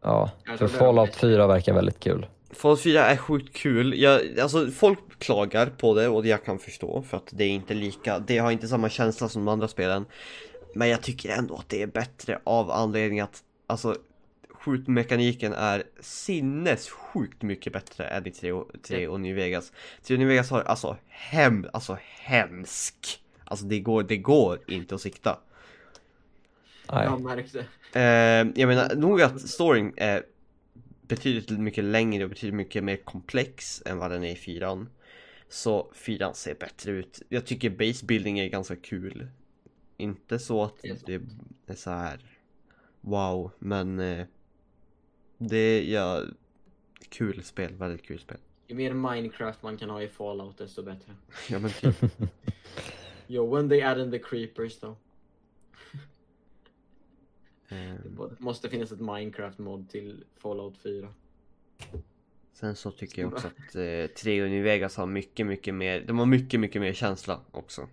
Ja, 0.00 0.30
för 0.58 0.68
Fallout 0.68 1.08
bästa. 1.08 1.26
4 1.26 1.46
verkar 1.46 1.74
väldigt 1.74 2.00
kul. 2.00 2.26
Fallout 2.50 2.80
4 2.80 3.06
är 3.06 3.16
sjukt 3.16 3.56
kul. 3.56 4.00
Jag, 4.00 4.38
alltså 4.38 4.70
folk 4.70 4.98
klagar 5.18 5.66
på 5.66 5.94
det 5.94 6.08
och 6.08 6.22
det 6.22 6.28
jag 6.28 6.44
kan 6.44 6.58
förstå 6.58 7.02
för 7.02 7.16
att 7.16 7.28
det 7.30 7.44
är 7.44 7.48
inte 7.48 7.74
lika, 7.74 8.18
det 8.18 8.38
har 8.38 8.50
inte 8.50 8.68
samma 8.68 8.88
känsla 8.88 9.28
som 9.28 9.44
de 9.44 9.52
andra 9.52 9.68
spelen. 9.68 10.06
Men 10.74 10.88
jag 10.88 11.02
tycker 11.02 11.28
ändå 11.28 11.56
att 11.56 11.68
det 11.68 11.82
är 11.82 11.86
bättre 11.86 12.40
av 12.44 12.70
anledning 12.70 13.20
att 13.20 13.42
alltså 13.66 13.96
skjutmekaniken 14.50 15.52
är 15.52 15.82
sinnessjukt 16.00 17.42
mycket 17.42 17.72
bättre 17.72 18.04
än 18.04 18.26
i 18.26 18.30
3 18.30 18.52
och, 18.52 18.70
3 18.82 19.08
och 19.08 19.20
New 19.20 19.36
Vegas. 19.36 19.72
3 20.02 20.14
och 20.14 20.18
New 20.18 20.28
Vegas 20.28 20.50
har 20.50 20.62
alltså 20.62 20.96
hem, 21.08 21.66
alltså 21.72 21.98
hemsk. 22.00 23.20
Alltså 23.44 23.66
det 23.66 23.80
går, 23.80 24.02
det 24.02 24.16
går 24.16 24.60
inte 24.66 24.94
att 24.94 25.00
sikta. 25.00 25.38
Nej. 26.92 27.04
Jag 27.04 27.20
märkte. 27.20 27.58
Eh, 27.92 28.60
jag 28.60 28.68
menar 28.68 28.94
nog 28.94 29.22
att 29.22 29.40
storyn 29.40 29.92
är 29.96 30.22
betydligt 31.08 31.50
mycket 31.50 31.84
längre 31.84 32.24
och 32.24 32.30
betydligt 32.30 32.54
mycket 32.54 32.84
mer 32.84 32.96
komplex 32.96 33.82
än 33.86 33.98
vad 33.98 34.10
den 34.10 34.24
är 34.24 34.32
i 34.32 34.36
fyran. 34.36 34.88
Så 35.48 35.90
fyran 35.94 36.34
ser 36.34 36.54
bättre 36.54 36.92
ut. 36.92 37.22
Jag 37.28 37.46
tycker 37.46 37.70
basebuilding 37.70 38.38
är 38.38 38.48
ganska 38.48 38.76
kul. 38.76 39.28
Inte 39.96 40.38
så 40.38 40.64
att 40.64 40.82
Det 41.06 41.22
är 41.66 41.74
så 41.74 41.90
här 41.90 42.20
wow, 43.00 43.50
men 43.58 44.00
eh, 44.00 44.26
det 45.38 45.56
är 45.56 45.82
ja, 45.82 46.22
kul 47.08 47.42
spel, 47.42 47.74
väldigt 47.74 48.02
kul 48.02 48.18
spel. 48.18 48.38
Ju 48.66 48.74
mer 48.74 48.92
Minecraft 48.92 49.62
man 49.62 49.76
kan 49.76 49.90
ha 49.90 50.02
i 50.02 50.08
Fallout 50.08 50.58
desto 50.58 50.82
bättre. 50.82 51.12
Ja 51.48 51.58
men 51.58 51.70
typ. 51.70 51.96
Yo, 53.26 53.56
when 53.56 53.68
they 53.68 53.82
add 53.82 54.00
in 54.00 54.10
the 54.10 54.18
creepers 54.18 54.80
då. 54.80 54.96
Eh, 57.68 57.94
Det 58.04 58.40
måste 58.40 58.68
finnas 58.68 58.92
ett 58.92 59.00
Minecraft-mod 59.00 59.90
till 59.90 60.24
Fallout 60.36 60.78
4. 60.78 61.08
sen 62.52 62.76
så 62.76 62.90
tycker 62.90 63.22
jag 63.22 63.32
också 63.32 63.46
att 63.46 63.74
eh, 63.76 64.06
3 64.06 64.42
och 64.42 64.50
New 64.50 64.62
Vegas 64.64 64.96
har 64.96 65.06
mycket, 65.06 65.46
mycket 65.46 65.74
mer, 65.74 66.00
de 66.06 66.18
har 66.18 66.26
mycket, 66.26 66.60
mycket 66.60 66.82
mer 66.82 66.92
känsla 66.92 67.40
också. 67.50 67.88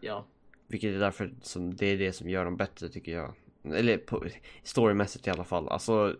Ja. 0.00 0.26
Vilket 0.66 0.94
är 0.94 0.98
därför 0.98 1.34
som 1.42 1.74
det 1.76 1.86
är 1.86 1.98
det 1.98 2.12
som 2.12 2.28
gör 2.28 2.44
dem 2.44 2.56
bättre 2.56 2.88
tycker 2.88 3.12
jag. 3.12 3.34
Eller 3.64 3.98
på, 3.98 4.24
storymässigt 4.62 5.26
i 5.26 5.30
alla 5.30 5.44
fall. 5.44 5.68
Alltså 5.68 6.16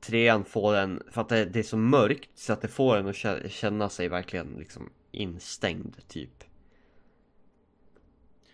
trean 0.00 0.44
får 0.44 0.74
en, 0.76 1.02
för 1.10 1.20
att 1.20 1.28
det, 1.28 1.44
det 1.44 1.58
är 1.58 1.62
så 1.62 1.76
mörkt 1.76 2.30
så 2.34 2.52
att 2.52 2.60
det 2.60 2.68
får 2.68 2.96
en 2.96 3.06
att 3.06 3.14
kä- 3.14 3.48
känna 3.48 3.88
sig 3.88 4.08
verkligen 4.08 4.46
liksom 4.58 4.90
instängd 5.10 5.96
typ. 6.08 6.44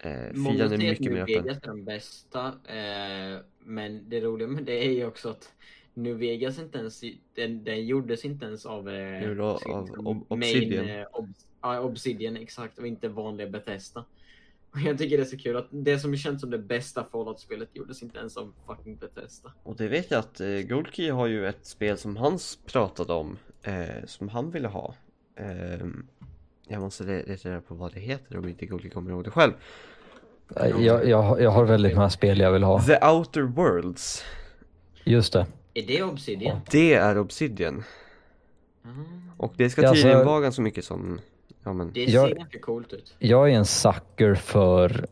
Eh, 0.05 0.32
Många 0.34 0.64
är 0.64 0.78
mycket 0.78 1.12
mer 1.12 1.20
öppen. 1.22 1.42
Vegas 1.44 1.57
är 1.62 1.66
den 1.66 1.84
bästa, 1.84 2.46
eh, 2.46 3.40
men 3.64 4.09
det 4.09 4.20
roliga 4.20 4.48
med 4.48 4.64
det 4.64 4.84
är 4.86 4.90
ju 4.90 5.07
också 5.07 5.28
att 5.30 5.53
New 5.94 6.16
Vegas 6.18 6.59
inte 6.59 6.78
ens, 6.78 7.00
den, 7.34 7.64
den 7.64 7.86
gjordes 7.86 8.24
inte 8.24 8.46
ens 8.46 8.66
av, 8.66 8.88
eh, 8.88 9.30
då, 9.34 9.44
av 9.44 9.88
Ob- 9.88 10.05
main, 10.05 10.24
Obsidian. 10.28 10.88
eh, 10.88 11.07
ob, 11.12 11.28
Obsidian 11.90 12.36
exakt, 12.36 12.78
och 12.78 12.86
inte 12.86 13.09
vanliga 13.09 13.48
Bethesda. 13.48 14.05
Och 14.70 14.78
jag 14.80 14.98
tycker 14.98 15.16
det 15.16 15.22
är 15.22 15.26
så 15.26 15.38
kul 15.38 15.57
att 15.57 15.68
det 15.70 15.98
som 15.98 16.16
känns 16.16 16.40
som 16.40 16.50
det 16.50 16.59
bästa 16.59 17.05
Fallout-spelet 17.12 17.68
gjordes 17.72 18.03
inte 18.03 18.18
ens 18.18 18.36
av 18.36 18.53
fucking 18.66 18.96
Bethesda. 18.96 19.53
Och 19.62 19.76
det 19.76 19.88
vet 19.88 20.11
jag 20.11 20.18
att 20.20 20.40
eh, 20.40 20.48
Goldkey 20.48 21.11
har 21.11 21.26
ju 21.26 21.46
ett 21.46 21.66
spel 21.66 21.98
som 21.98 22.16
han 22.16 22.38
pratade 22.66 23.12
om, 23.12 23.38
eh, 23.62 24.05
som 24.07 24.28
han 24.28 24.50
ville 24.50 24.68
ha. 24.68 24.94
Eh, 25.36 25.86
jag 26.66 26.80
måste 26.80 27.05
le- 27.05 27.24
leta 27.26 27.48
reda 27.48 27.61
på 27.61 27.74
vad 27.74 27.94
det 27.94 28.00
heter 28.00 28.38
om 28.38 28.48
inte 28.48 28.66
Goldkey 28.66 28.90
kommer 28.90 29.11
ihåg 29.11 29.24
det 29.24 29.30
själv. 29.30 29.53
Jag, 30.57 31.09
jag, 31.09 31.40
jag 31.42 31.50
har 31.50 31.64
väldigt 31.64 31.94
många 31.96 32.11
spel 32.11 32.40
jag 32.40 32.53
vill 32.53 32.62
ha. 32.62 32.82
The 32.82 33.07
Outer 33.07 33.42
Worlds. 33.42 34.24
Just 35.05 35.32
det. 35.32 35.46
Är 35.74 35.86
det 35.86 36.03
Obsidian? 36.03 36.61
Det 36.70 36.94
är 36.94 37.18
Obsidian. 37.18 37.84
Mm. 38.84 39.05
Och 39.36 39.55
det 39.57 39.70
ska 39.70 39.82
Ja, 39.82 39.92
tydligen 39.92 40.16
alltså- 40.16 40.30
vara 40.30 40.40
ganska 40.40 40.62
mycket 40.62 40.84
som, 40.84 41.20
ja 41.64 41.72
men, 41.72 41.90
Det 41.94 42.07
ser 42.07 42.14
Jag- 42.14 42.30
ganska 42.36 42.59
coolt 42.59 42.92
ut. 42.92 43.14
Jag 43.18 43.50
är 43.50 43.55
en 43.55 43.64
sucker 43.64 44.34
för 44.34 45.07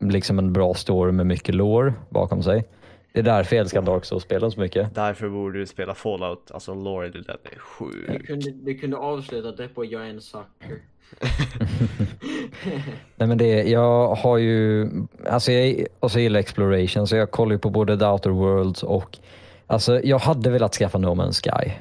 liksom 0.00 0.38
en 0.38 0.52
bra 0.52 0.74
story 0.74 1.12
med 1.12 1.26
mycket 1.26 1.54
lore 1.54 1.94
bakom 2.10 2.42
sig. 2.42 2.64
Det 3.12 3.18
är 3.18 3.22
därför 3.24 3.56
jag 3.56 3.60
älskar 3.60 3.82
Dark 3.82 4.04
Souls-spelen 4.04 4.50
så 4.50 4.60
mycket. 4.60 4.94
därför 4.94 5.28
borde 5.28 5.58
du 5.58 5.66
spela 5.66 5.94
Fallout, 5.94 6.50
alltså 6.50 6.74
Lore 6.74 7.08
den 7.08 7.24
är 7.28 7.36
Du 7.52 7.58
sjuk. 7.58 8.26
kunde, 8.26 8.50
du 8.50 8.74
kunde 8.78 8.96
avsluta 8.96 9.52
det 9.52 9.68
på 9.68 9.84
jag 9.84 10.02
är 10.02 10.10
en 10.10 10.20
sucker. 10.20 10.78
Nej 13.16 13.28
men 13.28 13.38
det, 13.38 13.62
jag 13.62 14.14
har 14.14 14.38
ju, 14.38 14.90
alltså 15.26 15.52
jag, 15.52 15.86
och 16.00 16.12
så 16.12 16.20
gillar 16.20 16.40
exploration 16.40 17.06
så 17.06 17.16
jag 17.16 17.30
kollar 17.30 17.52
ju 17.52 17.58
på 17.58 17.70
både 17.70 17.98
The 17.98 18.04
Outer 18.04 18.30
Worlds 18.30 18.82
och, 18.82 19.18
alltså 19.66 20.00
jag 20.04 20.18
hade 20.18 20.50
velat 20.50 20.74
skaffa 20.74 20.98
No 20.98 21.06
Man's 21.06 21.42
Sky. 21.42 21.72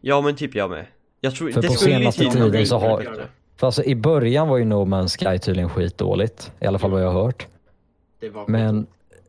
Ja 0.00 0.20
men 0.20 0.36
typ 0.36 0.54
jag 0.54 0.70
med. 0.70 0.86
Jag 1.20 1.34
tror, 1.34 1.50
För 1.50 1.62
det 1.62 1.68
på 1.68 1.74
senaste 1.74 2.30
tiden 2.30 2.66
så 2.66 2.78
har-. 2.78 3.28
För 3.56 3.66
alltså 3.66 3.84
i 3.84 3.94
början 3.94 4.48
var 4.48 4.58
ju 4.58 4.64
No 4.64 4.84
Man's 4.84 5.18
Sky 5.18 5.38
tydligen 5.38 5.68
skitdåligt, 5.70 6.52
i 6.60 6.66
alla 6.66 6.78
fall 6.78 6.90
vad 6.90 7.02
jag 7.02 7.12
har 7.12 7.22
hört. 7.24 7.46
Det 8.20 8.28
var 8.28 8.44
Men 8.48 8.86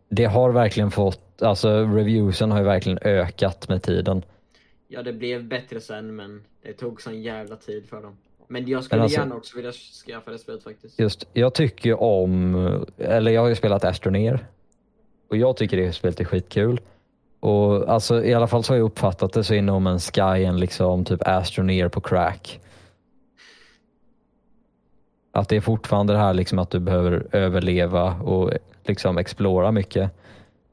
det 0.09 0.25
har 0.25 0.51
verkligen 0.51 0.91
fått, 0.91 1.41
alltså 1.41 1.69
reviewsen 1.69 2.51
har 2.51 2.59
ju 2.59 2.65
verkligen 2.65 2.99
ökat 3.01 3.69
med 3.69 3.83
tiden. 3.83 4.23
Ja, 4.87 5.03
det 5.03 5.13
blev 5.13 5.43
bättre 5.43 5.81
sen, 5.81 6.15
men 6.15 6.43
det 6.61 6.73
tog 6.73 7.01
sån 7.01 7.21
jävla 7.21 7.55
tid 7.55 7.85
för 7.89 8.01
dem. 8.01 8.17
Men 8.51 8.67
jag 8.67 8.83
skulle 8.83 8.97
Men 8.97 9.03
alltså- 9.03 9.19
gärna 9.19 9.35
också 9.35 9.55
vilja 9.55 9.71
skaffa 9.71 10.31
det 10.31 10.39
spelet 10.39 10.63
faktiskt. 10.63 10.99
Just, 10.99 11.27
jag 11.33 11.53
tycker 11.53 12.01
om, 12.01 12.55
eller 12.97 13.31
jag 13.31 13.41
har 13.41 13.49
ju 13.49 13.55
spelat 13.55 13.83
Astroneer. 13.83 14.47
Och 15.29 15.37
jag 15.37 15.57
tycker 15.57 15.77
det 15.77 15.93
spelet 15.93 16.19
är 16.19 16.25
skitkul. 16.25 16.81
Och 17.39 17.89
alltså 17.89 18.23
i 18.23 18.33
alla 18.33 18.47
fall 18.47 18.63
så 18.63 18.73
har 18.73 18.77
jag 18.77 18.85
uppfattat 18.85 19.33
det 19.33 19.43
så 19.43 19.53
Sky 19.99 20.43
en 20.43 20.59
liksom 20.59 21.05
typ 21.05 21.21
Astroneer 21.25 21.89
på 21.89 22.01
crack. 22.01 22.59
Att 25.31 25.49
det 25.49 25.55
är 25.55 25.61
fortfarande 25.61 26.13
det 26.13 26.19
här 26.19 26.33
liksom 26.33 26.59
att 26.59 26.69
du 26.69 26.79
behöver 26.79 27.27
överleva 27.31 28.13
och 28.13 28.51
liksom 28.83 29.17
explora 29.17 29.71
mycket. 29.71 30.11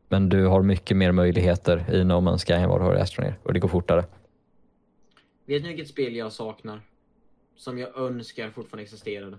Men 0.08 0.28
du 0.28 0.46
har 0.46 0.62
mycket 0.62 0.96
mer 0.96 1.12
möjligheter 1.12 1.94
i 1.94 2.04
No 2.04 2.12
Man's 2.12 2.46
Sky 2.46 2.52
än 2.52 2.68
vad 2.68 2.80
du 2.80 2.84
har 2.84 2.96
i 2.96 3.00
Astroneer. 3.00 3.38
Och 3.42 3.52
det 3.52 3.60
går 3.60 3.68
fortare. 3.68 4.04
Vet 5.46 5.62
ni 5.62 5.68
vilket 5.68 5.88
spel 5.88 6.16
jag 6.16 6.32
saknar? 6.32 6.80
Som 7.56 7.78
jag 7.78 7.98
önskar 7.98 8.50
fortfarande 8.50 8.82
existerade. 8.82 9.38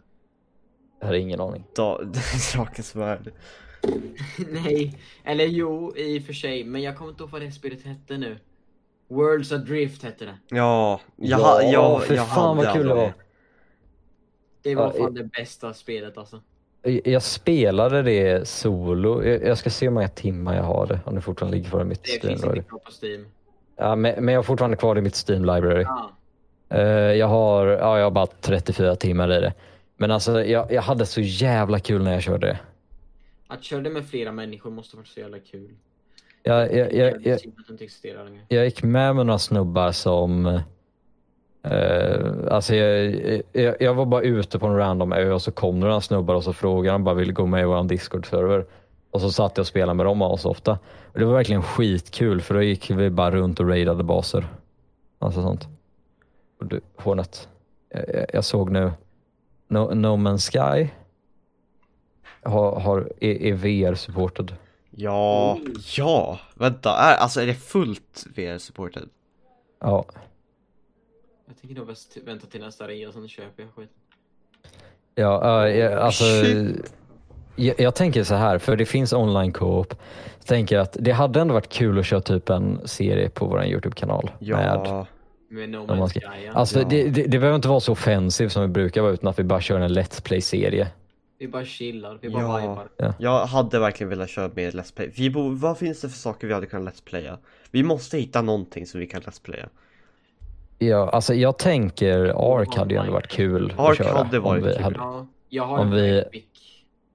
Jag 0.99 1.07
har 1.07 1.13
ingen 1.13 1.41
aning. 1.41 1.63
Da, 1.75 1.99
Drakens 2.55 2.95
värld. 2.95 3.33
Nej, 4.51 4.99
eller 5.23 5.45
jo, 5.45 5.93
i 5.97 6.19
och 6.19 6.23
för 6.23 6.33
sig. 6.33 6.63
Men 6.63 6.81
jag 6.81 6.97
kommer 6.97 7.11
inte 7.11 7.23
ihåg 7.23 7.29
vad 7.31 7.41
det 7.41 7.51
spelet 7.51 7.83
hette 7.83 8.17
nu. 8.17 8.37
Worlds 9.07 9.51
Adrift 9.51 10.03
hette 10.03 10.25
det. 10.25 10.37
Ja, 10.55 10.99
jag, 11.15 11.39
Ja, 11.39 11.61
ja, 11.61 11.71
jag, 11.71 12.03
för 12.03 12.15
jag 12.15 12.27
fan 12.27 12.57
vad 12.57 12.65
hade 12.65 12.79
kul 12.79 12.87
det 12.87 12.93
var. 12.93 13.13
Det 14.61 14.75
var 14.75 14.83
Ja, 14.83 14.91
fan 15.03 15.13
det 15.13 15.23
bästa 15.23 15.73
spelet 15.73 16.17
alltså. 16.17 16.41
Jag 17.03 17.23
spelade 17.23 18.01
det 18.01 18.47
solo. 18.47 19.23
Jag 19.23 19.43
jag 19.43 19.57
ska 19.57 19.69
se 19.69 19.85
hur 19.85 19.93
många 19.93 20.07
timmar 20.07 20.55
jag 20.55 20.63
har 20.63 20.87
det. 20.87 20.99
Om 21.05 21.15
det 21.15 21.21
fortfarande 21.21 21.57
ligger 21.57 21.69
kvar 21.69 21.81
i 21.81 21.85
mitt 21.85 22.03
Det 22.03 22.09
Steam 22.09 22.21
finns 22.21 22.41
library. 22.41 22.57
inte 22.57 22.69
kvar 22.69 22.79
på 22.79 22.91
Steam. 23.05 23.25
Ja, 23.75 23.95
men, 23.95 24.25
men 24.25 24.33
jag 24.33 24.39
har 24.39 24.43
fortfarande 24.43 24.77
kvar 24.77 24.95
det 24.95 24.99
i 24.99 25.01
mitt 25.01 25.15
Steam 25.27 25.45
library. 25.45 25.83
Ah, 25.85 26.09
jag, 26.69 27.27
har, 27.27 27.67
ja, 27.67 27.97
jag 27.97 28.05
har 28.05 28.11
bara 28.11 28.27
34 28.41 28.95
timmar 28.95 29.31
i 29.37 29.41
det. 29.41 29.53
Men 29.97 30.11
alltså 30.11 30.43
jag, 30.43 30.71
jag 30.71 30.81
hade 30.81 31.05
så 31.05 31.21
jävla 31.21 31.79
kul 31.79 32.03
när 32.03 32.13
jag 32.13 32.23
körde 32.23 32.47
det. 32.47 32.59
att 33.47 33.63
köra 33.63 33.81
det 33.81 33.89
med 33.89 34.05
flera 34.05 34.31
människor 34.31 34.71
måste 34.71 34.95
vara 34.95 35.05
så 35.05 35.19
jävla 35.19 35.39
kul. 35.39 35.69
Jag, 36.43 36.73
jag, 36.75 36.93
jag, 36.93 37.25
jag, 37.25 37.39
jag 38.47 38.65
gick 38.65 38.83
med 38.83 39.15
med 39.15 39.25
några 39.25 39.39
snubbar 39.39 39.91
som... 39.91 40.45
Eh, 41.63 42.31
alltså 42.51 42.75
jag, 42.75 43.41
jag, 43.51 43.75
jag 43.79 43.93
var 43.93 44.05
bara 44.05 44.21
ute 44.21 44.59
på 44.59 44.67
en 44.67 44.75
random 44.77 45.13
ö 45.13 45.31
och 45.31 45.41
så 45.41 45.51
kom 45.51 45.79
det 45.79 45.87
några 45.87 46.01
snubbar 46.01 46.35
och 46.35 46.43
så 46.43 46.53
frågade 46.53 46.95
de 46.95 47.03
bara 47.03 47.15
vill 47.15 47.33
gå 47.33 47.45
med 47.45 47.61
i 47.61 47.65
vår 47.65 47.83
Discord-server. 47.83 48.65
Och 49.11 49.21
så 49.21 49.31
satt 49.31 49.57
jag 49.57 49.63
och 49.63 49.67
spelade 49.67 49.93
med 49.93 50.05
dem 50.05 50.21
ofta. 50.21 50.79
Och 51.05 51.19
det 51.19 51.25
var 51.25 51.33
verkligen 51.33 51.63
skitkul 51.63 52.41
för 52.41 52.53
då 52.53 52.61
gick 52.61 52.91
vi 52.91 53.09
bara 53.09 53.31
runt 53.31 53.59
och 53.59 53.69
raidade 53.69 54.03
baser. 54.03 54.47
Alltså 55.19 55.41
sånt. 55.41 55.67
Hornet. 56.95 57.49
Jag, 57.89 58.05
jag, 58.13 58.25
jag 58.33 58.45
såg 58.45 58.71
nu 58.71 58.91
No, 59.67 59.93
no 59.93 60.07
Man's 60.07 60.51
Sky 60.51 60.89
har, 62.43 62.79
har, 62.79 63.11
är, 63.19 63.41
är 63.41 63.53
VR-supported. 63.53 64.53
Ja, 64.89 65.59
ja, 65.97 66.39
vänta, 66.55 66.97
är, 66.97 67.15
alltså 67.15 67.41
är 67.41 67.45
det 67.45 67.53
fullt 67.53 68.25
VR-supported? 68.35 69.09
Ja. 69.79 70.05
Jag 71.47 71.57
tänker 71.61 71.75
nog 71.75 71.87
bäst 71.87 72.17
vänta 72.25 72.47
till 72.47 72.61
nästa 72.61 72.87
rea, 72.87 73.11
sen 73.11 73.27
köper 73.27 73.63
jag 73.63 73.73
skit. 73.73 73.89
Ja, 75.15 75.67
äh, 75.67 75.77
jag, 75.77 75.93
alltså, 75.93 76.23
Shit. 76.23 76.93
jag, 77.55 77.79
jag 77.79 77.95
tänker 77.95 78.23
så 78.23 78.35
här, 78.35 78.57
för 78.57 78.75
det 78.75 78.85
finns 78.85 79.13
online 79.13 79.53
co-op. 79.53 79.95
Jag 80.37 80.45
tänker 80.45 80.77
att 80.77 80.97
det 80.99 81.11
hade 81.11 81.41
ändå 81.41 81.53
varit 81.53 81.69
kul 81.69 81.99
att 81.99 82.05
köra 82.05 82.21
typ 82.21 82.49
en 82.49 82.87
serie 82.87 83.29
på 83.29 83.45
vår 83.45 83.65
Youtube-kanal. 83.65 84.31
Ja, 84.39 84.57
Med 84.57 85.05
No 85.49 85.59
om 85.79 85.87
Man's 85.87 85.95
man 85.97 86.09
ska- 86.09 86.19
Sky, 86.19 86.25
ja. 86.45 86.51
alltså 86.53 86.79
Ja. 86.79 86.87
det, 86.89 87.03
det, 87.09 87.23
det 87.23 87.39
behöver 87.39 87.55
inte 87.55 87.67
vara 87.67 87.79
så 87.79 87.91
offensivt 87.91 88.51
som 88.51 88.61
vi 88.61 88.67
brukar 88.67 89.01
vara 89.01 89.11
utan 89.11 89.27
att 89.29 89.39
vi 89.39 89.43
bara 89.43 89.61
kör 89.61 89.79
en 89.79 89.91
Let's 89.91 90.21
Play-serie. 90.23 90.87
Vi 91.39 91.47
bara 91.47 91.65
chillar, 91.65 92.17
vi 92.21 92.29
bara 92.29 92.43
Ja. 92.43 92.57
vibar. 92.97 93.13
Jag 93.19 93.45
hade 93.45 93.79
verkligen 93.79 94.09
velat 94.09 94.29
köra 94.29 94.51
mer 94.55 94.71
Let's 94.71 94.95
Play. 94.95 95.11
Vi 95.15 95.29
bo, 95.29 95.49
vad 95.49 95.77
finns 95.77 96.01
det 96.01 96.09
för 96.09 96.17
saker 96.17 96.47
vi 96.47 96.53
hade 96.53 96.65
kunnat 96.65 96.93
Let's 96.93 97.03
Playa? 97.05 97.37
Vi 97.71 97.83
måste 97.83 98.17
hitta 98.17 98.41
någonting 98.41 98.85
som 98.87 98.99
vi 98.99 99.07
kan 99.07 99.21
Let's 99.21 99.41
Playa. 99.43 99.69
Ja, 100.79 101.09
alltså 101.09 101.33
jag 101.33 101.57
tänker 101.57 102.25
Ark 102.59 102.75
hade 102.75 102.93
ju 102.93 102.99
ändå 102.99 103.13
varit 103.13 103.27
kul 103.27 103.71
att 103.71 103.79
Ark 103.79 103.97
köra. 103.97 104.17
hade 104.17 104.39
varit 104.39 104.63
kul. 104.63 104.83
hade- 104.83 104.95
Ja, 104.99 105.27
jag 105.49 105.63
har 105.63 105.77
Om 105.77 105.91
vi- 105.91 106.19
Epic. 106.19 106.43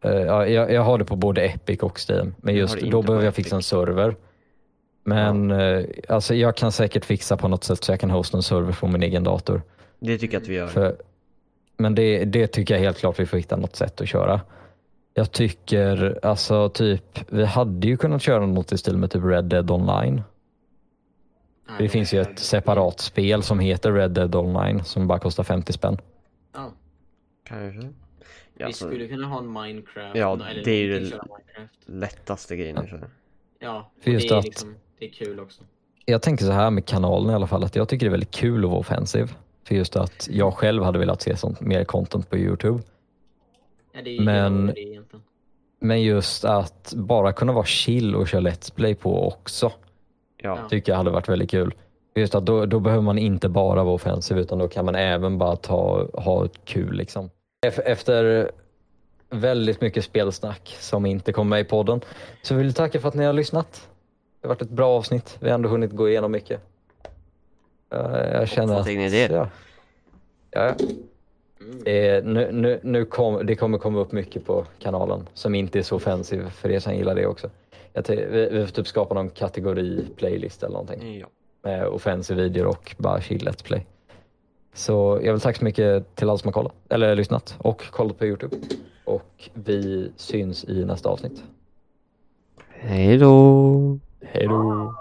Eh, 0.05 0.11
ja, 0.13 0.47
jag, 0.47 0.73
jag 0.73 0.83
har 0.83 0.99
det 0.99 1.05
på 1.05 1.17
både 1.17 1.43
Epic 1.43 1.81
och 1.81 2.01
Steam, 2.11 2.35
men 2.39 2.55
just 2.55 2.81
då 2.81 3.03
behöver 3.03 3.25
jag 3.25 3.35
fixa 3.35 3.57
en 3.57 3.63
server. 3.63 4.17
Men 5.05 5.51
eh, 5.51 5.85
alltså 6.09 6.35
jag 6.35 6.57
kan 6.57 6.73
säkert 6.73 7.05
fixa 7.05 7.37
på 7.37 7.49
något 7.49 7.65
sätt 7.65 7.85
så 7.85 7.93
jag 7.93 8.01
kan 8.01 8.11
hosta 8.11 8.37
en 8.37 8.43
server 8.43 8.73
från 8.73 8.93
min 8.93 9.03
egen 9.03 9.25
dator. 9.25 9.63
Det 10.01 10.19
tycker 10.19 10.35
jag 10.35 10.43
att 10.43 10.49
vi 10.49 10.55
gör. 10.55 10.67
För, 10.67 10.97
men 11.77 11.95
det, 11.95 12.25
det 12.25 12.47
tycker 12.47 12.75
jag 12.75 12.81
helt 12.81 12.99
klart 12.99 13.21
vi 13.21 13.27
får 13.27 13.37
hitta 13.37 13.57
något 13.57 13.77
sätt 13.77 14.01
att 14.01 14.09
köra. 14.09 14.41
Jag 15.15 15.33
tycker 15.33 16.19
alltså 16.23 16.69
typ, 16.69 17.21
vi 17.29 17.45
hade 17.45 17.87
ju 17.89 17.97
kunnat 17.97 18.23
köra 18.23 18.47
något 18.47 18.73
i 18.73 18.79
stil 18.79 18.97
med 18.97 19.11
typ 19.11 19.25
Red 19.25 19.45
Dead 19.45 19.71
Online. 19.71 20.23
Nej, 21.69 21.77
Det 21.79 21.89
finns 21.89 22.15
ju 22.15 22.21
ett 22.21 22.39
separat 22.39 23.01
spel 23.01 23.43
som 23.43 23.59
heter 23.61 23.93
Red 23.93 24.11
Dead 24.11 24.35
Online 24.35 24.85
som 24.85 25.07
bara 25.09 25.19
kostar 25.19 25.45
50 25.45 25.73
spänn. 25.73 25.99
Ja, 26.55 26.73
Kanske. 27.45 27.81
vi 27.81 27.89
Ja, 28.57 28.73
så 28.73 28.87
skulle 28.87 29.09
kunna 29.09 29.27
ha 29.27 29.39
en 29.39 29.53
Minecraft. 29.53 30.17
Ja, 30.17 30.33
eller 30.51 30.65
det 30.65 30.71
är 30.71 30.85
ju 30.85 31.01
Minecraft. 31.01 31.19
lättaste 31.87 32.57
grejen. 32.57 32.89
Ja, 33.59 33.91
och 33.97 34.03
För 34.05 34.11
just 34.11 34.29
det 34.29 34.35
är 34.35 34.39
att- 34.39 34.45
liksom, 34.45 34.75
det 35.03 35.09
är 35.09 35.13
kul 35.27 35.41
också. 35.41 35.63
Jag 36.05 36.23
tänker 36.23 36.45
så 36.45 36.53
här 36.53 36.71
med 36.71 36.87
kanalen 36.87 37.31
i 37.31 37.35
alla 37.35 37.47
fall 37.47 37.65
att 37.65 37.77
jag 37.77 37.89
tycker 37.89 38.07
det 38.07 38.09
är 38.09 38.11
väldigt 38.11 38.31
kul 38.31 38.65
att 38.65 38.71
vara 38.71 38.81
offensiv. 38.81 39.35
För 39.69 39.75
just 39.75 39.97
att 39.97 40.29
jag 40.31 40.55
själv 40.55 40.83
hade 40.83 40.99
velat 40.99 41.23
se 41.23 41.37
sånt 41.37 41.61
mer 41.61 41.85
content 41.85 42.31
på 42.31 42.37
Youtube. 42.37 42.83
Ja, 43.93 44.03
det 44.03 44.11
är 44.11 44.15
ju 44.15 44.21
Men- 44.21 44.67
det 44.67 44.81
egentligen. 44.81 45.23
Men 45.81 46.03
just 46.03 46.45
att 46.45 46.93
bara 46.97 47.33
kunna 47.33 47.53
vara 47.53 47.65
chill 47.65 48.17
och 48.17 48.29
köra 48.29 48.41
Let's 48.41 48.75
Play 48.75 48.95
på 48.95 49.29
också 49.29 49.73
Ja. 50.43 50.59
Tycker 50.71 50.93
jag 50.93 50.97
hade 50.97 51.11
varit 51.11 51.29
väldigt 51.29 51.51
kul. 51.51 51.75
Just 52.15 52.35
att 52.35 52.47
då, 52.47 52.67
då 52.67 52.81
behöver 52.81 53.03
man 53.03 53.19
inte 53.19 53.49
bara 53.49 53.85
vara 53.85 53.95
offensiv 53.95 54.39
utan 54.39 54.59
då 54.59 54.69
kan 54.69 54.85
man 54.85 54.95
även 54.95 55.39
bara 55.39 55.57
ta, 55.57 56.09
ha 56.15 56.45
ett 56.45 56.65
kul 56.65 56.97
liksom. 56.97 57.31
Ef- 57.67 57.81
Efter 57.81 58.51
väldigt 59.31 59.81
mycket 59.81 60.05
spelsnack 60.05 60.77
som 60.81 61.07
inte 61.07 61.33
kom 61.33 61.49
med 61.49 61.61
i 61.61 61.65
podden 61.65 62.01
så 62.43 62.55
vill 62.55 62.67
jag 62.67 62.77
tacka 62.77 63.01
för 63.01 63.09
att 63.09 63.15
ni 63.15 63.25
har 63.25 63.33
lyssnat. 63.33 63.89
Det 64.43 64.49
har 64.49 64.55
varit 64.55 64.63
ett 64.63 64.71
bra 64.71 64.89
avsnitt. 64.89 65.37
Vi 65.41 65.49
har 65.49 65.55
ändå 65.55 65.69
hunnit 65.69 65.93
gå 65.93 66.09
igenom 66.09 66.33
mycket. 66.33 66.61
Eh, 67.91 68.01
Jag 68.33 68.49
känner 68.49 68.81
att... 68.81 68.87
det? 69.29 69.35
Ja. 69.35 69.49
Ja, 70.51 70.75
Mm. 71.63 71.79
Eh, 71.87 72.25
nu, 72.25 72.53
nu, 72.53 72.81
nu 72.83 73.05
kom, 73.05 73.47
det 73.47 73.57
kommer 73.57 73.79
komma 73.79 74.01
upp 74.01 74.13
mycket 74.13 74.45
på 74.47 74.65
kanalen 74.79 75.29
som 75.35 75.55
inte 75.55 75.79
är 75.79 75.83
så 75.83 75.97
offensiv 75.97 76.49
för 76.49 76.71
er 76.71 76.81
som 76.81 76.95
gillar 76.95 77.15
det 77.15 77.27
också. 77.27 77.51
Vi, 78.09 78.49
vi 78.53 78.67
får 78.67 78.73
typ 78.73 78.87
skapa 78.87 79.15
någon 79.15 79.31
kategori 79.31 80.05
playlist 80.17 80.63
eller 80.63 80.73
någonting 80.73 81.19
ja. 81.19 81.27
med 81.63 81.87
offensiv 81.87 82.37
videor 82.37 82.67
och 82.67 82.95
bara 82.99 83.21
chill 83.21 83.49
let's 83.49 83.65
play. 83.65 83.87
Så 84.75 85.21
jag 85.23 85.33
vill 85.33 85.41
tacka 85.41 85.59
så 85.59 85.65
mycket 85.65 86.15
till 86.15 86.29
alla 86.29 86.39
som 86.39 86.49
har 86.49 86.53
kollat 86.53 86.75
eller 86.89 87.17
lyssnat 87.17 87.57
och 87.59 87.83
kollat 87.91 88.19
på 88.19 88.27
Youtube. 88.27 88.57
Och 89.05 89.51
vi 89.55 90.13
syns 90.17 90.65
i 90.65 90.85
nästa 90.85 91.09
avsnitt. 91.09 91.43
Hej 94.23 94.47
då! 94.49 94.95